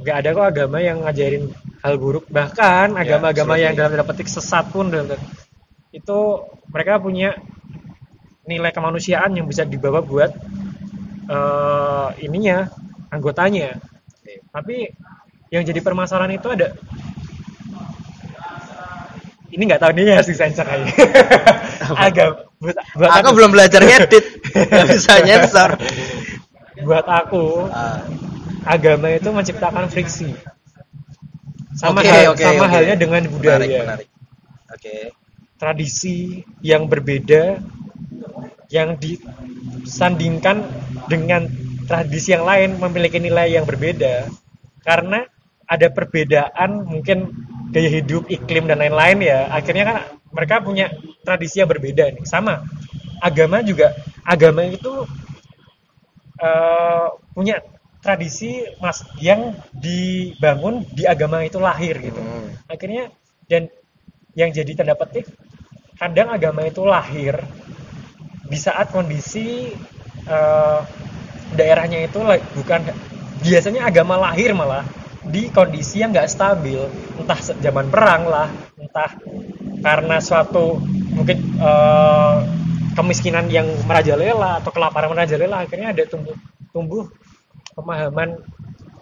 nggak 0.03 0.15
ada 0.19 0.29
kok 0.35 0.47
agama 0.55 0.77
yang 0.83 1.03
ngajarin 1.03 1.51
hal 1.83 1.95
buruk. 1.99 2.25
Bahkan 2.31 2.87
Ya, 2.95 2.99
agama-agama 3.03 3.59
yang 3.59 3.75
absolutely. 3.75 3.77
dalam 3.77 3.91
tanda 3.93 4.05
petik 4.09 4.29
sesat 4.31 4.65
pun 4.71 4.87
dalam 4.89 5.19
itu 5.93 6.19
mereka 6.73 6.97
punya 6.97 7.37
nilai 8.43 8.71
kemanusiaan 8.73 9.31
yang 9.37 9.45
bisa 9.45 9.63
dibawa 9.63 10.01
buat 10.01 10.31
eh, 11.29 12.07
ininya 12.25 12.67
anggotanya. 13.13 13.77
Oke. 14.23 14.39
tapi 14.49 14.75
yang 15.51 15.61
jadi 15.61 15.83
permasalahan 15.83 16.33
itu 16.33 16.47
ada 16.49 16.71
ini 19.53 19.69
nggak 19.69 19.81
tahu 19.85 19.91
nih 19.93 20.17
harus 20.17 20.29
disensor 20.33 20.65
aja 20.65 20.87
agak 21.99 22.49
buat, 22.57 22.73
buat 22.97 23.11
aku. 23.21 23.29
belum 23.37 23.51
belajar 23.53 23.81
ngedit. 23.85 24.25
Nggak 24.71 24.87
bisa 24.89 25.13
nyensor. 25.21 25.71
Buat 26.81 27.05
aku 27.05 27.67
Ah, 27.69 28.01
agama 28.65 29.11
itu 29.13 29.29
menciptakan 29.29 29.91
friksi 29.91 30.33
sama 31.73 32.01
Oke, 32.01 32.09
hal- 32.09 32.31
oke, 32.33 32.43
sama 32.43 32.65
oke. 32.65 32.73
halnya 32.73 32.95
dengan 32.97 33.21
budaya. 33.29 33.57
Menarik 33.59 33.81
menarik. 33.83 34.07
Oke. 34.73 34.95
Tradisi 35.57 36.43
yang 36.61 36.85
berbeda 36.91 37.57
yang 38.73 38.97
disandingkan 38.97 40.65
dengan 41.07 41.45
tradisi 41.85 42.33
yang 42.33 42.43
lain 42.43 42.79
memiliki 42.81 43.21
nilai 43.21 43.53
yang 43.53 43.65
berbeda 43.69 44.27
karena 44.81 45.23
ada 45.69 45.87
perbedaan 45.93 46.83
mungkin 46.83 47.31
gaya 47.71 47.89
hidup 47.89 48.27
iklim 48.27 48.67
dan 48.67 48.81
lain-lain 48.81 49.23
ya. 49.23 49.49
Akhirnya 49.53 49.83
kan 49.87 49.97
mereka 50.33 50.59
punya 50.61 50.89
tradisi 51.23 51.61
yang 51.61 51.69
berbeda 51.69 52.11
nih. 52.17 52.23
Sama 52.27 52.65
agama 53.21 53.61
juga. 53.63 53.93
Agama 54.25 54.63
itu 54.67 55.05
eh, 56.41 57.07
punya 57.33 57.61
tradisi 58.03 58.67
mas 58.83 59.01
yang 59.23 59.55
dibangun 59.71 60.83
di 60.91 61.07
agama 61.07 61.39
itu 61.47 61.57
lahir 61.57 61.95
gitu 62.03 62.19
Hmm. 62.19 62.51
akhirnya 62.67 63.09
dan 63.47 63.71
yang 64.35 64.51
jadi 64.51 64.75
tanda 64.75 64.93
petik 64.99 65.31
kadang 65.95 66.29
agama 66.35 66.67
itu 66.67 66.83
lahir 66.83 67.39
di 68.43 68.57
saat 68.59 68.91
kondisi 68.91 69.71
eh, 70.27 70.79
daerahnya 71.55 72.03
itu 72.11 72.19
bukan 72.59 72.81
biasanya 73.39 73.87
agama 73.87 74.19
lahir 74.19 74.51
malah 74.51 74.83
di 75.23 75.47
kondisi 75.47 76.03
yang 76.03 76.11
nggak 76.11 76.27
stabil 76.27 76.83
entah 77.15 77.39
zaman 77.39 77.87
perang 77.87 78.27
lah 78.27 78.51
entah 78.75 79.15
karena 79.79 80.19
suatu 80.19 80.75
mungkin 81.15 81.39
eh, 81.55 82.37
kemiskinan 82.93 83.47
yang 83.49 83.65
merajalela 83.87 84.59
atau 84.61 84.69
kelaparan 84.75 85.09
merajalela 85.13 85.63
akhirnya 85.63 85.95
ada 85.95 86.03
tumbuh 86.05 86.35
tumbuh 86.75 87.07
pemahaman 87.75 88.29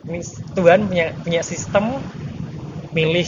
ini 0.10 0.20
Tuhan 0.58 0.90
punya 0.90 1.14
punya 1.22 1.42
sistem 1.46 2.02
milih 2.92 3.28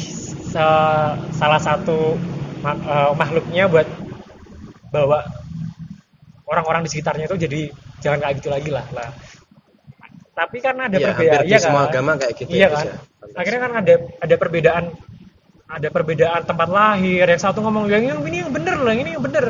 sa- 0.51 1.15
salah 1.31 1.61
satu 1.61 2.17
eh, 2.65 3.11
makhluknya 3.15 3.67
buat 3.69 3.87
bawa 4.89 5.25
orang-orang 6.47 6.85
di 6.85 6.89
sekitarnya 6.91 7.25
itu 7.27 7.37
jadi 7.39 7.61
jangan 8.03 8.19
kayak 8.21 8.35
gitu 8.43 8.49
lagi 8.51 8.69
lah 8.69 8.85
lah 8.93 9.09
tapi 10.33 10.57
karena 10.59 10.89
ada 10.89 10.97
Iya, 10.97 11.07
perbedaan 11.13 11.43
di 11.45 11.49
iya 11.53 11.59
semua 11.61 11.81
kan? 11.85 11.89
agama 11.93 12.11
kayak 12.17 12.33
gitu 12.41 12.49
iya 12.49 12.67
ya, 12.67 12.73
kan 12.73 12.85
ya. 12.89 12.95
akhirnya 13.37 13.61
kan 13.61 13.71
ada 13.85 13.93
ada 14.19 14.35
perbedaan 14.37 14.83
ada 15.69 15.87
perbedaan 15.89 16.41
tempat 16.45 16.69
lahir 16.69 17.25
yang 17.25 17.41
satu 17.41 17.61
ngomong 17.61 17.85
yang 17.89 18.01
ini 18.25 18.37
yang 18.45 18.51
bener 18.53 18.77
loh 18.81 18.91
yang 18.93 19.01
ini 19.05 19.11
yang 19.17 19.23
bener 19.23 19.45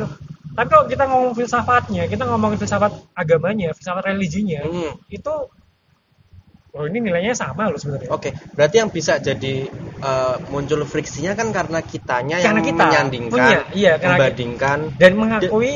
tapi 0.54 0.68
kalau 0.70 0.84
kita 0.86 1.04
ngomong 1.10 1.32
filsafatnya 1.34 2.04
kita 2.06 2.22
ngomongin 2.28 2.56
filsafat 2.60 2.92
agamanya 3.18 3.74
filsafat 3.74 4.04
religinya 4.12 4.62
Hmm. 4.64 4.92
itu 5.10 5.34
oh 6.74 6.84
ini 6.90 6.98
nilainya 7.06 7.34
sama 7.38 7.70
loh 7.70 7.78
sebenarnya. 7.78 8.10
Oke, 8.10 8.34
berarti 8.54 8.76
yang 8.82 8.90
bisa 8.90 9.22
jadi 9.22 9.70
eh, 10.02 10.36
muncul 10.50 10.82
friksinya 10.82 11.38
kan 11.38 11.54
karena 11.54 11.80
kitanya 11.80 12.36
yang 12.42 12.58
Karena 12.58 12.62
kita 12.66 12.82
menyandingkan, 12.84 13.32
punya, 13.32 13.58
iya, 13.72 13.92
karena 13.96 14.16
membandingkan, 14.18 14.78
dan 14.98 15.12
mengakui 15.14 15.72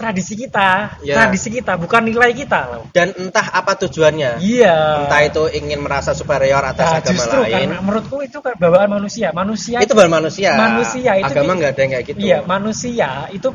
tradisi 0.00 0.32
kita 0.34 0.96
Ya. 1.04 1.20
tradisi 1.20 1.52
kita 1.52 1.76
bukan 1.76 2.08
nilai 2.08 2.32
kita 2.32 2.60
loh 2.66 2.82
dan 2.96 3.12
entah 3.14 3.44
apa 3.52 3.76
tujuannya. 3.76 4.40
iya 4.40 5.04
Entah 5.04 5.20
itu 5.22 5.42
ingin 5.52 5.84
merasa 5.84 6.16
superior 6.16 6.64
atas 6.64 6.88
Nah, 6.88 6.98
agama 6.98 7.12
justru 7.12 7.40
lain. 7.44 7.52
karena 7.68 7.78
menurutku 7.84 8.16
itu 8.24 8.38
kan 8.40 8.56
bawaan 8.56 8.88
manusia 8.88 9.28
manusia 9.30 9.76
Itu 9.84 9.92
baru 9.92 10.08
manusia. 10.08 10.56
Manusia, 10.56 11.20
itu 11.20 11.28
agama 11.28 11.52
nggak 11.54 11.70
ada 11.76 11.80
yang 11.84 11.92
kayak 11.92 12.04
gitu. 12.08 12.18
iya 12.18 12.38
manusia 12.40 13.08
itu 13.28 13.48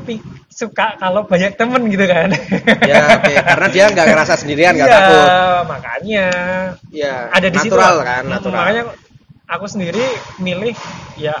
suka 0.46 0.94
kalau 0.96 1.26
banyak 1.26 1.58
temen 1.58 1.82
gitu 1.90 2.06
kan 2.06 2.30
Ya, 2.86 3.18
oke. 3.18 3.34
Karena 3.34 3.66
dia 3.68 3.84
nggak 3.90 4.06
ngerasa 4.06 4.34
sendirian, 4.38 4.72
nggak 4.78 4.86
Iya, 4.88 4.96
takut. 4.96 5.28
makanya 5.66 6.26
Iya. 6.94 7.14
ada 7.34 7.48
di 7.50 7.58
situ 7.58 7.74
natural 7.74 7.94
lah. 7.98 8.04
kan, 8.06 8.22
Hmm, 8.22 8.32
natural. 8.38 8.54
makanya 8.56 8.82
aku 9.46 9.66
sendiri 9.66 10.04
milih 10.38 10.74
ya 11.18 11.34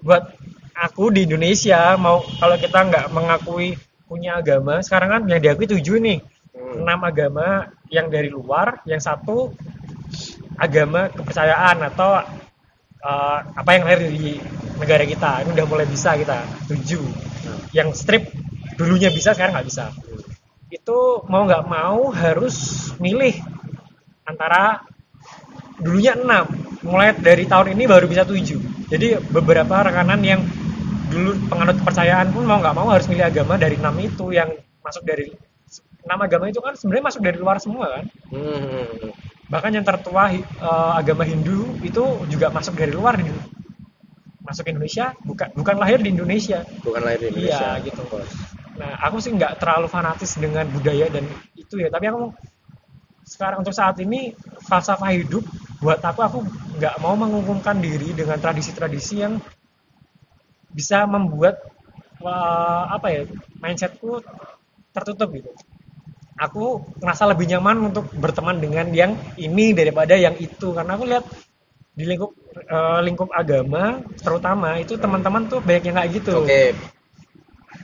buat 0.00 0.24
aku 0.72 1.12
di 1.12 1.28
Indonesia 1.28 1.92
mau 1.96 2.24
kalau 2.40 2.56
kita 2.56 2.78
nggak 2.88 3.06
mengakui 3.12 3.76
punya 4.10 4.42
agama 4.42 4.82
sekarang 4.82 5.08
kan 5.14 5.22
yang 5.30 5.38
diakui 5.38 5.70
tujuh 5.70 6.02
nih. 6.02 6.18
Hmm. 6.50 6.82
enam 6.82 6.98
agama 7.06 7.70
yang 7.94 8.10
dari 8.10 8.26
luar 8.26 8.82
yang 8.82 8.98
satu 8.98 9.54
agama 10.58 11.06
kepercayaan 11.14 11.78
atau 11.94 12.18
eh, 13.06 13.38
apa 13.54 13.70
yang 13.70 13.86
lahir 13.86 14.10
di 14.10 14.42
negara 14.82 15.06
kita. 15.06 15.46
Ini 15.46 15.54
udah 15.54 15.66
mulai 15.70 15.86
bisa 15.86 16.18
kita 16.18 16.42
tujuh. 16.66 17.06
Yang 17.70 18.02
strip 18.02 18.34
dulunya 18.74 19.14
bisa 19.14 19.30
sekarang 19.30 19.54
nggak 19.54 19.68
bisa. 19.70 19.94
Itu 20.74 21.22
mau 21.30 21.46
nggak 21.46 21.70
mau 21.70 22.10
harus 22.10 22.90
milih 22.98 23.38
antara 24.26 24.82
dulunya 25.78 26.18
enam. 26.18 26.50
Mulai 26.82 27.14
dari 27.14 27.46
tahun 27.46 27.78
ini 27.78 27.86
baru 27.86 28.10
bisa 28.10 28.26
tujuh. 28.26 28.90
Jadi 28.90 29.22
beberapa 29.30 29.86
rekanan 29.86 30.18
yang 30.26 30.42
dulu 31.10 31.30
penganut 31.50 31.76
kepercayaan 31.82 32.30
pun 32.30 32.46
mau 32.46 32.62
nggak 32.62 32.76
mau 32.78 32.88
harus 32.88 33.06
milih 33.10 33.26
agama 33.26 33.58
dari 33.58 33.76
enam 33.76 33.94
itu 33.98 34.30
yang 34.30 34.50
masuk 34.80 35.02
dari 35.02 35.34
enam 36.06 36.18
agama 36.22 36.48
itu 36.48 36.62
kan 36.62 36.74
sebenarnya 36.78 37.04
masuk 37.12 37.20
dari 37.26 37.36
luar 37.38 37.56
semua 37.60 37.86
kan 38.00 38.04
Hmm. 38.30 39.10
bahkan 39.50 39.74
yang 39.74 39.82
tertua 39.82 40.30
eh, 40.30 40.92
agama 40.94 41.26
Hindu 41.26 41.74
itu 41.82 42.02
juga 42.30 42.48
masuk 42.54 42.78
dari 42.78 42.94
luar 42.94 43.18
di 43.18 43.26
masuk 44.46 44.66
Indonesia 44.70 45.12
bukan 45.22 45.50
bukan 45.54 45.76
lahir 45.78 45.98
di 46.00 46.14
Indonesia 46.14 46.62
bukan 46.82 47.02
lahir 47.02 47.18
di 47.22 47.26
Indonesia 47.34 47.78
Iya, 47.78 47.84
gitu. 47.86 48.02
Nah, 48.80 48.96
aku 49.04 49.20
sih 49.20 49.30
nggak 49.36 49.60
terlalu 49.60 49.92
fanatis 49.92 50.40
dengan 50.40 50.64
budaya 50.72 51.12
dan 51.12 51.28
itu 51.52 51.76
ya. 51.76 51.92
Tapi 51.92 52.08
aku 52.08 52.32
sekarang 53.28 53.60
untuk 53.60 53.76
saat 53.76 54.00
ini 54.00 54.32
falsafah 54.64 55.12
hidup 55.12 55.44
buat 55.84 56.00
aku 56.00 56.20
aku 56.24 56.38
nggak 56.80 56.96
mau 57.04 57.12
mengumumkan 57.14 57.76
diri 57.78 58.16
dengan 58.16 58.40
tradisi-tradisi 58.40 59.20
yang 59.20 59.36
bisa 60.74 61.04
membuat 61.06 61.58
wah, 62.20 62.90
apa 62.90 63.06
ya 63.10 63.22
mindsetku 63.58 64.22
tertutup 64.94 65.30
gitu. 65.34 65.50
Aku 66.40 66.80
merasa 67.04 67.28
lebih 67.28 67.44
nyaman 67.52 67.92
untuk 67.92 68.08
berteman 68.16 68.56
dengan 68.56 68.88
yang 68.96 69.12
ini 69.36 69.76
daripada 69.76 70.16
yang 70.16 70.32
itu 70.40 70.72
karena 70.72 70.96
aku 70.96 71.04
lihat 71.04 71.24
di 71.92 72.08
lingkup 72.08 72.32
eh, 72.56 73.00
lingkup 73.04 73.28
agama 73.34 74.00
terutama 74.16 74.80
itu 74.80 74.96
teman-teman 74.96 75.44
tuh 75.52 75.60
banyak 75.60 75.90
yang 75.92 75.96
kayak 76.00 76.10
gitu. 76.16 76.32
oke 76.40 76.62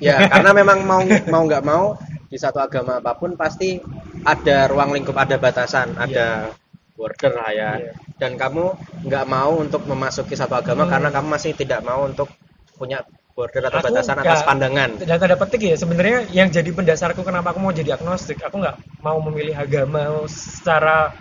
ya 0.01 0.25
karena 0.33 0.51
memang 0.57 0.79
mau 0.89 1.01
mau 1.29 1.43
nggak 1.45 1.65
mau 1.67 1.85
di 2.27 2.39
satu 2.41 2.59
agama 2.65 2.97
apa 2.97 3.13
pun 3.13 3.37
pasti 3.37 3.77
ada 4.25 4.67
ruang 4.73 4.97
lingkup 4.97 5.15
ada 5.21 5.37
batasan 5.37 5.93
ada 6.01 6.49
border 6.97 7.33
lah 7.37 7.51
ya 7.53 7.71
Iya. 7.77 7.93
dan 8.17 8.41
kamu 8.41 8.65
nggak 9.05 9.25
mau 9.29 9.61
untuk 9.61 9.85
memasuki 9.85 10.33
satu 10.33 10.57
agama 10.57 10.89
Hmm. 10.89 10.93
karena 10.97 11.09
kamu 11.13 11.29
masih 11.29 11.53
tidak 11.53 11.85
mau 11.85 12.09
untuk 12.09 12.33
punya 12.77 13.03
border 13.33 13.69
atau 13.69 13.81
Aku 13.81 13.93
batasan 13.93 14.17
atas 14.17 14.41
pandangan. 14.45 14.91
dan 15.01 15.17
tanda 15.21 15.37
petik 15.37 15.61
ya. 15.65 15.77
Sebenarnya 15.77 16.25
yang 16.33 16.49
jadi 16.49 16.71
pendasarku 16.73 17.21
kenapa 17.21 17.53
aku 17.53 17.61
mau 17.61 17.73
jadi 17.73 17.97
agnostik 17.97 18.41
aku 18.41 18.61
nggak 18.61 18.77
mau 19.01 19.21
memilih 19.21 19.53
agama 19.53 20.25
secara 20.29 21.13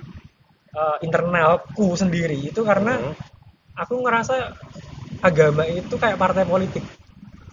uh, 0.72 0.98
internalku 1.02 1.96
sendiri 1.96 2.36
itu 2.40 2.64
karena 2.64 3.00
Hmm. 3.00 3.16
aku 3.76 4.00
ngerasa 4.00 4.56
agama 5.20 5.68
itu 5.68 5.96
kayak 5.96 6.16
partai 6.16 6.48
politik. 6.48 6.84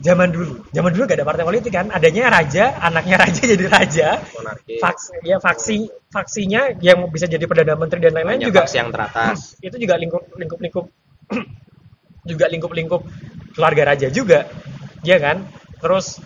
Zaman 0.03 0.35
dulu. 0.35 0.67
Zaman 0.75 0.91
dulu 0.91 1.07
gak 1.07 1.15
ada 1.15 1.27
partai 1.27 1.47
politik 1.47 1.71
kan. 1.71 1.87
Adanya 1.95 2.27
raja 2.27 2.75
anaknya 2.79 3.23
raja 3.23 3.39
jadi 3.55 3.67
raja. 3.71 4.09
Monarki. 4.35 4.83
Faksi 4.83 5.15
ya 5.23 5.39
faksi 5.39 5.77
faksinya 6.11 6.75
yang 6.83 7.07
bisa 7.07 7.31
jadi 7.31 7.47
perdana 7.47 7.79
menteri 7.79 8.03
dan 8.03 8.15
lain-lain 8.19 8.51
juga 8.51 8.67
faksi 8.67 8.79
yang 8.83 8.91
teratas. 8.91 9.39
itu 9.67 9.75
juga 9.79 9.95
lingkup 9.95 10.23
lingkup 10.35 10.59
lingkup 10.59 10.87
juga 12.23 12.47
lingkup 12.47 12.73
lingkup 12.73 13.03
keluarga 13.55 13.95
raja 13.95 14.09
juga 14.09 14.49
ya 15.03 15.19
kan? 15.19 15.45
Terus 15.83 16.23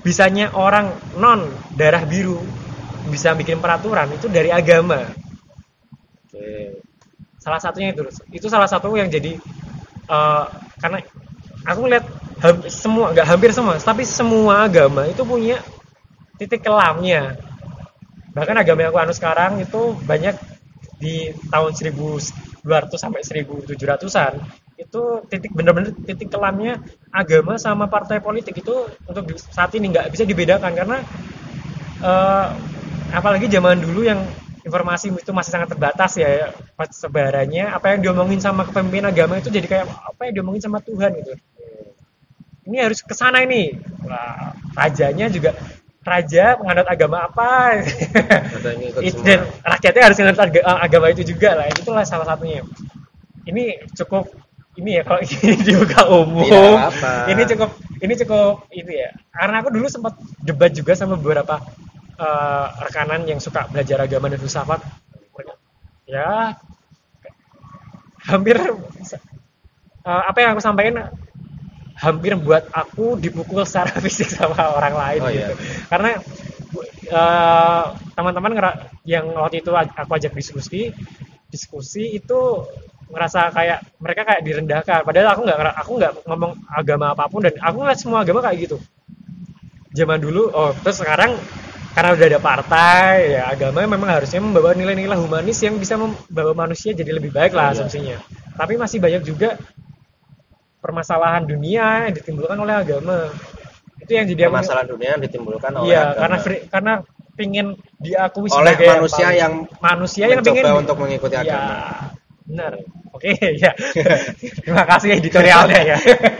bisanya 0.00 0.54
orang 0.56 0.94
non 1.18 1.50
darah 1.76 2.06
biru 2.06 2.40
bisa 3.10 3.34
bikin 3.34 3.58
peraturan 3.58 4.08
itu 4.14 4.30
dari 4.30 4.48
agama. 4.48 5.10
Oke. 6.30 6.80
Salah 7.40 7.60
satunya 7.60 7.90
itu 7.92 8.06
itu 8.30 8.46
salah 8.46 8.70
satu 8.70 8.94
yang 8.94 9.10
jadi 9.10 9.36
eh, 10.06 10.44
karena 10.80 10.98
aku 11.66 11.90
lihat 11.90 12.06
semua 12.72 13.12
nggak 13.12 13.28
hampir 13.28 13.52
semua 13.52 13.76
tapi 13.76 14.08
semua 14.08 14.64
agama 14.64 15.04
itu 15.10 15.20
punya 15.26 15.60
titik 16.40 16.64
kelamnya. 16.64 17.36
Bahkan 18.32 18.56
agama 18.62 18.86
yang 18.86 18.90
aku 18.94 19.00
anu 19.02 19.12
sekarang 19.12 19.60
itu 19.60 19.92
banyak 20.06 20.38
di 21.00 21.32
tahun 21.48 21.72
1200 21.72 22.92
sampai 22.94 23.20
1700-an 23.24 24.34
itu 24.80 25.02
titik 25.30 25.52
bener-bener 25.52 25.92
titik 26.08 26.28
kelamnya 26.32 26.80
agama 27.12 27.60
sama 27.60 27.84
partai 27.86 28.18
politik 28.24 28.56
itu 28.62 28.74
untuk 29.04 29.24
saat 29.36 29.70
ini 29.76 29.92
nggak 29.92 30.08
bisa 30.12 30.24
dibedakan 30.24 30.72
karena 30.72 30.98
eh, 32.02 32.46
apalagi 33.14 33.46
zaman 33.50 33.80
dulu 33.82 34.00
yang 34.06 34.20
informasi 34.60 35.08
itu 35.16 35.32
masih 35.32 35.52
sangat 35.56 35.68
terbatas 35.72 36.20
ya 36.20 36.52
sebarannya 36.76 37.64
apa 37.72 37.96
yang 37.96 38.00
diomongin 38.04 38.40
sama 38.44 38.68
kepemimpinan 38.68 39.08
agama 39.10 39.40
itu 39.40 39.48
jadi 39.48 39.66
kayak 39.66 39.86
apa 39.88 40.20
yang 40.28 40.34
diomongin 40.40 40.62
sama 40.62 40.78
Tuhan 40.84 41.10
gitu. 41.16 41.32
Ini 42.68 42.76
harus 42.86 43.00
ke 43.02 43.14
sana 43.16 43.42
ini. 43.42 43.72
Wah, 44.04 44.52
rajanya 44.76 45.26
juga 45.32 45.56
raja 46.04 46.56
penganut 46.56 46.86
agama 46.88 47.28
apa? 47.28 47.80
Dan 49.24 49.40
rakyatnya 49.64 50.02
harus 50.06 50.16
menganut 50.20 50.40
aga- 50.40 50.66
agama 50.80 51.06
itu 51.12 51.22
juga 51.24 51.56
lah 51.56 51.66
itulah 51.72 52.04
salah 52.04 52.26
satunya. 52.28 52.62
Ini 53.48 53.88
cukup 53.96 54.30
ini 54.80 54.90
ya 54.98 55.02
kalau 55.04 55.20
ini 55.20 55.54
dibuka 55.68 56.00
umum. 56.08 56.48
Ini 57.28 57.42
cukup 57.54 57.70
ini 58.00 58.12
cukup 58.24 58.64
itu 58.72 58.90
ya. 58.90 59.12
Karena 59.30 59.60
aku 59.60 59.68
dulu 59.68 59.86
sempat 59.92 60.16
debat 60.40 60.72
juga 60.72 60.96
sama 60.96 61.20
beberapa 61.20 61.60
eh, 62.16 62.66
rekanan 62.88 63.28
yang 63.28 63.38
suka 63.38 63.68
belajar 63.68 64.00
agama 64.00 64.32
dan 64.32 64.40
filsafat. 64.40 64.80
Ya 66.08 66.58
hampir 68.26 68.56
eh, 68.60 70.22
apa 70.26 70.38
yang 70.40 70.50
aku 70.56 70.62
sampaikan 70.64 71.08
hampir 72.00 72.32
buat 72.40 72.64
aku 72.72 73.20
dipukul 73.20 73.62
secara 73.68 73.92
fisik 74.04 74.32
sama 74.32 74.72
orang 74.72 74.94
lain 74.96 75.20
Oh, 75.20 75.28
gitu. 75.28 75.52
Iya. 75.52 75.56
karena 75.92 76.10
eh, 77.12 77.84
teman-teman 78.16 78.52
yang 79.04 79.24
waktu 79.36 79.60
itu 79.60 79.70
aku 79.76 80.10
ajak 80.16 80.32
diskusi 80.32 80.92
diskusi 81.50 82.16
itu 82.16 82.40
ngerasa 83.10 83.50
kayak 83.50 83.78
mereka 83.98 84.22
kayak 84.22 84.42
direndahkan 84.46 85.02
padahal 85.02 85.34
aku 85.34 85.40
nggak 85.42 85.58
aku 85.82 85.90
nggak 85.98 86.12
ngomong 86.30 86.52
agama 86.70 87.10
apa 87.10 87.26
pun 87.26 87.42
dan 87.42 87.58
aku 87.58 87.76
ngeliat 87.82 87.98
semua 87.98 88.22
agama 88.22 88.38
kayak 88.38 88.70
gitu 88.70 88.76
zaman 89.90 90.22
dulu 90.22 90.46
oh 90.54 90.70
terus 90.80 91.02
sekarang 91.02 91.34
karena 91.90 92.14
udah 92.14 92.26
ada 92.30 92.38
partai 92.38 93.34
ya 93.34 93.50
agama 93.50 93.82
memang 93.82 94.06
harusnya 94.14 94.38
membawa 94.38 94.70
nilai-nilai 94.78 95.18
humanis 95.18 95.58
yang 95.58 95.74
bisa 95.74 95.98
membawa 95.98 96.54
manusia 96.54 96.94
jadi 96.94 97.10
lebih 97.18 97.34
baik 97.34 97.50
lah 97.50 97.74
Iya. 97.74 97.82
asumsinya 97.82 98.16
tapi 98.54 98.78
masih 98.78 99.02
banyak 99.02 99.26
juga 99.26 99.58
permasalahan 100.80 101.44
dunia 101.44 102.08
yang 102.08 102.14
ditimbulkan 102.14 102.56
oleh 102.56 102.74
agama 102.78 103.28
itu 104.00 104.12
yang 104.16 104.26
jadi 104.30 104.48
permasalahan 104.48 104.88
dunia 104.88 105.08
yang 105.18 105.22
ditimbulkan 105.26 105.70
oleh 105.76 105.86
iya 105.90 106.00
agama. 106.08 106.18
karena 106.22 106.36
fri- 106.40 106.64
karena 106.70 106.92
pingin 107.40 107.72
diakui 107.96 108.52
Oleh 108.52 108.76
sebagai 108.76 108.88
manusia 109.00 109.28
yang 109.32 109.52
manusia 109.80 110.24
yang 110.28 110.44
pingin 110.44 110.68
untuk 110.76 110.96
mengikuti 111.00 111.32
ya 111.32 111.40
agama. 111.40 111.72
benar. 112.44 112.72
Oke 113.16 113.32
ya 113.62 113.72
terima 114.60 114.84
kasih 114.84 115.16
editorialnya 115.16 115.96
ya. 115.96 115.96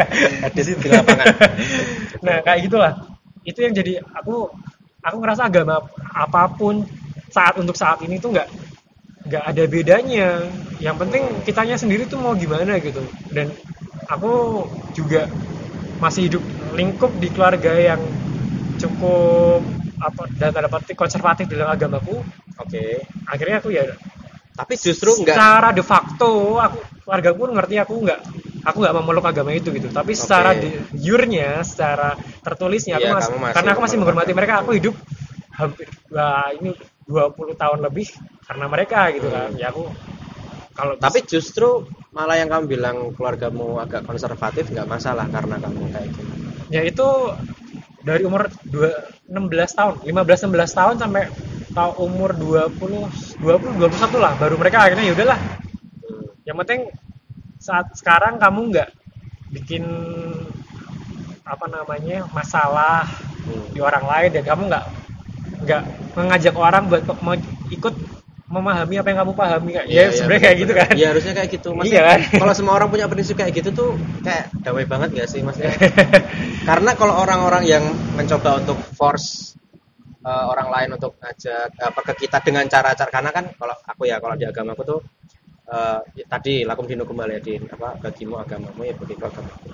Di 0.55 0.63
di 0.77 0.89
lapangan. 0.93 1.27
Nah 2.27 2.45
kayak 2.45 2.69
gitulah. 2.69 2.93
Itu 3.49 3.65
yang 3.65 3.73
jadi 3.73 4.05
aku 4.05 4.53
aku 5.01 5.17
ngerasa 5.17 5.49
agama 5.49 5.81
apa 6.13 6.53
pun 6.53 6.85
saat 7.33 7.57
untuk 7.57 7.73
saat 7.73 8.05
ini 8.05 8.21
tuh 8.21 8.37
nggak 8.37 8.49
nggak 9.25 9.45
ada 9.49 9.63
bedanya. 9.65 10.29
Yang 10.77 10.97
penting 11.01 11.23
kitanya 11.49 11.81
sendiri 11.81 12.05
tuh 12.05 12.21
mau 12.21 12.37
gimana 12.37 12.77
gitu. 12.77 13.01
Dan 13.33 13.49
aku 14.05 14.69
juga 14.93 15.25
masih 15.97 16.29
hidup 16.29 16.45
lingkup 16.77 17.13
di 17.17 17.33
keluarga 17.33 17.73
yang 17.77 18.01
cukup 18.77 19.80
apa 20.01 20.23
dan 20.41 20.51
tanda 20.57 20.69
petik 20.73 20.97
konservatif 20.97 21.45
dalam 21.47 21.71
agamaku. 21.71 22.17
Oke. 22.57 23.05
Akhirnya 23.29 23.61
aku 23.61 23.71
ya 23.71 23.85
tapi 24.61 24.77
justru 24.77 25.17
enggak. 25.17 25.33
secara 25.33 25.69
de 25.73 25.81
facto 25.81 26.61
aku 26.61 26.79
keluarga 27.07 27.31
pun 27.33 27.49
ngerti 27.57 27.75
aku 27.81 27.95
nggak 28.05 28.21
aku 28.61 28.77
nggak 28.85 28.95
memeluk 29.01 29.25
agama 29.25 29.51
itu 29.57 29.73
gitu. 29.73 29.89
Tapi 29.89 30.13
secara 30.13 30.53
Oke. 30.53 30.61
de 30.61 30.69
jure-nya 31.01 31.65
secara 31.65 32.13
tertulisnya 32.45 33.01
aku 33.01 33.09
Iya, 33.09 33.17
masih, 33.17 33.33
masih 33.41 33.57
karena 33.57 33.71
aku 33.73 33.81
masih 33.81 33.97
menghormati 33.97 34.33
mereka 34.37 34.55
aku 34.61 34.71
hidup 34.77 34.95
hampir 35.57 35.89
wah 36.13 36.53
ini 36.57 36.73
20 37.09 37.57
tahun 37.57 37.79
lebih 37.85 38.09
karena 38.45 38.67
mereka 38.69 39.01
gitu 39.17 39.29
kan. 39.29 39.49
Hmm. 39.53 39.61
ya 39.61 39.73
aku 39.73 39.85
kalau 40.77 40.95
tapi 40.97 41.19
justru 41.29 41.89
malah 42.13 42.37
yang 42.41 42.49
kamu 42.49 42.65
bilang 42.69 42.97
keluargamu 43.17 43.81
agak 43.81 44.05
konservatif 44.05 44.69
nggak 44.73 44.89
masalah 44.89 45.29
karena 45.29 45.57
kamu 45.61 45.83
kayak 45.93 46.09
gitu. 46.13 46.23
Ya 46.71 46.81
itu 46.87 47.09
dari 48.01 48.23
umur 48.25 48.49
2, 48.69 49.29
16 49.29 49.79
tahun. 49.79 49.95
15 50.05 50.47
16 50.49 50.79
tahun 50.79 50.95
sampai 51.01 51.23
tahun 51.71 51.95
umur 52.01 52.31
20 52.35 53.41
20 53.41 53.81
21 53.81 54.19
lah. 54.21 54.33
Baru 54.41 54.57
mereka 54.57 54.85
akhirnya 54.89 55.05
ya 55.11 55.15
udahlah. 55.15 55.41
Yang 56.45 56.57
penting 56.65 56.81
saat 57.61 57.87
sekarang 57.95 58.41
kamu 58.41 58.73
nggak 58.73 58.89
bikin 59.53 59.85
apa 61.45 61.67
namanya 61.67 62.25
masalah 62.31 63.05
Hmm. 63.41 63.73
di 63.73 63.81
orang 63.81 64.05
lain. 64.05 64.31
Dan 64.37 64.45
kamu 64.45 64.63
nggak 64.69 64.85
nggak 65.65 65.83
mengajak 66.17 66.55
orang 66.57 66.89
buat 66.89 67.03
ikut 67.73 67.95
memahami 68.51 68.99
apa 68.99 69.09
yang 69.15 69.19
kamu 69.23 69.33
pahami 69.39 69.71
kayak 69.79 69.87
Iya, 69.87 69.95
ya 69.95 70.03
iya, 70.03 70.11
sebenarnya 70.11 70.43
kayak 70.43 70.57
gitu 70.59 70.73
kan 70.75 70.91
Iya 70.91 71.07
harusnya 71.15 71.33
kayak 71.39 71.51
gitu. 71.55 71.69
Maksudnya, 71.71 71.95
Iya 71.95 72.01
kan? 72.03 72.19
Kalau 72.43 72.55
semua 72.59 72.75
orang 72.75 72.89
punya 72.91 73.07
prinsip 73.07 73.35
kayak 73.39 73.53
gitu 73.55 73.71
tuh 73.71 73.91
kayak 74.27 74.51
damai 74.67 74.85
banget 74.91 75.09
gak 75.15 75.29
sih 75.31 75.41
maksudnya? 75.47 75.71
Karena 76.69 76.91
kalau 76.99 77.15
orang-orang 77.15 77.63
yang 77.63 77.85
mencoba 78.19 78.59
untuk 78.59 78.77
force 78.99 79.55
uh, 80.27 80.51
orang 80.51 80.69
lain 80.69 80.89
untuk 80.99 81.15
ngajak 81.23 81.71
apa 81.79 82.01
ke 82.11 82.27
kita 82.27 82.43
dengan 82.43 82.67
cara-cara 82.67 83.09
karena 83.09 83.31
kan 83.33 83.45
kalau 83.55 83.75
aku 83.87 84.03
ya 84.05 84.21
kalau 84.21 84.37
di 84.37 84.45
agamaku 84.45 84.83
tuh 84.85 85.01
uh, 85.71 86.03
ya 86.13 86.27
tadi 86.29 86.67
lakum 86.67 86.85
dinu 86.85 87.09
kumaladin 87.09 87.65
apa 87.71 87.97
bagimu 88.03 88.37
agamamu 88.37 88.83
ya 88.83 88.95
bagiku 88.99 89.31
agamaku. 89.31 89.71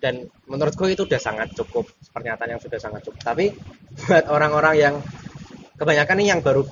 Dan 0.00 0.24
menurutku 0.48 0.88
itu 0.88 1.04
udah 1.04 1.20
sangat 1.20 1.52
cukup 1.52 1.84
pernyataan 2.14 2.56
yang 2.56 2.62
sudah 2.62 2.80
sangat 2.80 3.04
cukup. 3.04 3.20
Tapi 3.20 3.52
buat 4.08 4.30
orang-orang 4.30 4.74
yang 4.78 4.94
kebanyakan 5.76 6.16
nih 6.22 6.28
yang 6.32 6.40
baru 6.40 6.64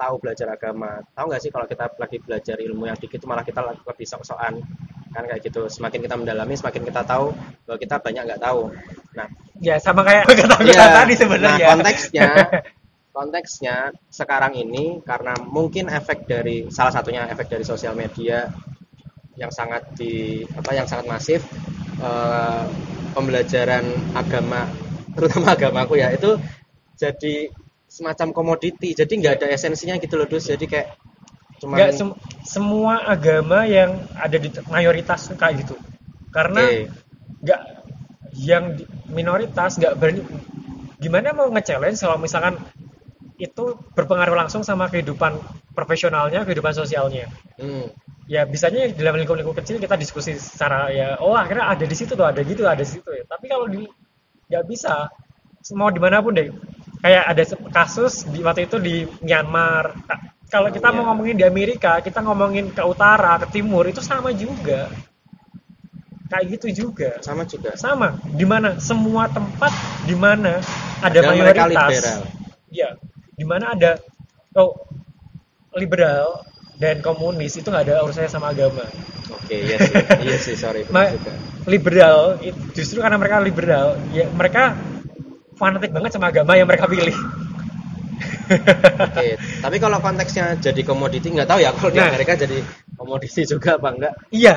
tahu 0.00 0.14
belajar 0.16 0.48
agama. 0.48 1.04
Tahu 1.12 1.26
nggak 1.28 1.42
sih 1.44 1.50
kalau 1.52 1.68
kita 1.68 1.92
lagi 2.00 2.16
belajar 2.24 2.56
ilmu 2.56 2.88
yang 2.88 2.96
dikit 2.96 3.20
malah 3.28 3.44
kita 3.44 3.60
lebih 3.60 4.06
sok-sokan? 4.08 4.64
Kan 5.12 5.24
kayak 5.28 5.44
gitu. 5.44 5.68
Semakin 5.68 6.00
kita 6.00 6.16
mendalami 6.16 6.56
semakin 6.56 6.88
kita 6.88 7.04
tahu 7.04 7.36
bahwa 7.68 7.76
kita 7.76 8.00
banyak 8.00 8.22
nggak 8.24 8.40
tahu. 8.40 8.72
Nah 9.12 9.28
ya 9.60 9.76
sama 9.76 10.00
kayak 10.00 10.24
kata-kata 10.24 10.64
iya, 10.64 10.88
tadi 10.88 11.14
sebenarnya. 11.20 11.66
Nah 11.68 11.68
konteksnya 11.76 12.28
konteksnya 13.10 13.76
sekarang 14.08 14.54
ini 14.56 15.02
karena 15.02 15.34
mungkin 15.44 15.90
efek 15.90 16.24
dari 16.30 16.70
salah 16.70 16.94
satunya 16.94 17.26
efek 17.26 17.50
dari 17.50 17.66
sosial 17.66 17.98
media 17.98 18.48
yang 19.34 19.50
sangat 19.50 19.82
di 19.98 20.44
apa 20.54 20.70
yang 20.72 20.86
sangat 20.86 21.06
masif 21.10 21.42
eh, 21.98 22.64
pembelajaran 23.12 23.84
agama 24.14 24.70
terutama 25.18 25.52
agamaku 25.58 25.98
ya 25.98 26.14
itu 26.14 26.38
jadi 26.94 27.50
semacam 28.00 28.32
komoditi. 28.32 28.96
Jadi 28.96 29.12
nggak 29.20 29.34
ada 29.44 29.46
esensinya 29.52 30.00
gitu 30.00 30.16
loh 30.16 30.24
dus. 30.24 30.48
Jadi 30.48 30.64
kayak 30.64 30.96
cuman 31.60 31.76
nggak 31.76 31.90
sem- 31.92 32.18
semua 32.48 33.04
agama 33.04 33.68
yang 33.68 34.00
ada 34.16 34.40
di 34.40 34.48
mayoritas 34.72 35.28
kayak 35.36 35.68
gitu. 35.68 35.76
Karena 36.32 36.64
nggak 37.44 37.60
yang 38.40 38.80
di- 38.80 38.88
minoritas 39.12 39.76
nggak 39.76 39.94
berani 40.00 40.22
gimana 41.00 41.32
mau 41.32 41.48
nge-challenge 41.52 42.00
kalau 42.00 42.16
misalkan 42.20 42.56
itu 43.40 43.72
berpengaruh 43.96 44.36
langsung 44.36 44.60
sama 44.60 44.92
kehidupan 44.92 45.40
profesionalnya 45.72 46.44
kehidupan 46.44 46.72
sosialnya? 46.76 47.28
Hmm. 47.56 47.88
ya 48.30 48.46
bisanya 48.46 48.86
dalam 48.94 49.18
lingkup-lingkup 49.18 49.58
kecil 49.58 49.82
kita 49.82 49.98
diskusi 49.98 50.38
secara 50.38 50.86
ya 50.94 51.18
oh 51.18 51.34
akhirnya 51.34 51.66
ada 51.66 51.82
di 51.82 51.96
situ 51.98 52.14
tuh 52.14 52.22
ada 52.22 52.38
gitu 52.46 52.62
ada 52.62 52.78
di 52.78 52.86
situ 52.86 53.10
ya. 53.10 53.26
Tapi 53.26 53.50
kalau 53.50 53.66
di 53.66 53.82
nggak 54.46 54.64
bisa 54.70 55.10
mau 55.74 55.90
di 55.90 55.98
mana 55.98 56.22
pun 56.22 56.38
deh 56.38 56.46
kayak 57.00 57.24
ada 57.26 57.42
kasus 57.72 58.28
di 58.28 58.40
waktu 58.40 58.68
itu 58.68 58.76
di 58.78 58.96
Myanmar. 59.20 59.96
Ka- 60.04 60.20
kalau 60.50 60.68
kita 60.68 60.90
Oh, 60.90 60.94
mau 60.94 61.02
iya. 61.02 61.08
ngomongin 61.14 61.36
di 61.38 61.44
Amerika 61.46 61.92
kita 62.02 62.20
ngomongin 62.20 62.74
ke 62.74 62.82
utara 62.82 63.38
ke 63.38 63.46
timur 63.54 63.86
itu 63.86 64.02
sama 64.02 64.34
juga. 64.34 64.90
Kayak 66.30 66.44
gitu 66.58 66.86
juga. 66.86 67.18
Sama 67.22 67.42
juga. 67.42 67.74
Sama. 67.74 68.14
Di 68.22 68.46
mana? 68.46 68.78
Semua 68.78 69.26
tempat 69.26 69.70
di 70.06 70.14
mana 70.14 70.58
ada 71.02 71.18
mereka 71.26 71.66
mayoritas. 71.66 71.90
liberal. 71.90 72.20
ya 72.70 72.90
di 73.34 73.42
mana 73.42 73.74
ada 73.74 73.98
oh 74.54 74.78
liberal 75.74 76.46
dan 76.78 77.02
komunis 77.02 77.58
itu 77.58 77.66
nggak 77.66 77.84
ada 77.90 78.02
urusannya 78.06 78.30
sama 78.30 78.50
agama. 78.54 78.84
Oke 79.30 79.54
iya 79.58 79.76
sih. 79.78 79.94
Iya 80.26 80.36
sih 80.38 80.54
sorry. 80.54 80.82
Ma- 80.90 81.10
juga 81.10 81.34
liberal 81.68 82.40
justru 82.72 83.02
karena 83.04 83.20
mereka 83.20 83.36
liberal 83.38 83.86
ya 84.10 84.24
mereka 84.32 84.74
fanatik 85.60 85.92
banget 85.92 86.10
sama 86.10 86.32
agama 86.32 86.56
yang 86.56 86.64
mereka 86.64 86.88
pilih. 86.88 87.12
Oke 88.98 89.38
tapi 89.60 89.76
kalau 89.76 89.98
konteksnya 90.00 90.58
jadi 90.58 90.80
komoditi 90.82 91.30
nggak 91.30 91.46
tahu 91.46 91.60
ya 91.60 91.70
kalau 91.70 91.92
di 91.92 92.00
Nah. 92.00 92.10
Amerika 92.10 92.32
jadi 92.34 92.58
komoditi 92.96 93.44
juga 93.44 93.76
apa 93.76 93.88
enggak? 93.92 94.12
Iya. 94.32 94.56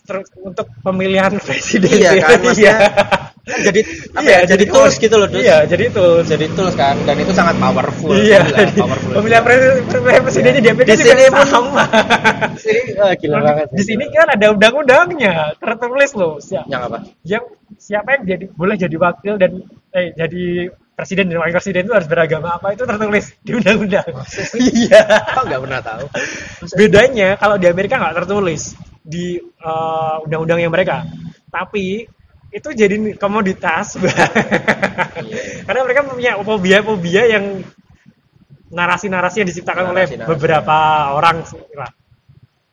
Ter- 0.00 0.26
untuk 0.40 0.66
pemilihan 0.80 1.32
presiden 1.38 1.90
Iya 1.92 2.10
kan, 2.18 2.38
maksudnya 2.40 2.76
Iya. 2.76 2.78
kan 3.40 3.58
jadi 3.62 3.80
apa 4.10 4.20
Iya, 4.22 4.36
ya, 4.36 4.40
jadi 4.48 4.64
tools 4.66 4.94
gitu 4.96 5.14
loh 5.16 5.26
dus 5.26 5.42
iya 5.42 5.58
jadi 5.64 5.84
tools. 5.90 6.24
Jadi 6.24 6.46
tools 6.54 6.74
kan 6.74 6.96
dan 7.02 7.16
itu 7.16 7.32
sangat 7.32 7.56
powerful 7.58 8.14
iya. 8.14 8.38
Gila, 8.40 8.58
jadi 8.60 8.72
powerful. 8.78 9.12
pemilihan 9.18 9.42
presiden 9.42 9.74
pemilihan 9.88 10.22
presidennya 10.22 10.60
di 10.60 10.70
Amerika 10.70 10.90
Di 10.90 10.96
juga 10.96 11.10
sini 11.10 11.24
pun- 11.28 11.48
sama. 11.48 11.84
Sini, 12.56 12.80
wah, 12.94 13.12
gila 13.14 13.38
banget 13.42 13.66
di 13.70 13.82
sini 13.82 14.04
kan 14.08 14.26
ada 14.30 14.46
undang-undangnya 14.50 15.34
tertulis 15.58 16.10
loh. 16.14 16.32
Siapa 16.38 16.66
yang 16.68 16.82
apa? 16.86 16.98
Yang 17.22 17.44
siapa 17.76 18.08
yang 18.14 18.22
jadi 18.24 18.44
boleh 18.50 18.76
jadi 18.76 18.96
wakil 18.96 19.34
dan 19.34 19.52
eh 19.90 20.14
jadi 20.14 20.70
presiden 20.94 21.32
dan 21.32 21.40
wakil 21.40 21.56
presiden 21.56 21.88
itu 21.88 21.94
harus 21.96 22.08
beragama 22.10 22.60
apa? 22.60 22.76
Itu 22.76 22.84
tertulis 22.84 23.32
di 23.40 23.52
undang-undang. 23.56 24.04
Iya. 24.60 25.00
Kok 25.32 25.44
nggak 25.48 25.60
pernah 25.64 25.80
tahu? 25.80 26.04
Bedanya 26.76 27.28
kalau 27.40 27.56
di 27.56 27.66
Amerika 27.66 27.96
nggak 27.96 28.16
tertulis 28.24 28.76
di 29.00 29.40
eh, 29.40 30.16
undang-undangnya 30.28 30.68
mereka. 30.68 31.08
Tapi 31.48 32.04
itu 32.52 32.68
jadi 32.76 33.16
komoditas. 33.16 33.96
Iya. 33.96 34.26
karena 35.66 35.80
mereka 35.88 36.00
punya 36.04 36.36
fobia-fobia 36.44 37.22
yang 37.32 37.64
narasi-narasi 38.70 39.42
yang 39.42 39.48
diciptakan 39.50 39.90
oleh 39.90 40.04
Narasi-narasi. 40.06 40.30
beberapa 40.36 40.76
orang 41.16 41.42
lah. 41.74 41.90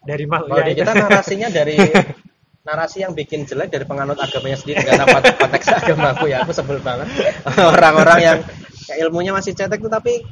Dari 0.08 0.24
mal 0.24 0.48
ya, 0.48 0.72
kita 0.72 0.94
narasinya 0.96 1.48
dari 1.52 1.76
narasi 2.68 3.00
yang 3.00 3.16
bikin 3.16 3.48
jelek 3.48 3.72
dari 3.72 3.88
penganut 3.88 4.20
agamanya 4.20 4.60
sendiri 4.60 4.84
nggak 4.84 5.00
dapat 5.00 5.22
konteks 5.40 5.68
agamaku 5.72 6.28
ya 6.28 6.44
aku 6.44 6.52
sebel 6.52 6.84
banget. 6.84 7.08
Orang-orang 7.48 8.20
yang 8.20 8.38
kayak 8.84 9.00
ilmunya 9.02 9.32
masih 9.32 9.56
cetek 9.56 9.80
tuh 9.80 9.88
tapi 9.88 10.28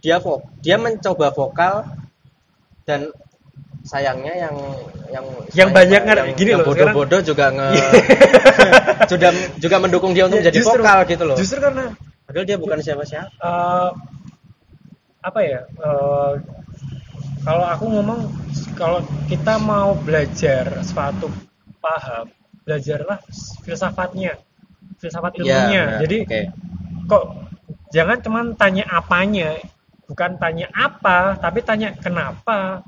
dia 0.00 0.16
vok 0.16 0.40
dia 0.58 0.80
mencoba 0.80 1.28
vokal 1.30 1.84
dan 2.82 3.12
sayangnya 3.84 4.48
yang 4.48 4.56
yang 5.06 5.26
Yang 5.54 5.70
banyak 5.70 6.02
yang, 6.02 6.18
gini 6.34 6.50
yang 6.50 6.60
loh, 6.64 6.66
bodoh-bodoh 6.66 7.20
juga 7.22 7.52
nge 7.52 7.68
sudah 9.12 9.30
juga 9.60 9.76
mendukung 9.78 10.10
dia 10.10 10.26
untuk 10.26 10.40
Ya, 10.40 10.50
justru- 10.50 10.80
vokal 10.80 10.98
gitu 11.06 11.22
loh. 11.22 11.36
justru 11.38 11.60
karena 11.60 11.94
padahal 12.26 12.44
dia 12.44 12.58
bukan 12.58 12.78
siapa-siapa. 12.80 13.30
Eh, 13.36 13.88
apa 15.22 15.40
ya 15.42 15.60
eh, 15.62 16.30
kalau 17.46 17.62
aku 17.62 17.84
ngomong 17.86 18.20
kalau 18.74 18.98
kita 19.30 19.54
mau 19.62 19.94
belajar 19.94 20.82
suatu 20.82 21.30
paham 21.78 22.26
belajarlah 22.66 23.22
filsafatnya 23.62 24.34
filsafat 24.98 25.38
Iya, 25.38 25.40
ilmunya 25.46 25.82
benar. 25.86 26.00
jadi 26.02 26.18
Oke. 26.26 26.42
kok 27.06 27.24
jangan 27.94 28.18
cuman 28.18 28.44
tanya 28.58 28.84
apanya 28.90 29.62
bukan 30.10 30.34
tanya 30.42 30.66
apa 30.74 31.38
tapi 31.38 31.62
tanya 31.62 31.94
kenapa 31.94 32.82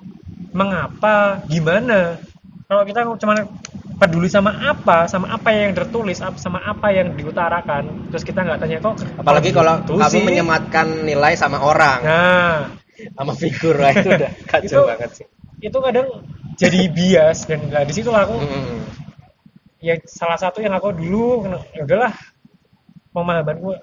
mengapa 0.51 1.39
gimana 1.47 2.19
kalau 2.67 2.83
kita 2.83 3.07
cuma 3.07 3.47
peduli 3.99 4.27
sama 4.31 4.55
apa 4.71 5.07
sama 5.07 5.31
apa 5.31 5.51
yang 5.55 5.75
tertulis 5.75 6.19
sama 6.19 6.63
apa 6.67 6.91
yang 6.91 7.15
diutarakan 7.15 8.11
terus 8.11 8.23
kita 8.27 8.43
nggak 8.43 8.59
tanya 8.59 8.79
kok 8.83 8.95
apalagi 9.19 9.51
kalau 9.55 9.79
gitu 9.83 9.99
kamu 9.99 10.19
sih?" 10.19 10.23
menyematkan 10.27 10.87
nilai 11.07 11.35
sama 11.39 11.63
orang 11.63 11.99
nah 12.03 12.59
sama 13.15 13.33
figur 13.35 13.75
lah 13.79 13.91
itu 13.95 14.09
udah 14.11 14.31
kacau 14.51 14.67
Itu- 14.83 14.89
banget 14.89 15.11
sih. 15.15 15.27
itu 15.59 15.79
kadang 15.83 16.09
jadi 16.55 16.81
bias 16.91 17.39
dan 17.47 17.61
nah, 17.71 17.83
di 17.83 17.95
situ 17.95 18.11
aku 18.11 18.35
Mm. 18.39 18.79
ya 19.79 19.95
salah 20.07 20.39
satu 20.39 20.59
yang 20.59 20.75
aku 20.75 20.91
dulu 20.91 21.47
ya 21.71 21.83
udahlah 21.87 22.15
pemahamanku 23.11 23.75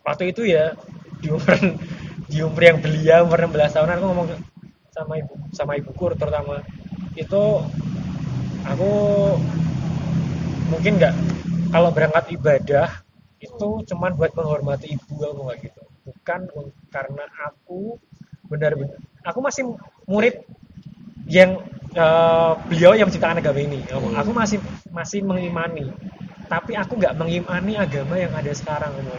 waktu 0.00 0.32
itu 0.32 0.44
ya 0.48 0.72
di 1.20 1.28
umur 1.32 1.56
di 2.32 2.38
umur 2.40 2.62
yang 2.62 2.78
belia 2.80 3.20
umur 3.20 3.48
16 3.48 3.76
tahunan 3.76 3.96
aku 3.96 4.06
ngomong 4.08 4.28
sama 4.92 5.14
ibu 5.18 5.34
sama 5.52 5.72
ibuku 5.74 6.04
terutama. 6.14 6.60
Itu 7.14 7.64
aku 8.64 8.90
mungkin 10.72 10.92
nggak 10.96 11.14
kalau 11.70 11.90
berangkat 11.90 12.24
ibadah 12.32 12.88
itu 13.40 13.68
cuman 13.84 14.16
buat 14.16 14.32
menghormati 14.32 14.94
ibu 14.94 15.14
aku 15.20 15.40
nggak 15.44 15.58
gitu. 15.64 15.82
Bukan 16.04 16.40
karena 16.88 17.24
aku 17.44 17.96
benar-benar 18.54 18.96
aku 19.22 19.38
masih 19.40 19.62
murid 20.06 20.34
yang 21.26 21.58
eh, 21.92 22.52
beliau 22.66 22.92
yang 22.92 23.06
menciptakan 23.06 23.38
agama 23.38 23.58
ini 23.58 23.80
Hmm. 23.88 24.14
aku 24.14 24.30
masih 24.30 24.58
masih 24.90 25.20
mengimani 25.20 25.90
tapi 26.46 26.74
aku 26.74 26.94
nggak 26.94 27.14
mengimani 27.14 27.74
agama 27.74 28.14
yang 28.14 28.32
ada 28.32 28.52
sekarang 28.52 28.94
gitu 28.94 29.10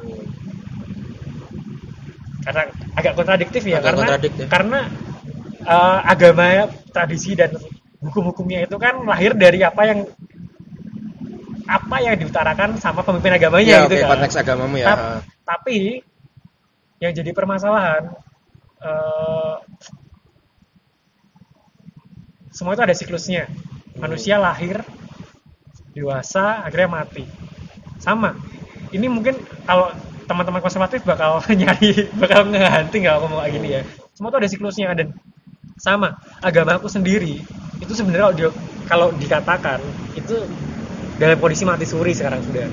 Hmm. 0.00 0.24
karena 2.40 2.62
agak 2.94 3.12
kontradiktif 3.14 3.62
ya 3.62 3.78
Agak 3.78 3.84
karena 3.92 4.00
kontradiktif. 4.00 4.44
karena 4.48 4.78
eh, 5.60 5.98
agama 6.04 6.46
tradisi 6.88 7.36
dan 7.36 7.52
hukum-hukumnya 8.00 8.64
itu 8.64 8.76
kan 8.76 9.04
lahir 9.04 9.36
dari 9.36 9.60
apa 9.60 9.82
yang 9.84 10.08
apa 11.68 11.96
yang 12.02 12.16
diutarakan 12.16 12.74
sama 12.76 13.04
pemimpin 13.04 13.30
agamanya 13.30 13.62
Iya, 13.62 13.80
gitu 13.86 13.94
oke, 13.94 14.02
kan. 14.02 14.10
konteks 14.16 14.34
agamamu 14.36 14.74
ya. 14.74 14.86
Tap- 14.90 15.22
tapi 15.46 16.02
yang 17.00 17.12
jadi 17.16 17.30
permasalahan 17.32 18.12
eh, 18.84 19.56
semua 22.50 22.74
itu 22.74 22.82
ada 22.82 22.94
siklusnya. 22.96 23.44
Manusia 23.98 24.38
lahir 24.40 24.82
dewasa 25.94 26.64
akhirnya 26.66 26.88
mati. 26.90 27.24
Sama. 28.00 28.36
Ini 28.94 29.06
mungkin 29.10 29.36
kalau 29.68 29.92
teman-teman 30.26 30.62
konservatif 30.62 31.02
bakal 31.06 31.42
nyari 31.60 32.10
bakal 32.18 32.48
ngehanti 32.50 32.96
nggak 33.04 33.16
ngomong 33.22 33.40
kayak 33.44 33.52
gini 33.58 33.68
ya. 33.80 33.82
Semua 34.16 34.30
itu 34.34 34.38
ada 34.42 34.50
siklusnya 34.50 34.88
dan 34.96 35.08
sama. 35.80 36.18
Agama 36.42 36.78
aku 36.78 36.88
sendiri 36.90 37.40
itu 37.80 37.92
sebenarnya 37.96 38.30
kalau, 38.30 38.36
dia- 38.38 38.56
kalau 38.88 39.08
dikatakan 39.16 39.80
itu 40.18 40.36
dalam 41.20 41.38
kondisi 41.40 41.64
mati 41.68 41.86
suri 41.88 42.12
sekarang 42.16 42.42
sudah. 42.44 42.68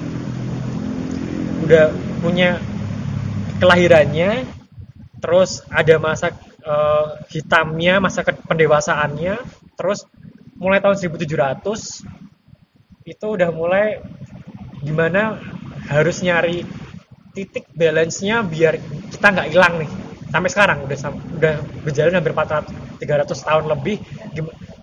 Udah 1.65 1.91
punya 2.21 2.61
kelahirannya 3.57 4.45
terus 5.17 5.65
ada 5.73 5.97
masa 5.97 6.33
eh, 6.61 7.05
hitamnya 7.33 7.97
masa 7.97 8.21
pendewasaannya 8.23 9.41
terus 9.77 10.05
mulai 10.57 10.81
tahun 10.81 10.97
1700 10.97 11.65
itu 13.07 13.25
udah 13.25 13.49
mulai 13.55 14.03
gimana 14.83 15.39
harus 15.87 16.19
nyari 16.19 16.67
titik 17.31 17.69
balance-nya 17.77 18.41
biar 18.41 18.81
kita 19.13 19.27
nggak 19.29 19.49
hilang 19.53 19.73
nih. 19.85 19.91
Sampai 20.27 20.49
sekarang 20.51 20.77
udah 20.83 20.97
udah 21.39 21.55
berjalan 21.85 22.17
hampir 22.19 22.33
400 22.33 22.97
300 22.97 23.47
tahun 23.47 23.65
lebih. 23.77 23.97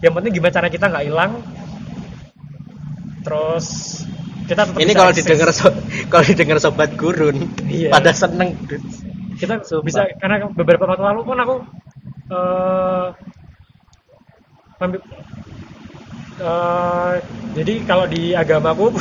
Yang 0.01 0.13
penting 0.15 0.33
gimana 0.33 0.55
cara 0.55 0.69
kita 0.71 0.87
nggak 0.89 1.05
hilang. 1.11 1.33
Terus 3.27 3.67
kita 4.45 4.63
tetap 4.63 4.77
Ini 4.77 4.93
kalau 4.93 5.11
didengar 5.11 5.51
so- 5.51 5.77
kalau 6.07 6.25
didengar 6.25 6.59
sobat 6.59 6.91
gurun 6.95 7.37
Iya. 7.65 7.91
pada 7.91 8.11
seneng. 8.13 8.53
kita 9.35 9.59
Sumpah. 9.61 9.83
bisa 9.83 10.01
karena 10.15 10.47
beberapa 10.49 10.87
waktu 10.87 11.03
lalu 11.03 11.21
pun 11.23 11.37
aku 11.37 11.55
pembi- 14.77 15.03
eh, 16.37 17.13
jadi 17.53 17.75
kalau 17.85 18.07
di 18.07 18.31
agamaku 18.33 18.95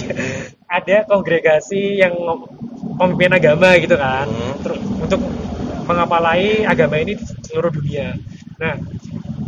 ada 0.70 0.96
kongregasi 1.04 1.98
yang 1.98 2.14
pemimpin 2.94 3.32
agama 3.32 3.74
gitu 3.76 3.96
kan 3.96 4.26
Hmm. 4.26 4.54
Terus 4.60 4.80
untuk 5.00 5.20
mengapalai 5.82 6.62
agama 6.62 6.94
ini 6.96 7.16
di 7.16 7.24
seluruh 7.42 7.70
dunia 7.70 8.14
nah 8.56 8.76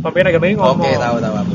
pemimpin 0.01 0.25
agama 0.27 0.45
ini 0.45 0.55
ngomong 0.57 0.81
Oke, 0.83 0.97
tahu 0.97 1.15
tahu 1.19 1.35
aku. 1.37 1.53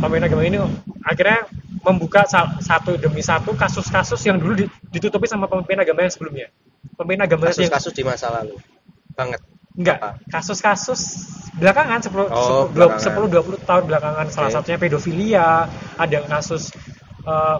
pemimpin 0.00 0.22
agama 0.24 0.42
ini 0.42 0.56
akhirnya 1.02 1.38
membuka 1.80 2.28
sa- 2.28 2.56
satu 2.60 2.96
demi 2.96 3.24
satu 3.24 3.56
kasus-kasus 3.56 4.20
yang 4.28 4.36
dulu 4.36 4.52
di- 4.64 4.70
ditutupi 4.92 5.24
sama 5.24 5.48
pemimpin 5.48 5.80
agama 5.80 6.04
yang 6.04 6.12
sebelumnya 6.12 6.46
pemimpin 6.96 7.24
agama 7.24 7.48
yang 7.48 7.56
Kasus-kasus 7.56 7.92
di 7.96 8.02
masa 8.04 8.26
lalu. 8.32 8.56
Banget. 9.16 9.40
Enggak, 9.70 9.98
kasus-kasus 10.28 11.00
belakangan 11.56 12.00
10 12.04 12.26
Oh, 12.28 12.68
10 12.68 12.74
belakangan. 12.74 13.04
10 13.06 13.26
20 13.32 13.58
tahun 13.64 13.84
belakangan 13.88 14.26
salah 14.28 14.50
Oke. 14.50 14.56
satunya 14.60 14.78
pedofilia, 14.80 15.48
ada 15.96 16.18
kasus 16.26 16.68
eh, 17.24 17.58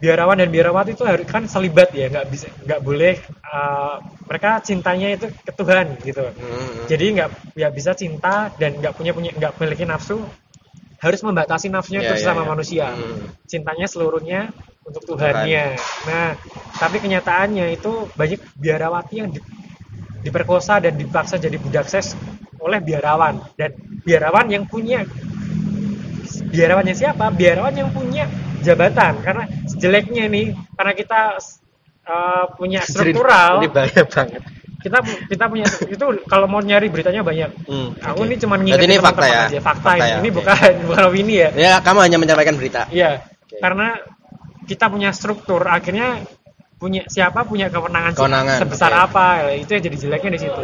biarawan 0.00 0.40
dan 0.40 0.48
biarawati 0.48 0.96
itu 0.96 1.04
harus 1.04 1.26
kan 1.28 1.44
selibat 1.44 1.92
ya, 1.92 2.08
nggak 2.08 2.26
bisa 2.32 2.48
nggak 2.64 2.80
boleh 2.80 3.18
eh, 3.20 3.94
mereka 4.24 4.60
cintanya 4.64 5.08
itu 5.12 5.26
ke 5.28 5.52
Tuhan 5.52 5.86
gitu. 6.00 6.22
Hmm. 6.24 6.86
Jadi 6.88 7.04
nggak 7.18 7.28
ya 7.58 7.68
bisa 7.68 7.92
cinta 7.92 8.48
dan 8.56 8.78
nggak 8.80 8.94
punya 8.96 9.12
punya 9.12 9.30
nggak 9.34 9.52
memiliki 9.60 9.84
nafsu 9.84 10.22
harus 11.00 11.20
membatasi 11.24 11.72
nafsunya 11.72 12.04
Iya, 12.04 12.08
itu 12.12 12.14
iya, 12.20 12.26
sama 12.28 12.42
iya. 12.44 12.48
manusia. 12.48 12.86
Hmm. 12.92 13.32
Cintanya 13.48 13.86
seluruhnya 13.88 14.40
untuk 14.84 15.02
Tuhannya. 15.08 15.80
Nah, 16.04 16.36
tapi 16.76 17.00
kenyataannya 17.00 17.72
itu 17.72 18.08
banyak 18.12 18.40
biarawati 18.60 19.14
yang 19.16 19.32
di- 19.32 19.44
diperkosa 20.20 20.84
dan 20.84 21.00
dipaksa 21.00 21.40
jadi 21.40 21.56
budak 21.56 21.88
seks 21.88 22.12
oleh 22.60 22.76
biarawan 22.84 23.40
dan 23.56 23.72
biarawan 24.04 24.44
yang 24.52 24.68
punya 24.68 25.08
biarawannya 26.52 26.92
siapa? 26.92 27.32
Biarawan 27.32 27.72
yang 27.72 27.88
punya 27.88 28.28
jabatan 28.60 29.24
karena 29.24 29.48
jeleknya 29.80 30.28
nih 30.28 30.52
karena 30.76 30.92
kita 30.92 31.20
uh, 32.04 32.44
punya 32.60 32.84
struktural 32.84 33.64
Ini 33.64 33.68
bahaya 33.72 34.04
banget. 34.04 34.42
Kita 34.80 34.98
kita 35.28 35.44
punya 35.46 35.66
itu 35.84 36.04
kalau 36.24 36.48
mau 36.48 36.58
nyari 36.58 36.88
beritanya 36.88 37.20
banyak 37.20 37.52
Hmm, 37.68 37.92
aku 38.00 38.24
oke. 38.24 38.28
ini 38.28 38.36
cuma 38.40 38.56
Berarti 38.56 38.86
ini 38.86 38.96
fakta 38.96 39.26
ya? 39.26 39.42
aja 39.46 39.58
fakta, 39.60 39.84
Fakta 39.86 39.92
ini. 39.94 40.08
ya, 40.08 40.16
ini 40.18 40.28
oke. 40.28 40.36
bukan 40.40 40.56
bukan 40.88 41.02
opini 41.06 41.34
ya 41.36 41.48
Ya, 41.52 41.72
kamu 41.78 41.98
hanya 42.00 42.16
menyampaikan 42.16 42.56
berita. 42.56 42.82
Iya, 42.88 43.10
Oke. 43.44 43.60
karena 43.60 43.88
kita 44.64 44.86
punya 44.86 45.10
struktur, 45.10 45.60
akhirnya 45.62 46.24
punya 46.80 47.04
siapa 47.06 47.44
punya 47.44 47.68
kewenangan, 47.68 48.16
Kewenangan, 48.16 48.56
sebesar 48.56 48.88
oke. 48.90 49.04
apa, 49.06 49.26
ya, 49.44 49.54
itu 49.60 49.70
yang 49.70 49.84
jadi 49.84 49.96
jeleknya 50.00 50.30
di 50.32 50.40
situ. 50.40 50.62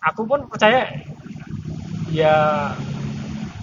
Aku 0.00 0.22
pun 0.24 0.46
percaya, 0.46 0.86
ya 2.08 2.34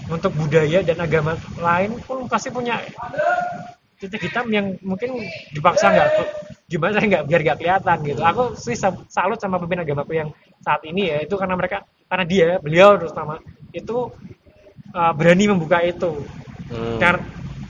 untuk 0.07 0.31
budaya 0.33 0.83
dan 0.83 0.97
agama 0.99 1.35
lain 1.57 1.95
pun 2.03 2.27
pasti 2.27 2.47
punya 2.47 2.79
titik 3.97 4.23
hitam 4.23 4.47
yang 4.47 4.75
mungkin 4.79 5.19
dipaksa 5.51 5.91
nggak 5.91 6.09
gimana 6.67 6.99
nggak 6.99 7.23
biar 7.23 7.41
nggak 7.47 7.57
kelihatan 7.63 7.97
gitu. 8.03 8.21
Aku 8.21 8.43
sih 8.59 8.75
sa- 8.75 8.99
salut 9.07 9.39
sama 9.39 9.55
pemimpin 9.57 9.87
agamaku 9.87 10.19
yang 10.19 10.29
saat 10.59 10.83
ini 10.83 11.07
ya 11.07 11.17
itu 11.23 11.39
karena 11.39 11.55
mereka 11.55 11.87
karena 12.11 12.25
dia 12.27 12.47
beliau 12.59 12.99
terutama 12.99 13.39
itu 13.71 14.11
uh, 14.91 15.11
berani 15.15 15.45
membuka 15.47 15.79
itu 15.81 16.23
Hmm. 16.67 16.99
Kar- 16.99 17.23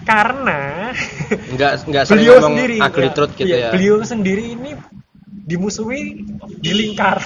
karena 0.09 0.89
Enggak 1.53 1.85
enggak 1.85 2.03
beliau 2.09 2.41
sendiri 2.41 2.81
ugly 2.81 3.05
ya, 3.05 3.13
truth 3.13 3.33
gitu 3.37 3.45
iya, 3.45 3.57
ya. 3.61 3.69
beliau 3.69 4.01
sendiri 4.01 4.57
ini 4.57 4.73
dimusuhi 5.45 6.25
di 6.57 6.71
lingkar 6.73 7.21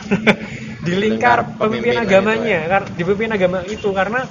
di 0.83 0.93
lingkar 0.99 1.55
pemimpin 1.55 1.95
agamanya 1.95 2.67
kar- 2.67 2.91
di 2.91 3.07
pemimpin 3.07 3.31
agama 3.39 3.63
itu 3.71 3.87
karena 3.95 4.27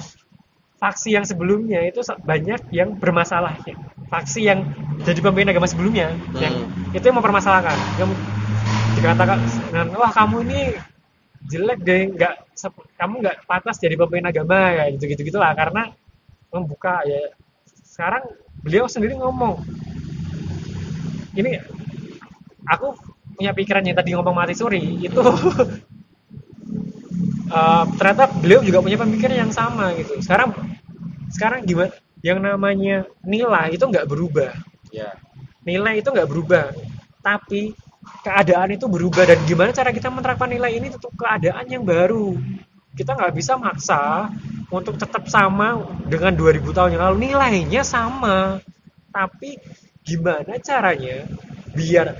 faksi 0.81 1.13
yang 1.13 1.21
sebelumnya 1.29 1.85
itu 1.85 2.01
banyak 2.25 2.73
yang 2.73 2.97
bermasalah 2.97 3.53
ya. 3.69 3.77
faksi 4.09 4.49
yang 4.49 4.65
jadi 5.05 5.21
pemimpin 5.21 5.53
agama 5.53 5.69
sebelumnya 5.69 6.09
yang 6.41 6.51
Hmm. 6.57 6.97
itu 6.97 7.05
yang 7.05 7.21
mempermasalahkan 7.21 7.77
yang 8.01 8.09
dikatakan 8.97 9.37
wah 9.93 10.11
kamu 10.11 10.41
ini 10.49 10.61
jelek 11.47 11.79
deh 11.85 12.01
nggak 12.17 12.33
kamu 12.97 13.13
nggak 13.21 13.37
pantas 13.45 13.77
jadi 13.77 13.93
pemimpin 13.95 14.25
agama 14.33 14.73
ya 14.73 14.83
gitu 14.97 15.05
gitu 15.05 15.21
gitulah 15.31 15.53
karena 15.53 15.93
membuka 16.49 17.05
ya 17.05 17.29
sekarang 17.85 18.25
beliau 18.65 18.89
sendiri 18.89 19.15
ngomong 19.21 19.61
ini 21.37 21.61
aku 22.67 22.97
punya 23.37 23.53
pikiran 23.55 23.85
yang 23.85 23.95
tadi 23.95 24.11
ngomong 24.17 24.35
mati 24.35 24.53
suri 24.57 25.01
itu 25.01 25.21
eh, 27.51 27.83
ternyata 27.99 28.23
beliau 28.39 28.61
juga 28.63 28.79
punya 28.79 28.97
pemikiran 28.97 29.37
yang 29.47 29.53
sama 29.53 29.91
gitu. 29.99 30.17
Sekarang 30.23 30.55
sekarang 31.31 31.67
gimana? 31.67 31.91
Yang 32.21 32.39
namanya 32.39 32.97
nilai 33.25 33.75
itu 33.75 33.83
nggak 33.83 34.07
berubah. 34.07 34.51
Ya. 34.91 35.15
nilai 35.61 36.01
itu 36.01 36.09
nggak 36.09 36.25
berubah. 36.25 36.73
Tapi 37.21 37.77
keadaan 38.25 38.75
itu 38.75 38.89
berubah. 38.89 39.23
Dan 39.29 39.39
gimana 39.45 39.69
cara 39.71 39.93
kita 39.93 40.09
menerapkan 40.09 40.49
nilai 40.49 40.73
ini? 40.73 40.89
Untuk 40.89 41.13
keadaan 41.15 41.65
yang 41.69 41.85
baru. 41.85 42.33
Kita 42.97 43.15
nggak 43.15 43.33
bisa 43.37 43.55
maksa 43.55 44.27
untuk 44.73 44.99
tetap 44.99 45.29
sama 45.31 45.79
dengan 46.09 46.33
2000 46.33 46.75
tahun 46.75 46.89
yang 46.97 47.03
lalu. 47.07 47.17
Nilainya 47.29 47.81
sama. 47.85 48.59
Tapi 49.13 49.59
gimana 50.01 50.57
caranya 50.57 51.29
biar 51.71 52.17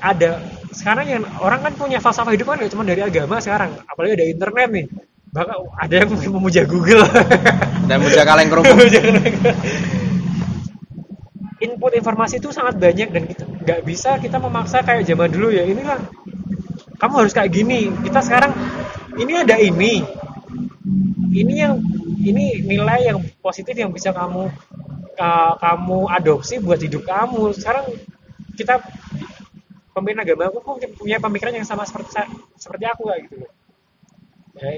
ada 0.00 0.42
sekarang 0.74 1.06
yang 1.06 1.22
orang 1.38 1.62
kan 1.62 1.72
punya 1.78 2.02
falsafah 2.02 2.34
hidup 2.34 2.50
kan 2.50 2.58
nggak 2.58 2.72
cuma 2.74 2.82
dari 2.82 3.02
agama 3.02 3.38
sekarang 3.38 3.74
apalagi 3.86 4.12
ada 4.22 4.26
internet 4.26 4.68
nih. 4.70 4.86
Bahkan 5.34 5.56
ada 5.78 5.94
yang 5.94 6.10
memuja 6.38 6.62
Google. 6.66 7.02
Dan 7.90 7.98
muja 8.02 8.22
kaleng 8.28 8.50
kerupuk. 8.50 8.78
input 11.62 11.96
informasi 11.96 12.44
itu 12.44 12.52
sangat 12.52 12.76
banyak 12.76 13.08
dan 13.08 13.24
kita 13.24 13.44
nggak 13.48 13.80
bisa 13.88 14.20
kita 14.20 14.36
memaksa 14.36 14.84
kayak 14.84 15.08
zaman 15.08 15.32
dulu 15.32 15.48
ya 15.48 15.64
ini 15.64 15.80
kan 15.80 15.96
kamu 17.00 17.24
harus 17.24 17.32
kayak 17.32 17.56
gini 17.56 17.88
kita 18.04 18.20
sekarang 18.20 18.52
ini 19.14 19.32
ada 19.38 19.56
ini. 19.58 20.02
Ini 21.34 21.54
yang 21.54 21.74
ini 22.22 22.62
nilai 22.62 23.10
yang 23.10 23.18
positif 23.42 23.74
yang 23.74 23.90
bisa 23.90 24.14
kamu 24.14 24.50
uh, 25.18 25.52
kamu 25.58 25.98
adopsi 26.10 26.62
buat 26.62 26.78
hidup 26.78 27.06
kamu. 27.06 27.54
Sekarang 27.54 27.90
kita 28.54 28.82
pemimpin 29.94 30.20
agama 30.20 30.50
aku 30.50 30.58
pun 30.60 30.74
punya 30.98 31.16
pemikiran 31.22 31.54
yang 31.54 31.66
sama 31.66 31.86
seperti 31.86 32.18
seperti 32.58 32.84
aku 32.90 33.02
kayak 33.08 33.20
gitu 33.30 33.36
loh 33.46 33.52
ya, 34.58 34.70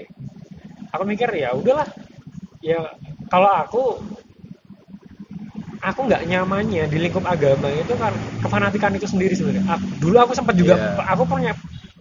aku 0.93 1.03
mikir 1.09 1.29
ya 1.33 1.51
udahlah 1.57 1.89
ya 2.61 2.81
kalau 3.33 3.51
aku 3.51 3.83
aku 5.81 6.01
nggak 6.09 6.23
nyamannya 6.27 6.85
di 6.91 6.99
lingkup 6.99 7.23
agama 7.25 7.71
itu 7.71 7.95
kan 7.95 8.13
kefanatikan 8.43 8.91
itu 8.99 9.07
sendiri 9.07 9.35
sebenarnya. 9.39 9.65
Aku- 9.71 9.87
Dulu 10.03 10.17
aku 10.19 10.33
sempat 10.35 10.55
juga, 10.59 10.75
Iya. 10.75 10.99
aku 11.15 11.23
punya, 11.29 11.53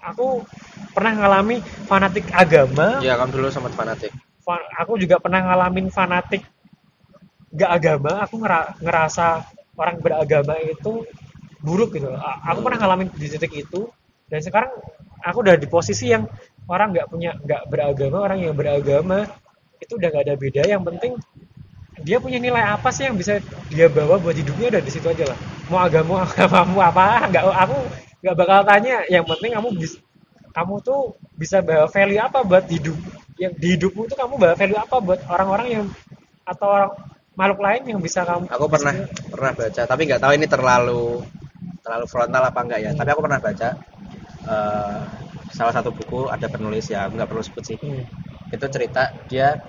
aku 0.02 0.42
pernah 0.90 1.12
ngalami 1.14 1.62
fanatik 1.86 2.26
agama. 2.34 2.98
Ya, 3.04 3.14
kamu 3.20 3.32
dulu 3.36 3.48
sempat 3.54 3.74
fanatik. 3.78 4.10
fa- 4.42 4.66
Aku 4.82 4.98
juga 4.98 5.18
pernah 5.18 5.42
ngalamin 5.42 5.90
fanatik 5.90 6.46
gak 7.54 7.72
agama. 7.78 8.26
Aku 8.26 8.38
ngera- 8.42 8.74
ngerasa 8.78 9.42
orang 9.74 9.98
beragama 10.02 10.54
itu 10.62 11.02
buruk 11.66 11.98
gitu. 11.98 12.08
Aku 12.46 12.62
pernah 12.62 12.78
ngalamin 12.78 13.10
di 13.18 13.28
titik 13.28 13.52
itu. 13.58 13.90
Dan 14.30 14.42
sekarang 14.42 14.70
aku 15.22 15.38
udah 15.42 15.58
di 15.58 15.66
posisi 15.66 16.14
yang 16.14 16.30
orang 16.70 16.94
nggak 16.94 17.08
punya 17.10 17.34
nggak 17.42 17.70
beragama, 17.70 18.18
orang 18.26 18.40
yang 18.42 18.54
beragama 18.54 19.26
itu 19.82 19.98
udah 19.98 20.10
gak 20.14 20.24
ada 20.30 20.36
beda. 20.38 20.62
Yang 20.66 20.84
penting 20.94 21.12
dia 22.06 22.18
punya 22.22 22.38
nilai 22.38 22.62
apa 22.62 22.90
sih 22.94 23.10
yang 23.10 23.18
bisa 23.18 23.42
dia 23.74 23.90
bawa 23.90 24.22
buat 24.22 24.38
hidupnya? 24.38 24.78
Udah 24.78 24.82
di 24.86 24.92
situ 24.94 25.06
aja 25.10 25.26
lah. 25.34 25.38
Mau 25.70 25.82
agama 25.82 26.22
agamamu 26.30 26.78
apa? 26.82 27.30
Nggak 27.34 27.44
aku 27.44 27.78
nggak 28.22 28.36
bakal 28.38 28.60
tanya. 28.66 28.96
Yang 29.10 29.26
penting 29.34 29.52
kamu 29.58 29.70
bisa 29.78 29.98
kamu 30.56 30.76
tuh 30.80 31.02
bisa 31.36 31.60
bawa 31.60 31.86
value 31.90 32.22
apa 32.22 32.40
buat 32.46 32.66
hidup? 32.70 32.98
Yang 33.36 33.54
di 33.60 33.68
hidupmu 33.76 34.02
tuh 34.08 34.18
kamu 34.18 34.34
bawa 34.40 34.54
value 34.56 34.80
apa 34.80 34.96
buat 35.04 35.20
orang-orang 35.28 35.68
yang 35.68 35.86
atau 36.46 36.68
orang 36.70 36.92
makhluk 37.36 37.60
lain 37.60 37.82
yang 37.84 38.00
bisa 38.00 38.24
kamu 38.24 38.48
aku 38.48 38.66
pernah 38.72 38.96
pernah 39.28 39.52
baca 39.52 39.82
tapi 39.84 40.02
nggak 40.08 40.22
tahu 40.24 40.34
ini 40.40 40.48
terlalu 40.48 41.06
terlalu 41.86 42.06
frontal 42.10 42.42
apa 42.42 42.60
enggak 42.66 42.80
ya 42.82 42.92
tapi 42.98 43.10
aku 43.14 43.22
pernah 43.22 43.38
baca 43.38 43.70
eh, 44.50 45.00
salah 45.54 45.74
satu 45.78 45.94
buku 45.94 46.28
ada 46.34 46.50
penulis 46.50 46.90
ya 46.90 47.06
nggak 47.06 47.30
perlu 47.30 47.46
sebut 47.46 47.64
sih 47.64 47.78
Hmm. 47.78 48.02
itu 48.50 48.66
cerita 48.74 49.14
dia 49.30 49.62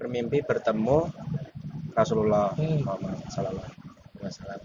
bermimpi 0.00 0.40
bertemu 0.40 1.12
Rasulullah 1.92 2.56
Hmm. 2.56 2.80
Muhammad 2.80 3.20
Sallallahu 3.28 3.68
Alaihi 3.68 4.24
Wasallam 4.24 4.60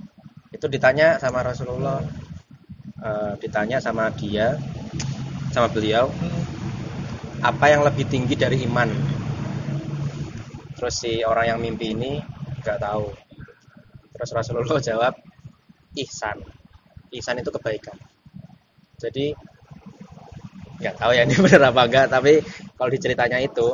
itu 0.55 0.65
ditanya 0.71 1.19
sama 1.19 1.43
Rasulullah 1.43 1.99
eh, 3.03 3.33
ditanya 3.43 3.83
sama 3.83 4.07
dia 4.15 4.55
sama 5.51 5.67
beliau 5.67 6.07
Hmm. 6.07 6.43
apa 7.43 7.65
yang 7.69 7.83
lebih 7.83 8.07
tinggi 8.07 8.39
dari 8.39 8.63
iman 8.63 8.87
terus 10.77 10.95
si 11.03 11.25
orang 11.27 11.51
yang 11.51 11.59
mimpi 11.59 11.91
ini 11.91 12.21
nggak 12.63 12.79
tahu 12.79 13.11
terus 14.15 14.31
Rasulullah 14.33 14.79
jawab 14.89 15.13
ihsan. 16.05 16.37
Ihsan 17.13 17.39
itu 17.39 17.49
kebaikan. 17.49 17.97
Jadi 18.97 19.33
nggak 20.77 20.95
tahu 20.97 21.11
ya 21.13 21.21
ini 21.27 21.35
benar 21.41 21.73
apa 21.73 21.81
enggak 21.89 22.05
tapi 22.13 22.37
kalau 22.77 22.89
diceritanya 22.93 23.41
itu 23.41 23.67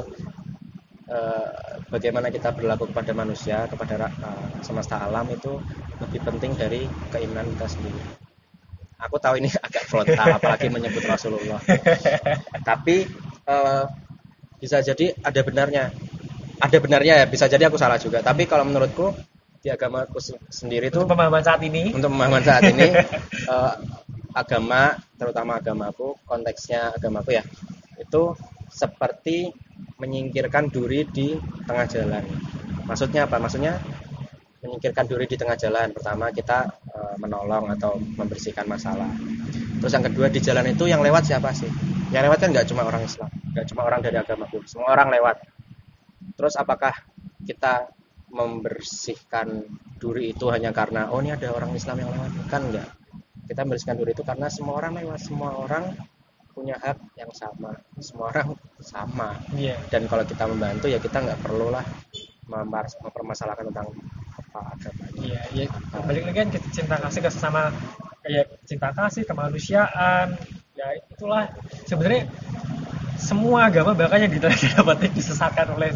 eh, 1.11 1.51
bagaimana 1.91 2.31
kita 2.31 2.55
berlaku 2.55 2.87
kepada 2.91 3.11
manusia 3.11 3.67
kepada 3.67 4.07
eh, 4.07 4.47
semesta 4.63 5.03
alam 5.03 5.27
itu 5.31 5.59
lebih 5.99 6.19
penting 6.23 6.51
dari 6.55 6.87
keimanan 7.11 7.47
kita 7.55 7.67
sendiri. 7.67 8.01
Aku 9.03 9.19
tahu 9.19 9.43
ini 9.43 9.51
agak 9.67 9.83
frontal 9.87 10.39
apalagi 10.39 10.71
menyebut 10.71 11.03
Rasulullah. 11.03 11.59
Tapi 12.69 13.03
eh, 13.47 13.83
bisa 14.63 14.79
jadi 14.79 15.11
ada 15.19 15.41
benarnya. 15.43 15.91
Ada 16.63 16.79
benarnya 16.79 17.13
ya 17.19 17.25
bisa 17.27 17.51
jadi 17.51 17.67
aku 17.67 17.75
salah 17.75 17.99
juga. 17.99 18.23
Tapi 18.23 18.47
kalau 18.47 18.63
menurutku 18.63 19.11
di 19.63 19.71
agamaku 19.71 20.19
se- 20.19 20.43
sendiri 20.51 20.91
itu 20.91 20.99
untuk 20.99 21.15
pemahaman 21.15 21.39
saat 21.39 21.63
ini. 21.63 21.95
Untuk 21.95 22.11
pemahaman 22.11 22.43
saat 22.43 22.67
ini 22.67 22.91
eh, 23.55 23.73
agama 24.35 24.91
terutama 25.15 25.63
agamaku 25.63 26.19
konteksnya 26.27 26.91
agamaku 26.91 27.39
ya 27.39 27.43
itu 27.95 28.35
seperti 28.67 29.55
menyingkirkan 30.03 30.67
duri 30.67 31.07
di 31.07 31.39
tengah 31.63 31.87
jalan. 31.87 32.27
Maksudnya 32.83 33.23
apa? 33.23 33.39
Maksudnya 33.39 33.79
menyingkirkan 34.59 35.07
duri 35.07 35.31
di 35.31 35.39
tengah 35.39 35.55
jalan. 35.55 35.95
Pertama 35.95 36.27
kita 36.35 36.67
eh, 36.91 37.15
menolong 37.23 37.71
atau 37.79 37.95
membersihkan 38.19 38.67
masalah. 38.67 39.07
Terus 39.79 39.95
yang 39.95 40.03
kedua 40.11 40.27
di 40.27 40.43
jalan 40.43 40.67
itu 40.75 40.91
yang 40.91 40.99
lewat 40.99 41.23
siapa 41.23 41.55
sih? 41.55 41.71
Yang 42.11 42.27
lewat 42.27 42.39
kan 42.43 42.49
nggak 42.51 42.67
cuma 42.67 42.83
orang 42.83 43.07
Islam 43.07 43.31
nggak 43.53 43.67
cuma 43.69 43.81
orang 43.85 44.01
dari 44.01 44.17
agamaku. 44.17 44.65
Semua 44.65 44.91
orang 44.91 45.13
lewat. 45.13 45.37
Terus 46.33 46.57
apakah 46.57 46.91
kita 47.45 47.87
membersihkan 48.33 49.69
duri 50.01 50.33
itu 50.33 50.49
hanya 50.49 50.73
karena 50.73 51.13
oh 51.13 51.21
ini 51.21 51.37
ada 51.37 51.53
orang 51.53 51.71
Islam 51.77 52.01
yang 52.01 52.09
lewat. 52.09 52.31
Kan 52.49 52.73
enggak. 52.73 52.89
Kita 53.45 53.61
membersihkan 53.61 53.97
duri 54.01 54.11
itu 54.17 54.25
karena 54.25 54.49
semua 54.49 54.81
orang 54.81 54.97
lewat. 54.97 55.19
Semua 55.21 55.53
orang 55.53 55.93
punya 56.53 56.75
hak 56.81 56.97
yang 57.13 57.29
sama. 57.31 57.77
Semua 58.01 58.33
orang 58.33 58.57
sama. 58.81 59.37
Iya. 59.53 59.77
Dan 59.93 60.09
kalau 60.09 60.25
kita 60.25 60.49
membantu 60.49 60.89
ya 60.89 60.97
kita 60.97 61.21
nggak 61.21 61.39
perlulah 61.45 61.85
memar- 62.49 62.99
mempermasalahkan 62.99 63.71
tentang 63.71 63.87
apa 64.33 64.59
agamanya 64.75 65.17
iya 65.21 65.41
iya. 65.53 65.65
Balik 66.03 66.29
lagi 66.29 66.37
kan 66.41 66.49
cinta 66.73 66.95
kasih 66.99 67.21
ke 67.21 67.29
sesama 67.29 67.69
kayak 68.25 68.45
cinta 68.65 68.89
kasih 68.97 69.23
kemanusiaan. 69.29 70.33
Ya 70.73 70.87
itulah. 70.97 71.53
Sebenarnya 71.85 72.25
semua 73.21 73.69
agama 73.69 73.93
bahkan 73.93 74.25
yang 74.25 74.33
didapatkan 74.33 75.13
disesatkan 75.13 75.69
oleh 75.77 75.93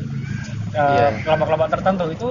uh, 0.73 0.79
Iya. 0.79 1.07
kelompok-kelompok 1.23 1.69
tertentu 1.71 2.05
itu 2.11 2.27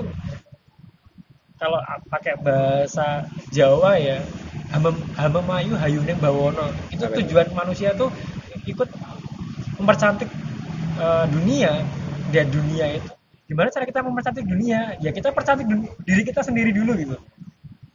kalau 1.57 1.81
pakai 2.13 2.37
bahasa 2.45 3.25
Jawa 3.49 3.97
ya 3.97 4.21
hama 4.75 5.41
mayu 5.41 5.73
hayune 5.79 6.13
bawono 6.21 6.69
itu 6.93 7.07
tujuan 7.07 7.49
manusia 7.57 7.97
tuh 7.97 8.13
ikut 8.67 8.89
mempercantik 9.81 10.29
uh, 11.01 11.25
dunia. 11.31 11.85
Dan 12.35 12.51
dunia 12.51 12.99
itu. 12.99 13.11
Gimana 13.47 13.71
cara 13.71 13.87
kita 13.87 14.03
mempercantik 14.03 14.43
dunia? 14.43 14.99
Ya 14.99 15.15
kita 15.15 15.31
percantik 15.31 15.71
diri 16.03 16.27
kita 16.27 16.43
sendiri 16.43 16.75
dulu 16.75 16.99
gitu. 16.99 17.17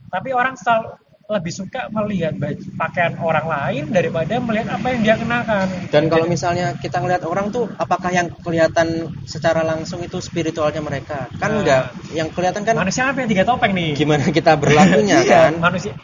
Tapi 0.07 0.31
orang 0.31 0.55
selalu 0.55 0.95
lebih 1.31 1.53
suka 1.55 1.87
melihat 1.89 2.35
baju, 2.35 2.59
pakaian 2.75 3.13
orang 3.17 3.47
lain 3.47 3.83
daripada 3.89 4.35
melihat 4.37 4.75
apa 4.75 4.87
yang 4.91 5.01
dia 5.01 5.15
kenakan. 5.15 5.67
Dan 5.87 6.03
kalau 6.07 6.25
misalnya 6.27 6.75
kita 6.75 6.99
ngelihat 6.99 7.23
orang 7.23 7.47
tuh 7.49 7.71
apakah 7.75 8.11
yang 8.11 8.27
kelihatan 8.43 9.09
secara 9.23 9.63
langsung 9.63 10.03
itu 10.03 10.19
spiritualnya 10.19 10.83
mereka? 10.83 11.31
Kan 11.39 11.49
Nah. 11.51 11.59
enggak 11.63 11.83
yang 12.11 12.27
kelihatan 12.29 12.61
kan 12.61 12.75
manusia 12.75 13.07
apa 13.07 13.23
yang 13.23 13.29
tiga 13.31 13.43
topeng 13.43 13.71
nih? 13.71 13.95
gimana 13.95 14.27
kita 14.27 14.59
berlakunya 14.59 15.23
Iya, 15.23 15.31
kan? 15.49 15.51
manusia 15.57 15.95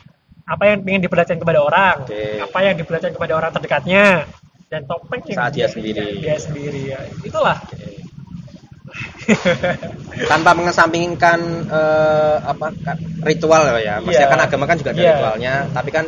apa 0.47 0.63
yang 0.63 0.79
ingin 0.81 1.03
diperlihatkan 1.03 1.37
kepada 1.37 1.59
orang? 1.59 1.95
Oke. 2.07 2.39
apa 2.39 2.57
yang 2.63 2.75
diperlihatkan 2.79 3.13
kepada 3.13 3.33
orang 3.35 3.51
terdekatnya? 3.51 4.05
Dan 4.67 4.83
topeng 4.83 5.23
yang 5.27 5.39
Saat 5.39 5.51
dia 5.55 5.67
sendiri. 5.67 6.19
dia 6.19 6.35
sendiri 6.35 6.81
ya. 6.91 6.99
Itulah 7.23 7.55
tanpa 10.31 10.51
mengesampingkan 10.55 11.39
eh, 11.67 12.35
apa 12.41 12.67
kan, 12.81 12.97
ritual 13.23 13.67
ya 13.77 13.99
maksudnya 13.99 14.27
Iya. 14.27 14.33
kan 14.33 14.39
agama 14.41 14.63
kan 14.65 14.75
juga 14.79 14.89
ada 14.93 15.01
Iya. 15.01 15.11
ritualnya 15.13 15.53
tapi 15.71 15.89
kan 15.91 16.05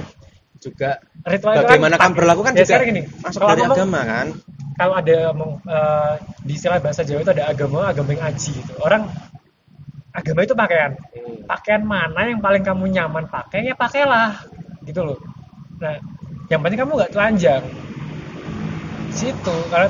juga 0.59 0.89
ritual 1.23 1.53
itu 1.55 1.63
bagaimana 1.63 1.95
kan 1.95 2.11
berlaku 2.11 2.41
kan 2.43 2.53
ya, 2.55 2.63
juga 2.67 2.83
gini 2.83 3.01
masuk 3.23 3.39
dari 3.43 3.61
ngomong- 3.63 3.77
agama 3.79 4.01
kan 4.03 4.27
kalau 4.79 4.93
ada 4.95 5.17
eh, 5.67 6.13
di 6.43 6.53
istilah 6.55 6.79
bahasa 6.79 7.03
Jawa 7.03 7.19
itu 7.21 7.31
ada 7.35 7.45
agama 7.51 7.87
agama 7.87 8.09
yang 8.15 8.23
aji 8.27 8.51
gitu 8.55 8.73
orang 8.79 9.07
agama 10.09 10.39
itu 10.41 10.55
pakaian 10.55 10.91
Hmm. 10.95 11.45
pakaian 11.45 11.83
mana 11.83 12.21
yang 12.27 12.39
paling 12.39 12.63
kamu 12.63 12.89
nyaman 12.89 13.25
pakai 13.27 13.67
ya 13.67 13.75
pakailah 13.75 14.41
gitu 14.83 15.03
loh 15.05 15.19
nah 15.79 15.95
yang 16.49 16.59
penting 16.59 16.79
kamu 16.79 16.91
nggak 16.97 17.11
telanjang 17.13 17.63
situ 19.11 19.55
kalau 19.69 19.87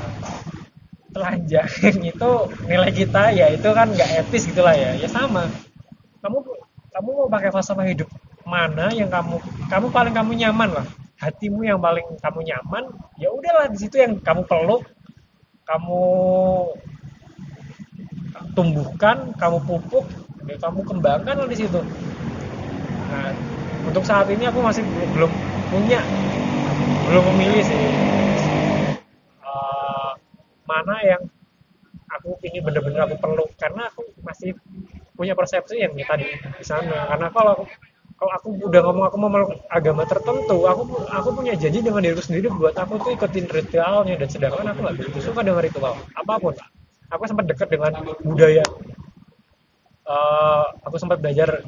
telanjang 1.10 1.70
itu 2.12 2.30
nilai 2.66 2.90
kita 2.94 3.34
ya 3.34 3.50
itu 3.50 3.68
kan 3.70 3.90
nggak 3.90 4.10
etis 4.26 4.46
gitulah 4.50 4.74
ya. 4.74 4.94
Ya 4.96 5.08
sama. 5.10 5.46
Kamu 6.22 6.38
kamu 6.90 7.08
mau 7.16 7.28
pakai 7.30 7.50
falsafah 7.54 7.86
hidup 7.86 8.10
mana 8.46 8.90
yang 8.90 9.10
kamu 9.10 9.38
kamu 9.70 9.86
paling 9.90 10.14
kamu 10.14 10.32
nyaman 10.38 10.70
lah. 10.82 10.86
Hatimu 11.20 11.66
yang 11.66 11.80
paling 11.82 12.06
kamu 12.18 12.40
nyaman 12.46 12.84
ya 13.20 13.28
udahlah 13.28 13.68
di 13.68 13.78
situ 13.78 14.00
yang 14.00 14.16
kamu 14.20 14.48
peluk 14.48 14.88
kamu 15.68 16.02
tumbuhkan 18.56 19.30
kamu 19.38 19.58
pupuk 19.62 20.06
ya 20.48 20.56
kamu 20.58 20.80
kembangkan 20.82 21.34
lah 21.44 21.48
di 21.48 21.56
situ. 21.58 21.80
Nah 23.10 23.36
untuk 23.80 24.04
saat 24.04 24.28
ini 24.28 24.44
aku 24.44 24.60
masih 24.60 24.84
belum, 24.84 25.32
punya 25.72 26.04
belum 27.06 27.32
memilih 27.32 27.64
sih 27.64 27.80
mana 30.70 30.94
yang 31.02 31.22
aku 32.06 32.38
ini 32.46 32.62
bener-bener 32.62 33.02
aku 33.10 33.16
perlu. 33.18 33.44
Karena 33.58 33.90
aku 33.90 34.06
masih 34.22 34.54
punya 35.18 35.34
persepsi 35.34 35.82
yang 35.82 35.92
ya 35.98 36.06
tadi 36.06 36.30
di 36.30 36.64
sana. 36.64 37.10
Karena 37.10 37.26
kalau 37.34 37.50
aku 37.58 37.64
kalau 38.20 38.32
aku 38.36 38.48
udah 38.68 38.80
ngomong 38.84 39.04
aku 39.08 39.16
mau 39.16 39.48
agama 39.72 40.04
tertentu 40.04 40.68
aku 40.68 40.82
aku 41.08 41.28
punya 41.32 41.56
janji 41.56 41.80
dengan 41.80 42.04
diriku 42.04 42.20
sendiri 42.20 42.52
buat 42.52 42.76
aku 42.76 43.00
tuh 43.02 43.10
ikutin 43.18 43.50
ritualnya. 43.50 44.14
Dan 44.14 44.28
sedangkan 44.30 44.70
aku 44.70 44.78
nggak 44.86 44.96
begitu 45.02 45.18
suka 45.26 45.42
dengan 45.42 45.60
ritual 45.66 45.98
apa 46.14 46.34
pun. 46.38 46.54
Aku 47.10 47.26
sempat 47.26 47.50
dekat 47.50 47.74
dengan 47.74 47.90
budaya. 48.22 48.62
Eh, 50.10 50.64
aku 50.82 50.96
sempat 50.98 51.22
belajar 51.22 51.62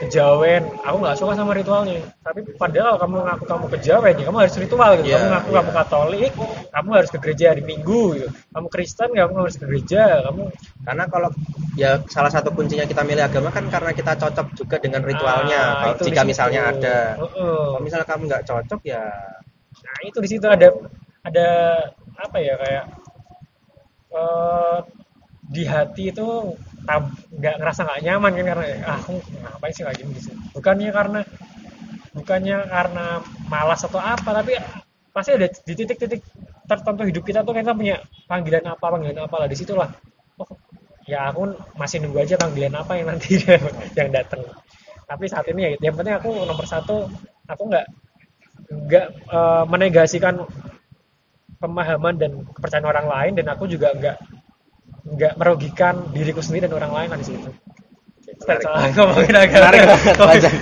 kejawen. 0.00 0.62
Aku 0.86 0.96
nggak 1.02 1.16
suka 1.18 1.32
sama 1.34 1.52
ritualnya. 1.52 2.00
Tapi 2.22 2.40
padahal 2.54 2.96
kamu 2.98 3.16
ngaku 3.26 3.44
kamu 3.44 3.66
kejawen 3.74 4.14
ya 4.14 4.24
kamu 4.26 4.38
harus 4.38 4.54
ritual 4.58 4.90
gitu. 4.98 5.06
Iya, 5.10 5.16
kamu 5.18 5.28
ngaku 5.34 5.48
iya. 5.48 5.56
kamu 5.58 5.70
katolik 5.74 6.32
kamu 6.68 6.88
harus 6.94 7.10
ke 7.10 7.18
gereja 7.18 7.44
hari 7.52 7.62
minggu 7.66 8.02
gitu. 8.16 8.28
Kamu 8.54 8.66
kristen 8.70 9.08
ya 9.14 9.22
kamu 9.26 9.38
harus 9.44 9.56
ke 9.58 9.64
gereja 9.66 10.02
kamu 10.30 10.42
karena 10.86 11.04
kalau 11.10 11.30
ya 11.74 11.90
salah 12.08 12.32
satu 12.32 12.48
kuncinya 12.54 12.86
kita 12.88 13.02
milih 13.04 13.24
agama 13.26 13.50
kan 13.50 13.66
karena 13.68 13.90
kita 13.92 14.12
cocok 14.16 14.46
juga 14.54 14.76
dengan 14.78 15.02
ritualnya. 15.02 15.60
Ah, 15.60 15.74
kalau 15.94 16.06
jika 16.06 16.22
misalnya 16.22 16.60
ada. 16.70 16.98
Heeh. 17.18 17.60
kalau 17.74 17.82
misalnya 17.82 18.06
kamu 18.06 18.22
nggak 18.30 18.44
cocok 18.46 18.80
ya 18.86 19.04
nah 19.78 19.98
itu 20.04 20.18
di 20.20 20.28
situ 20.28 20.46
ada 20.46 20.68
ada 21.22 21.48
apa 22.18 22.36
ya 22.42 22.54
kayak 22.58 22.84
eh 24.14 24.78
di 25.48 25.62
hati 25.64 26.12
itu 26.12 26.28
nggak 27.36 27.54
ngerasa 27.60 27.80
nggak 27.84 28.00
nyaman 28.08 28.32
kan 28.32 28.44
karena 28.56 28.64
ah 28.88 28.96
aku 28.96 29.12
ngapain 29.20 29.72
sih 29.76 29.84
lagi 29.84 30.02
di 30.08 30.20
sini? 30.20 30.38
Bukannya 30.56 30.90
karena 30.90 31.20
bukannya 32.16 32.56
karena 32.66 33.06
malas 33.46 33.84
atau 33.84 34.00
apa 34.00 34.30
tapi 34.42 34.56
pasti 35.12 35.36
ada 35.36 35.46
di 35.50 35.72
titik-titik 35.76 36.24
tertentu 36.68 37.02
hidup 37.04 37.22
kita 37.24 37.40
tuh 37.44 37.54
kita 37.56 37.72
punya 37.76 38.00
panggilan 38.26 38.64
apa 38.64 38.86
panggilan 38.86 39.18
apa 39.24 39.34
lah 39.38 39.48
di 39.48 39.56
situlah 39.56 39.88
oh 40.40 40.50
ya 41.08 41.32
aku 41.32 41.56
masih 41.80 42.04
nunggu 42.04 42.20
aja 42.20 42.36
panggilan 42.36 42.74
apa 42.76 42.92
yang 43.00 43.08
nanti 43.08 43.40
yang 43.98 44.08
datang 44.12 44.44
tapi 45.08 45.24
saat 45.24 45.48
ini 45.48 45.60
ya 45.64 45.90
yang 45.90 45.94
penting 45.96 46.14
aku 46.16 46.28
nomor 46.44 46.68
satu 46.68 47.08
aku 47.48 47.62
nggak 47.72 47.86
nggak 48.68 49.06
eh, 49.08 49.64
menegasikan 49.64 50.44
pemahaman 51.58 52.14
dan 52.20 52.30
kepercayaan 52.52 52.86
orang 52.86 53.06
lain 53.08 53.32
dan 53.40 53.46
aku 53.50 53.64
juga 53.66 53.96
nggak 53.96 54.16
nggak 55.04 55.34
merugikan 55.38 56.10
diriku 56.10 56.42
sendiri 56.42 56.66
dan 56.66 56.74
orang 56.76 56.92
lain 56.94 57.08
lah 57.14 57.18
di 57.20 57.26
situ. 57.26 57.50
Salah 58.38 58.92
ngomongin 58.94 59.34
agak 59.34 59.60
Menarik 59.60 59.80
banget, 59.88 60.14
panjang. 60.20 60.56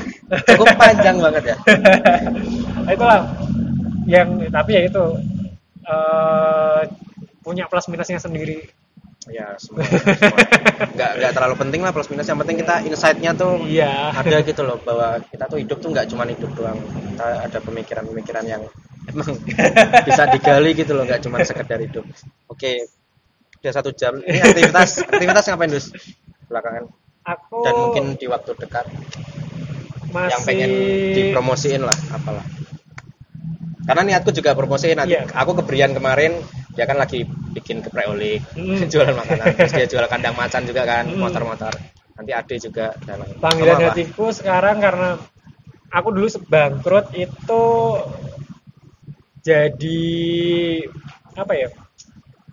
Cukup 0.49 0.67
panjang 0.79 1.17
banget 1.21 1.43
ya. 1.45 1.57
Nah, 2.87 2.93
itulah 2.97 3.21
yang 4.07 4.29
tapi 4.49 4.71
ya 4.79 4.83
itu 4.87 5.05
eh, 5.85 6.81
punya 7.43 7.65
plus 7.69 7.87
minusnya 7.91 8.19
sendiri. 8.23 8.65
Ya, 9.27 9.59
semua. 9.59 9.83
semua. 9.83 10.39
Nggak, 10.95 11.11
nggak 11.19 11.33
terlalu 11.35 11.55
penting 11.59 11.81
lah 11.83 11.91
plus 11.91 12.07
minus. 12.15 12.31
Yang 12.31 12.47
penting 12.47 12.57
kita 12.63 12.75
insight-nya 12.87 13.31
tuh 13.35 13.59
Iya. 13.67 14.15
ada 14.15 14.39
gitu 14.47 14.63
loh 14.63 14.79
bahwa 14.87 15.19
kita 15.27 15.45
tuh 15.51 15.59
hidup 15.59 15.79
tuh 15.83 15.91
nggak 15.91 16.07
cuma 16.15 16.23
hidup 16.31 16.51
doang. 16.55 16.79
Kita 16.79 17.51
ada 17.51 17.59
pemikiran-pemikiran 17.59 18.45
yang 18.47 18.63
emang 19.11 19.35
bisa 20.09 20.23
digali 20.31 20.79
gitu 20.79 20.95
loh, 20.95 21.03
nggak 21.07 21.27
cuma 21.27 21.43
sekedar 21.43 21.83
hidup. 21.83 22.07
Oke, 22.47 22.87
udah 23.67 23.75
satu 23.75 23.91
jam. 23.91 24.23
Ini 24.23 24.39
aktivitas 24.39 25.03
aktivitas 25.11 25.45
ngapain 25.51 25.71
dus? 25.75 25.91
Belakangan 26.47 26.87
Aku 27.27 27.59
dan 27.67 27.75
mungkin 27.75 28.05
di 28.15 28.31
waktu 28.31 28.55
dekat 28.55 28.87
masih 30.15 30.31
yang 30.31 30.43
pengen 30.47 30.71
dipromosiin 31.11 31.83
lah 31.83 31.99
apalah 32.15 32.47
karena 33.83 34.03
niatku 34.07 34.31
juga 34.31 34.55
promosiin 34.55 34.95
nanti 34.95 35.19
Iya. 35.19 35.27
aku 35.35 35.59
keberian 35.59 35.91
kemarin 35.91 36.39
dia 36.79 36.87
kan 36.87 36.95
lagi 36.99 37.27
bikin 37.27 37.83
geprek 37.83 38.07
olik 38.07 38.47
Mm. 38.55 38.87
jualan 38.95 39.11
makanan 39.11 39.59
terus 39.59 39.75
dia 39.75 39.87
jual 39.93 40.07
kandang 40.07 40.39
macan 40.39 40.63
juga 40.63 40.87
kan 40.87 41.11
Mm. 41.11 41.19
motor-motor 41.19 41.75
nanti 42.15 42.31
ade 42.31 42.57
juga 42.63 42.95
dalam 43.03 43.27
panggilan 43.43 43.75
apa? 43.75 43.87
hatiku 43.91 44.31
sekarang 44.31 44.79
karena 44.79 45.19
aku 45.91 46.09
dulu 46.15 46.27
bangkrut 46.47 47.11
itu 47.13 47.65
jadi 49.43 50.03
apa 51.35 51.53
ya 51.55 51.69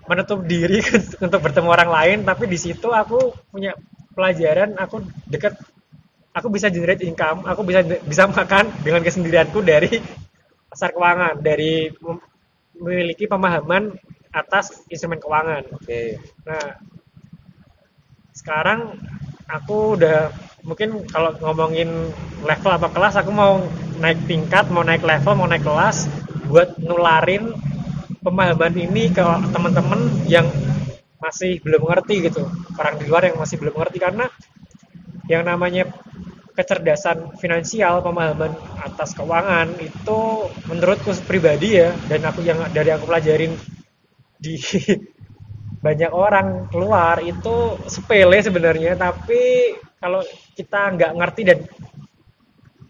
menutup 0.07 0.43
diri 0.43 0.83
untuk 1.25 1.39
bertemu 1.39 1.69
orang 1.69 1.89
lain 1.89 2.17
tapi 2.27 2.47
di 2.49 2.59
situ 2.59 2.91
aku 2.91 3.31
punya 3.51 3.73
pelajaran 4.13 4.75
aku 4.77 5.01
dekat 5.29 5.55
aku 6.33 6.47
bisa 6.49 6.67
generate 6.69 7.05
income 7.05 7.45
aku 7.47 7.61
bisa 7.63 7.81
bisa 7.83 8.27
makan 8.29 8.69
dengan 8.83 9.01
kesendirianku 9.01 9.63
dari 9.63 10.01
pasar 10.73 10.89
keuangan 10.89 11.37
dari 11.39 11.93
mem- 12.01 12.25
memiliki 12.77 13.29
pemahaman 13.29 13.93
atas 14.33 14.81
instrumen 14.89 15.21
keuangan. 15.21 15.63
Oke. 15.77 16.17
Nah, 16.43 16.81
sekarang 18.33 18.97
aku 19.45 19.93
udah 20.01 20.33
mungkin 20.65 21.05
kalau 21.05 21.37
ngomongin 21.37 22.09
level 22.41 22.71
apa 22.73 22.89
kelas, 22.89 23.15
aku 23.21 23.29
mau 23.29 23.61
naik 24.01 24.25
tingkat, 24.25 24.73
mau 24.73 24.81
naik 24.81 25.05
level, 25.05 25.37
mau 25.37 25.45
naik 25.45 25.61
kelas 25.61 26.09
buat 26.49 26.75
nularin 26.81 27.53
pemahaman 28.24 28.74
ini 28.80 29.11
ke 29.11 29.21
teman-teman 29.51 29.99
yang 30.26 30.47
masih 31.19 31.59
belum 31.59 31.84
ngerti 31.88 32.32
gitu. 32.32 32.47
Orang 32.80 32.95
di 32.97 33.05
luar 33.05 33.28
yang 33.28 33.38
masih 33.38 33.59
belum 33.59 33.76
ngerti 33.76 33.97
karena 33.99 34.26
yang 35.28 35.43
namanya 35.43 35.88
kecerdasan 36.55 37.36
finansial, 37.39 37.99
pemahaman 38.03 38.55
atas 38.80 39.15
keuangan 39.15 39.76
itu 39.80 40.19
menurutku 40.67 41.11
pribadi 41.28 41.80
ya 41.80 41.91
dan 42.07 42.24
aku 42.24 42.43
yang 42.43 42.59
dari 42.71 42.91
aku 42.91 43.07
pelajarin 43.07 43.55
di 44.39 44.59
banyak 45.86 46.11
orang 46.15 46.71
keluar 46.71 47.19
itu 47.19 47.80
sepele 47.91 48.39
sebenarnya. 48.39 48.95
Tapi 48.95 49.74
kalau 49.99 50.24
kita 50.55 50.95
nggak 50.95 51.11
ngerti 51.15 51.41
dan 51.43 51.59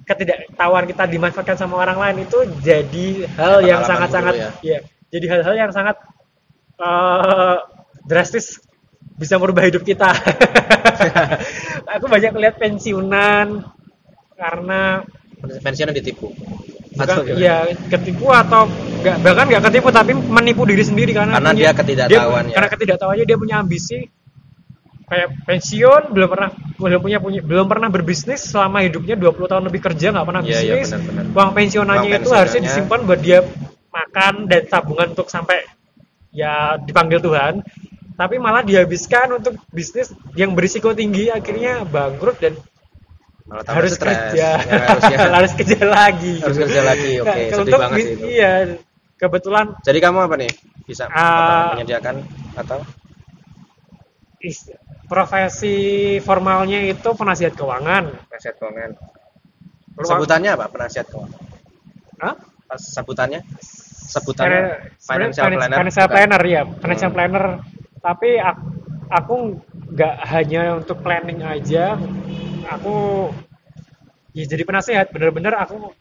ketidaktahuan 0.04 0.84
kita 0.84 1.08
dimanfaatkan 1.08 1.56
sama 1.56 1.80
orang 1.80 1.96
lain 1.96 2.18
itu 2.28 2.44
jadi 2.60 3.24
hal 3.40 3.64
yang 3.64 3.88
sangat-sangat 3.88 4.36
dulu 4.36 4.60
ya 4.60 4.80
jadi 5.14 5.26
hal-hal 5.30 5.56
yang 5.60 5.72
sangat 5.72 5.96
eh, 6.76 7.58
drastis 8.04 8.58
bisa 9.14 9.38
merubah 9.38 9.62
hidup 9.62 9.82
kita 9.82 10.10
aku 11.96 12.06
banyak 12.08 12.34
lihat 12.34 12.56
pensiunan 12.58 13.62
karena 14.34 15.06
pensiunnya 15.62 15.94
ditipu 15.94 16.34
bukan 16.34 17.04
Atau 17.04 17.22
gimana? 17.24 17.40
ya 17.40 17.56
ketipu 17.90 18.28
atau 18.30 18.66
nggak 19.02 19.18
bahkan 19.20 19.46
nggak 19.48 19.64
ketipu 19.70 19.90
tapi 19.90 20.12
menipu 20.14 20.64
diri 20.64 20.82
sendiri 20.82 21.12
karena 21.12 21.36
Karena 21.36 21.52
punya- 21.52 21.62
dia 21.62 21.72
ketidaktahuan 21.74 22.44
ya. 22.44 22.54
karena 22.54 22.70
ketidaktahuannya 22.70 23.26
dia 23.26 23.38
punya 23.38 23.56
ambisi 23.60 24.00
kayak 25.04 25.30
pensiun 25.46 26.02
belum 26.10 26.28
pernah 26.28 26.50
belum 26.74 27.00
punya 27.00 27.18
punya 27.20 27.40
belum 27.44 27.66
pernah 27.68 27.88
berbisnis 27.88 28.42
selama 28.44 28.82
hidupnya 28.82 29.14
20 29.14 29.46
tahun 29.48 29.64
lebih 29.68 29.82
kerja 29.84 30.10
nggak 30.10 30.26
pernah 30.26 30.42
Iya, 30.42 30.60
iya, 30.60 30.74
bisnis 30.76 30.90
benar-benar. 30.96 31.24
uang 31.30 31.50
pensiunannya 31.54 32.10
Uang 32.10 32.18
itu 32.18 32.30
harusnya 32.32 32.62
disimpan 32.64 33.00
buat 33.04 33.20
dia 33.20 33.40
makan 33.94 34.50
dan 34.50 34.66
tabungan 34.66 35.14
untuk 35.14 35.30
sampai 35.30 35.62
ya 36.34 36.82
dipanggil 36.82 37.22
Tuhan. 37.22 37.62
Tapi 38.14 38.38
malah 38.38 38.62
dihabiskan 38.62 39.42
untuk 39.42 39.58
bisnis 39.74 40.14
yang 40.38 40.54
berisiko 40.54 40.94
tinggi 40.94 41.30
akhirnya 41.30 41.82
bangkrut 41.82 42.38
dan 42.38 42.54
Malah 43.44 43.66
harus 43.70 43.98
stres. 43.98 44.14
kerja. 44.34 44.50
Ya, 44.62 44.82
harusnya 44.90 45.18
harus 45.30 45.52
kerja 45.54 45.80
lagi. 45.84 46.34
Harus 46.40 46.58
kerja 46.58 46.82
lagi. 46.82 47.12
Oke 47.20 47.30
Nah, 47.30 47.58
sedih 47.58 47.74
banget 47.76 47.98
sih 47.98 48.14
itu. 48.14 48.26
iya 48.30 48.54
kebetulan 49.18 49.66
jadi 49.82 50.00
kamu 50.00 50.18
apa 50.26 50.36
nih? 50.38 50.52
Bisa 50.84 51.08
apa, 51.08 51.74
menyediakan 51.74 52.16
atau? 52.54 52.80
Is- 54.40 54.72
profesi 55.08 55.78
formalnya 56.20 56.84
itu 56.84 57.10
penasihat 57.14 57.54
keuangan. 57.54 58.14
Penasihat 58.30 58.56
keuangan. 58.58 58.92
Peluang- 59.94 60.10
sebutannya 60.22 60.50
apa 60.54 60.66
penasihat 60.70 61.06
keuangan? 61.10 61.42
Hah? 62.20 62.36
Pas 62.68 62.82
sebutannya 64.14 64.62
Sebenarnya 64.96 65.34
financial 65.34 65.44
finan- 65.44 65.58
planner 65.58 65.78
financial 65.82 66.06
bukan? 66.06 66.14
planner 66.16 66.42
ya 66.46 66.62
financial 66.80 67.10
Hmm. 67.10 67.18
planner 67.18 67.46
tapi 68.04 68.30
aku, 68.38 68.64
aku 69.10 69.36
nggak 69.94 70.16
hanya 70.30 70.62
untuk 70.78 70.98
planning 71.02 71.40
aja 71.42 71.98
aku 72.70 72.96
ya 74.34 74.44
jadi 74.46 74.64
penasehat 74.64 75.10
bener-bener 75.10 75.54
aku 75.54 75.94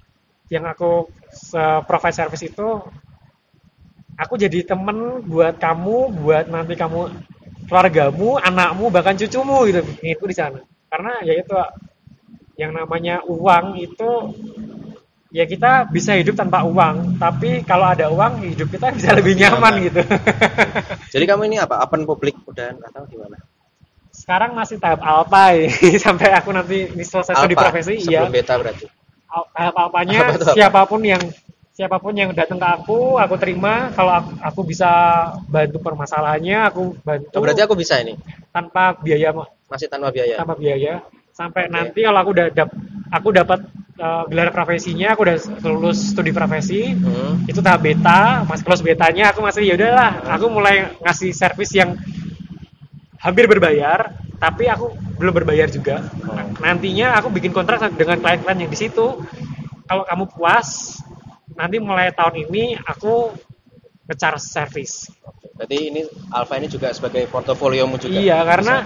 yang 0.49 0.65
aku 0.65 1.09
provide 1.85 2.17
service 2.17 2.45
itu 2.45 2.69
aku 4.17 4.35
jadi 4.37 4.65
temen 4.65 5.25
buat 5.25 5.57
kamu 5.57 5.97
buat 6.21 6.45
nanti 6.49 6.77
kamu 6.77 7.09
keluargamu 7.67 8.37
anakmu 8.39 8.93
bahkan 8.93 9.17
cucumu 9.17 9.65
gitu 9.69 9.81
itu 10.05 10.25
di 10.29 10.37
sana 10.37 10.61
karena 10.93 11.13
ya 11.25 11.35
itu 11.37 11.57
yang 12.61 12.77
namanya 12.77 13.25
uang 13.25 13.81
itu 13.81 14.11
ya 15.33 15.49
kita 15.49 15.89
bisa 15.89 16.13
hidup 16.13 16.37
tanpa 16.37 16.61
uang 16.69 17.17
tapi 17.17 17.65
kalau 17.65 17.89
ada 17.89 18.13
uang 18.13 18.45
hidup 18.53 18.69
kita 18.69 18.93
bisa 18.93 19.17
lebih 19.17 19.35
nyaman. 19.41 19.59
Nyaman. 19.59 19.75
gitu. 19.89 20.01
Jadi 21.17 21.25
kamu 21.25 21.43
ini 21.49 21.57
apa 21.57 21.81
open 21.83 22.05
publik 22.05 22.37
udah 22.45 22.77
atau 22.93 23.09
gimana? 23.09 23.41
Sekarang 24.13 24.53
masih 24.53 24.77
tahap 24.77 25.01
alpha 25.01 25.51
ya. 25.57 25.73
sampai 25.97 26.37
aku 26.37 26.53
nanti 26.53 26.93
ini 26.93 27.03
selesai 27.03 27.33
Alpha, 27.33 27.57
profesi 27.73 27.97
ya 28.07 28.29
beta 28.29 28.61
berarti. 28.61 28.85
Al- 29.33 29.49
tahap 29.57 29.75
alpanya 29.81 30.19
Apa 30.29 30.37
tuh 30.37 30.47
apa? 30.53 30.55
siapa 30.55 30.81
pun 30.85 31.01
yang 31.01 31.23
siapa 31.73 31.97
pun 31.97 32.13
yang 32.13 32.31
datang 32.37 32.61
ke 32.61 32.69
aku 32.69 33.17
aku 33.17 33.35
terima. 33.41 33.89
Kalau 33.97 34.13
aku, 34.21 34.31
aku 34.45 34.61
bisa 34.69 34.91
bantu 35.49 35.81
permasalahannya 35.81 36.69
aku 36.69 36.93
bantu. 37.01 37.33
Oh, 37.33 37.41
berarti 37.41 37.65
aku 37.65 37.73
bisa 37.73 37.97
ini? 38.05 38.21
Tanpa 38.53 38.93
biaya 39.01 39.33
masih 39.73 39.89
tanpa 39.89 40.13
biaya? 40.13 40.37
Tanpa 40.37 40.61
biaya 40.61 41.01
Sampai 41.33 41.67
nanti 41.69 42.05
kalau 42.05 42.19
aku 42.21 42.31
udah 42.37 42.47
dap 42.53 42.69
aku 43.09 43.29
dapat 43.33 43.61
uh, 43.97 44.25
gelar 44.29 44.53
profesinya 44.53 45.13
aku 45.17 45.21
udah 45.25 45.37
lulus 45.65 46.13
studi 46.13 46.33
profesi 46.33 46.93
Hmm. 46.93 47.45
itu 47.49 47.61
tahap 47.65 47.83
beta 47.85 48.45
masih 48.45 48.65
close 48.65 48.85
betanya 48.85 49.33
aku 49.33 49.41
masih 49.41 49.65
ya 49.65 49.75
udahlah 49.77 50.21
aku 50.29 50.47
mulai 50.49 50.93
ngasih 51.01 51.33
servis 51.33 51.73
yang 51.73 51.97
hampir 53.21 53.49
berbayar 53.49 54.13
tapi 54.37 54.67
aku 54.67 54.91
belum 55.23 55.39
berbayar 55.39 55.71
juga. 55.71 56.03
Nah, 56.27 56.51
nantinya 56.59 57.15
aku 57.15 57.31
bikin 57.31 57.55
kontrak 57.55 57.79
dengan 57.95 58.19
klien-klien 58.19 58.67
yang 58.67 58.71
di 58.71 58.79
situ 58.79 59.23
kalau 59.87 60.03
kamu 60.03 60.25
puas 60.35 60.99
nanti 61.55 61.79
mulai 61.79 62.11
tahun 62.11 62.49
ini 62.51 62.75
aku 62.83 63.31
nge-charge 64.09 64.43
service 64.43 65.07
Berarti 65.55 65.79
ini 65.79 66.03
Alpha 66.33 66.59
ini 66.59 66.67
juga 66.67 66.91
sebagai 66.91 67.23
portofoliomu 67.31 68.01
juga. 68.01 68.19
iya 68.19 68.43
karena 68.43 68.83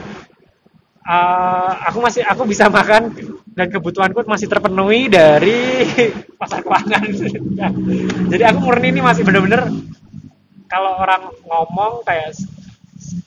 uh, 1.07 1.71
aku 1.87 1.99
masih 2.03 2.23
aku 2.27 2.43
bisa 2.45 2.67
makan 2.69 3.15
dan 3.57 3.71
kebutuhanku 3.73 4.21
masih 4.27 4.51
terpenuhi 4.51 5.09
dari 5.09 5.87
pasar 6.41 6.61
keuangan 6.61 7.03
jadi 8.33 8.43
aku 8.53 8.59
murni 8.61 8.93
ini 8.93 9.01
masih 9.01 9.23
bener-bener 9.25 9.71
kalau 10.67 10.99
orang 10.99 11.31
ngomong 11.47 12.03
kayak 12.03 12.35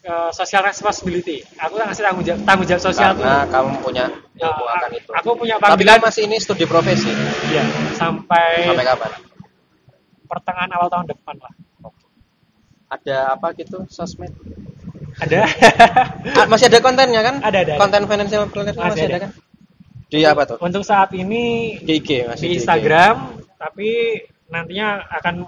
uh, 0.05 0.30
social 0.30 0.61
responsibility 0.61 1.41
aku 1.55 1.80
ngasih 1.80 2.03
tanggung 2.03 2.25
jawab 2.27 2.39
tanggung 2.43 2.67
jawab 2.67 2.84
sosial 2.84 3.11
tuh 3.15 3.23
Karena 3.23 3.47
kamu 3.47 3.71
punya 3.82 4.05
Ya, 4.39 4.47
akan 4.55 4.91
itu. 4.95 5.11
aku 5.11 5.36
punya 5.36 5.59
Tapi 5.59 5.63
panggilan 5.67 5.99
kamu 5.99 6.07
masih 6.07 6.21
ini 6.23 6.39
studi 6.39 6.63
profesi. 6.63 7.11
ya 7.51 7.59
sampai, 7.99 8.71
Sampai 8.71 8.88
kapan? 8.88 9.11
pertengahan 10.32 10.71
awal 10.80 10.88
tahun 10.88 11.11
depan 11.11 11.36
lah 11.43 11.53
ada 12.88 13.17
apa 13.36 13.51
gitu 13.59 13.84
sosmed 13.91 14.32
ada 15.20 15.39
Ah, 16.34 16.45
masih 16.45 16.67
ada 16.67 16.80
kontennya 16.80 17.22
kan 17.22 17.36
Ada, 17.39 17.57
ada, 17.59 17.72
ada. 17.72 17.74
konten 17.78 18.01
financial 18.05 18.43
planner 18.47 18.72
masih, 18.72 18.84
Masih 18.84 19.03
ada. 19.03 19.11
ada. 19.11 19.20
kan 19.22 19.32
di 20.09 20.26
apa 20.26 20.41
tuh 20.43 20.57
untuk 20.59 20.82
saat 20.82 21.13
ini 21.13 21.78
di 21.80 21.93
IG 21.97 22.26
masih 22.26 22.45
di 22.45 22.51
IG. 22.51 22.57
Instagram 22.59 23.15
tapi 23.55 23.89
nantinya 24.47 25.05
akan 25.11 25.45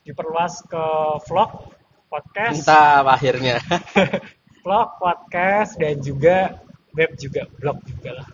diperluas 0.00 0.64
ke 0.64 0.84
vlog 1.22 1.68
podcast 2.08 2.64
entah 2.64 3.04
akhirnya 3.04 3.60
vlog 4.64 4.88
podcast 4.96 5.76
dan 5.76 5.98
juga 5.98 6.56
web 6.90 7.12
juga 7.14 7.44
blog 7.54 7.78
juga 7.84 8.24
lah 8.24 8.28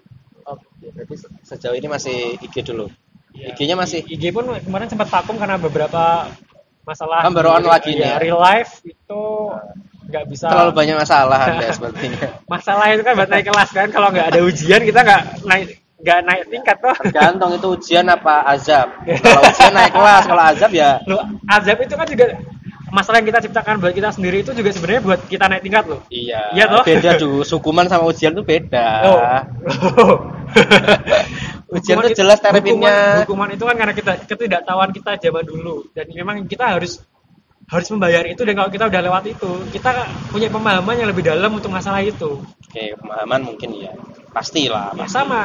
Oke, 0.46 0.94
berarti 0.94 1.18
se- 1.18 1.34
sejauh 1.42 1.74
ini 1.74 1.90
masih 1.90 2.38
IG 2.38 2.62
dulu. 2.62 2.86
Ya, 3.34 3.50
IG-nya 3.50 3.74
masih 3.74 3.98
IG 4.00 4.30
pun 4.30 4.46
kemarin 4.46 4.86
sempat 4.86 5.10
vakum 5.10 5.34
karena 5.34 5.58
beberapa 5.58 6.30
masalah 6.86 7.26
Kan 7.26 7.34
di- 7.34 7.66
lagi 7.66 7.90
nih 7.92 8.06
ya, 8.06 8.14
ya? 8.14 8.22
real 8.22 8.38
life 8.38 8.78
itu 8.80 9.22
nggak 10.06 10.24
bisa 10.26 10.46
terlalu 10.46 10.72
banyak 10.72 10.96
masalah 10.96 11.38
Anda 11.44 11.68
sepertinya. 11.76 12.28
masalah 12.46 12.86
itu 12.90 13.02
kan 13.02 13.12
buat 13.14 13.26
naik 13.26 13.46
kelas 13.46 13.70
kan 13.70 13.88
kalau 13.90 14.08
nggak 14.08 14.26
ada 14.30 14.40
ujian 14.40 14.80
kita 14.80 15.00
nggak 15.02 15.22
naik 15.42 15.66
nggak 15.96 16.18
naik 16.22 16.42
tingkat 16.46 16.76
tuh 16.76 16.94
Tergantung 17.00 17.50
itu 17.52 17.66
ujian 17.72 18.06
apa 18.06 18.44
azab. 18.46 18.88
Kalau 19.24 19.42
ujian 19.42 19.72
naik 19.72 19.90
kelas, 19.90 20.22
kalau 20.24 20.42
azab 20.44 20.70
ya 20.70 21.00
Loh, 21.02 21.18
azab 21.46 21.80
itu 21.80 21.94
kan 21.94 22.04
juga 22.04 22.26
masalah 22.86 23.18
yang 23.18 23.28
kita 23.28 23.40
ciptakan 23.42 23.80
buat 23.80 23.90
kita 23.90 24.12
sendiri 24.12 24.40
itu 24.40 24.52
juga 24.52 24.70
sebenarnya 24.70 25.02
buat 25.02 25.20
kita 25.24 25.44
naik 25.48 25.62
tingkat 25.62 25.84
loh. 25.86 26.00
iya. 26.06 26.52
Iya 26.52 26.64
toh? 26.70 26.84
Beda 26.84 27.10
tuh, 27.16 27.42
hukuman 27.42 27.88
sama 27.88 28.06
ujian 28.06 28.30
tuh 28.30 28.44
beda. 28.44 28.88
Oh. 29.02 29.18
Ujian 31.68 31.98
itu- 32.00 32.14
jelas 32.14 32.38
terapinnya. 32.38 33.26
Hukuman, 33.26 33.26
hukuman 33.26 33.48
itu 33.50 33.64
kan 33.64 33.76
karena 33.76 33.90
kita 33.92 34.12
ketidaktahuan 34.22 34.90
kita 34.92 35.18
zaman 35.18 35.42
dulu 35.42 35.82
dan 35.92 36.06
memang 36.08 36.46
kita 36.46 36.78
harus 36.78 37.02
harus 37.66 37.88
membayar 37.90 38.22
itu 38.24 38.46
dan 38.46 38.54
kalau 38.54 38.70
kita 38.70 38.86
udah 38.86 39.00
lewat 39.02 39.24
itu 39.26 39.50
kita 39.74 39.90
punya 40.30 40.46
pemahaman 40.46 40.94
yang 40.96 41.08
lebih 41.10 41.26
dalam 41.26 41.50
untuk 41.50 41.70
masalah 41.70 41.98
itu. 41.98 42.38
Oke, 42.40 42.94
pemahaman 42.94 43.42
mungkin 43.42 43.74
ya. 43.74 43.92
Pastilah, 44.30 44.94
Ya, 44.94 45.02
pasti. 45.02 45.14
sama 45.18 45.40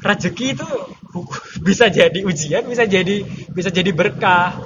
rezeki 0.00 0.46
itu 0.58 0.68
bisa 1.66 1.86
jadi 1.86 2.18
ujian, 2.24 2.66
bisa 2.66 2.84
jadi 2.88 3.22
bisa 3.52 3.70
jadi 3.70 3.90
berkah. 3.94 4.58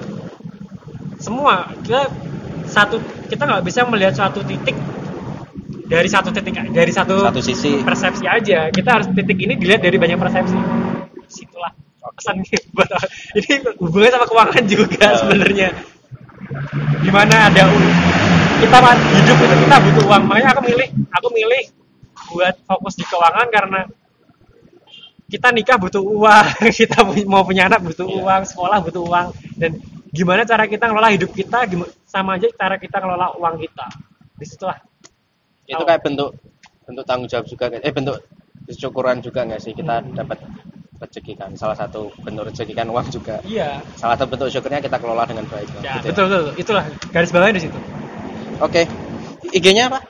Semua 1.21 1.69
kita 1.85 2.09
satu 2.65 2.97
kita 3.29 3.45
nggak 3.45 3.65
bisa 3.65 3.85
melihat 3.85 4.17
suatu 4.17 4.41
titik 4.41 4.77
dari 5.85 6.09
satu 6.09 6.33
titik 6.33 6.57
dari 6.73 6.93
satu, 6.93 7.21
Satu 7.21 7.41
sisi. 7.45 7.85
persepsi 7.85 8.25
aja. 8.25 8.73
Kita 8.73 8.91
harus 8.97 9.13
titik 9.13 9.37
ini 9.37 9.61
dilihat 9.61 9.85
dari 9.85 9.97
banyak 10.01 10.17
persepsi. 10.17 10.57
Situlah 11.29 11.73
pesan 12.15 12.41
buat 12.73 12.89
ini 13.41 13.55
hubungannya 13.83 14.13
sama 14.15 14.27
keuangan 14.31 14.65
juga 14.65 15.05
Oh. 15.13 15.19
sebenarnya. 15.27 15.69
Di 17.03 17.11
mana 17.13 17.49
ada 17.51 17.63
kita 18.61 18.79
hidup 18.97 19.37
itu 19.45 19.55
kita 19.67 19.77
butuh 19.83 20.05
uang 20.09 20.23
makanya 20.31 20.49
aku 20.57 20.61
milih 20.65 20.89
aku 21.11 21.29
milih 21.35 21.63
buat 22.33 22.55
fokus 22.65 22.95
di 22.97 23.05
keuangan 23.05 23.47
karena 23.53 23.81
kita 25.25 25.49
nikah 25.51 25.77
butuh 25.81 26.05
uang, 26.05 26.47
kita 26.79 27.03
mau 27.27 27.43
punya 27.43 27.67
anak 27.67 27.83
butuh 27.83 28.07
Iya. 28.07 28.23
uang, 28.23 28.43
sekolah 28.45 28.79
butuh 28.85 29.03
uang, 29.03 29.27
dan 29.59 29.81
gimana 30.15 30.47
cara 30.47 30.69
kita 30.71 30.87
ngelola 30.87 31.11
hidup 31.11 31.33
kita, 31.35 31.67
sama 32.07 32.39
aja 32.39 32.47
cara 32.55 32.79
kita 32.79 33.03
ngelola 33.03 33.35
uang 33.41 33.57
kita. 33.59 33.87
Di 34.39 34.47
situlah. 34.47 34.79
Itu 35.67 35.83
kayak 35.83 36.07
bentuk 36.07 36.39
bentuk 36.85 37.05
tanggung 37.09 37.27
jawab 37.27 37.49
juga. 37.49 37.73
Eh 37.73 37.91
bentuk 37.91 38.21
kesyukuran 38.69 39.25
juga 39.25 39.43
nggak 39.49 39.61
sih 39.61 39.73
kita 39.73 40.05
dapat 40.13 40.39
rezeki 41.01 41.35
kan. 41.39 41.51
Salah 41.59 41.77
satu 41.77 42.11
bentuk 42.23 42.51
rezeki 42.51 42.73
kan 42.75 42.87
uang 42.91 43.07
juga. 43.11 43.41
Iya. 43.43 43.83
Salah 43.99 44.15
satu 44.19 44.31
bentuk 44.31 44.49
syukurnya 44.51 44.81
kita 44.83 44.97
kelola 44.99 45.27
dengan 45.27 45.45
baik. 45.51 45.69
Ya, 45.83 45.99
gitu 46.01 46.15
betul, 46.15 46.25
betul. 46.29 46.45
Itulah 46.61 46.85
garis 47.11 47.31
bawahnya 47.35 47.55
di 47.59 47.63
situ. 47.69 47.79
Oke. 48.63 48.83
IG-nya 49.55 49.91
apa? 49.93 50.01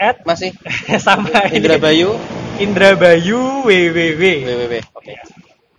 At 0.00 0.26
Masih 0.26 0.50
sama 1.04 1.30
Indra 1.52 1.78
ini. 1.78 1.82
Bayu 1.82 2.10
Indra 2.58 2.96
Bayu 2.98 3.62
www. 3.64 4.22
www. 4.22 4.74
Oke. 4.98 5.14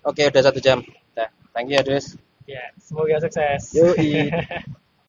Oke, 0.04 0.22
udah 0.28 0.42
satu 0.44 0.60
jam. 0.60 0.84
Dah. 1.16 1.32
Thank 1.56 1.72
you 1.72 1.80
ya, 1.80 1.84
Des. 1.84 2.16
Ya, 2.44 2.76
semoga 2.76 3.24
sukses. 3.24 3.72
Yoi. 3.72 4.28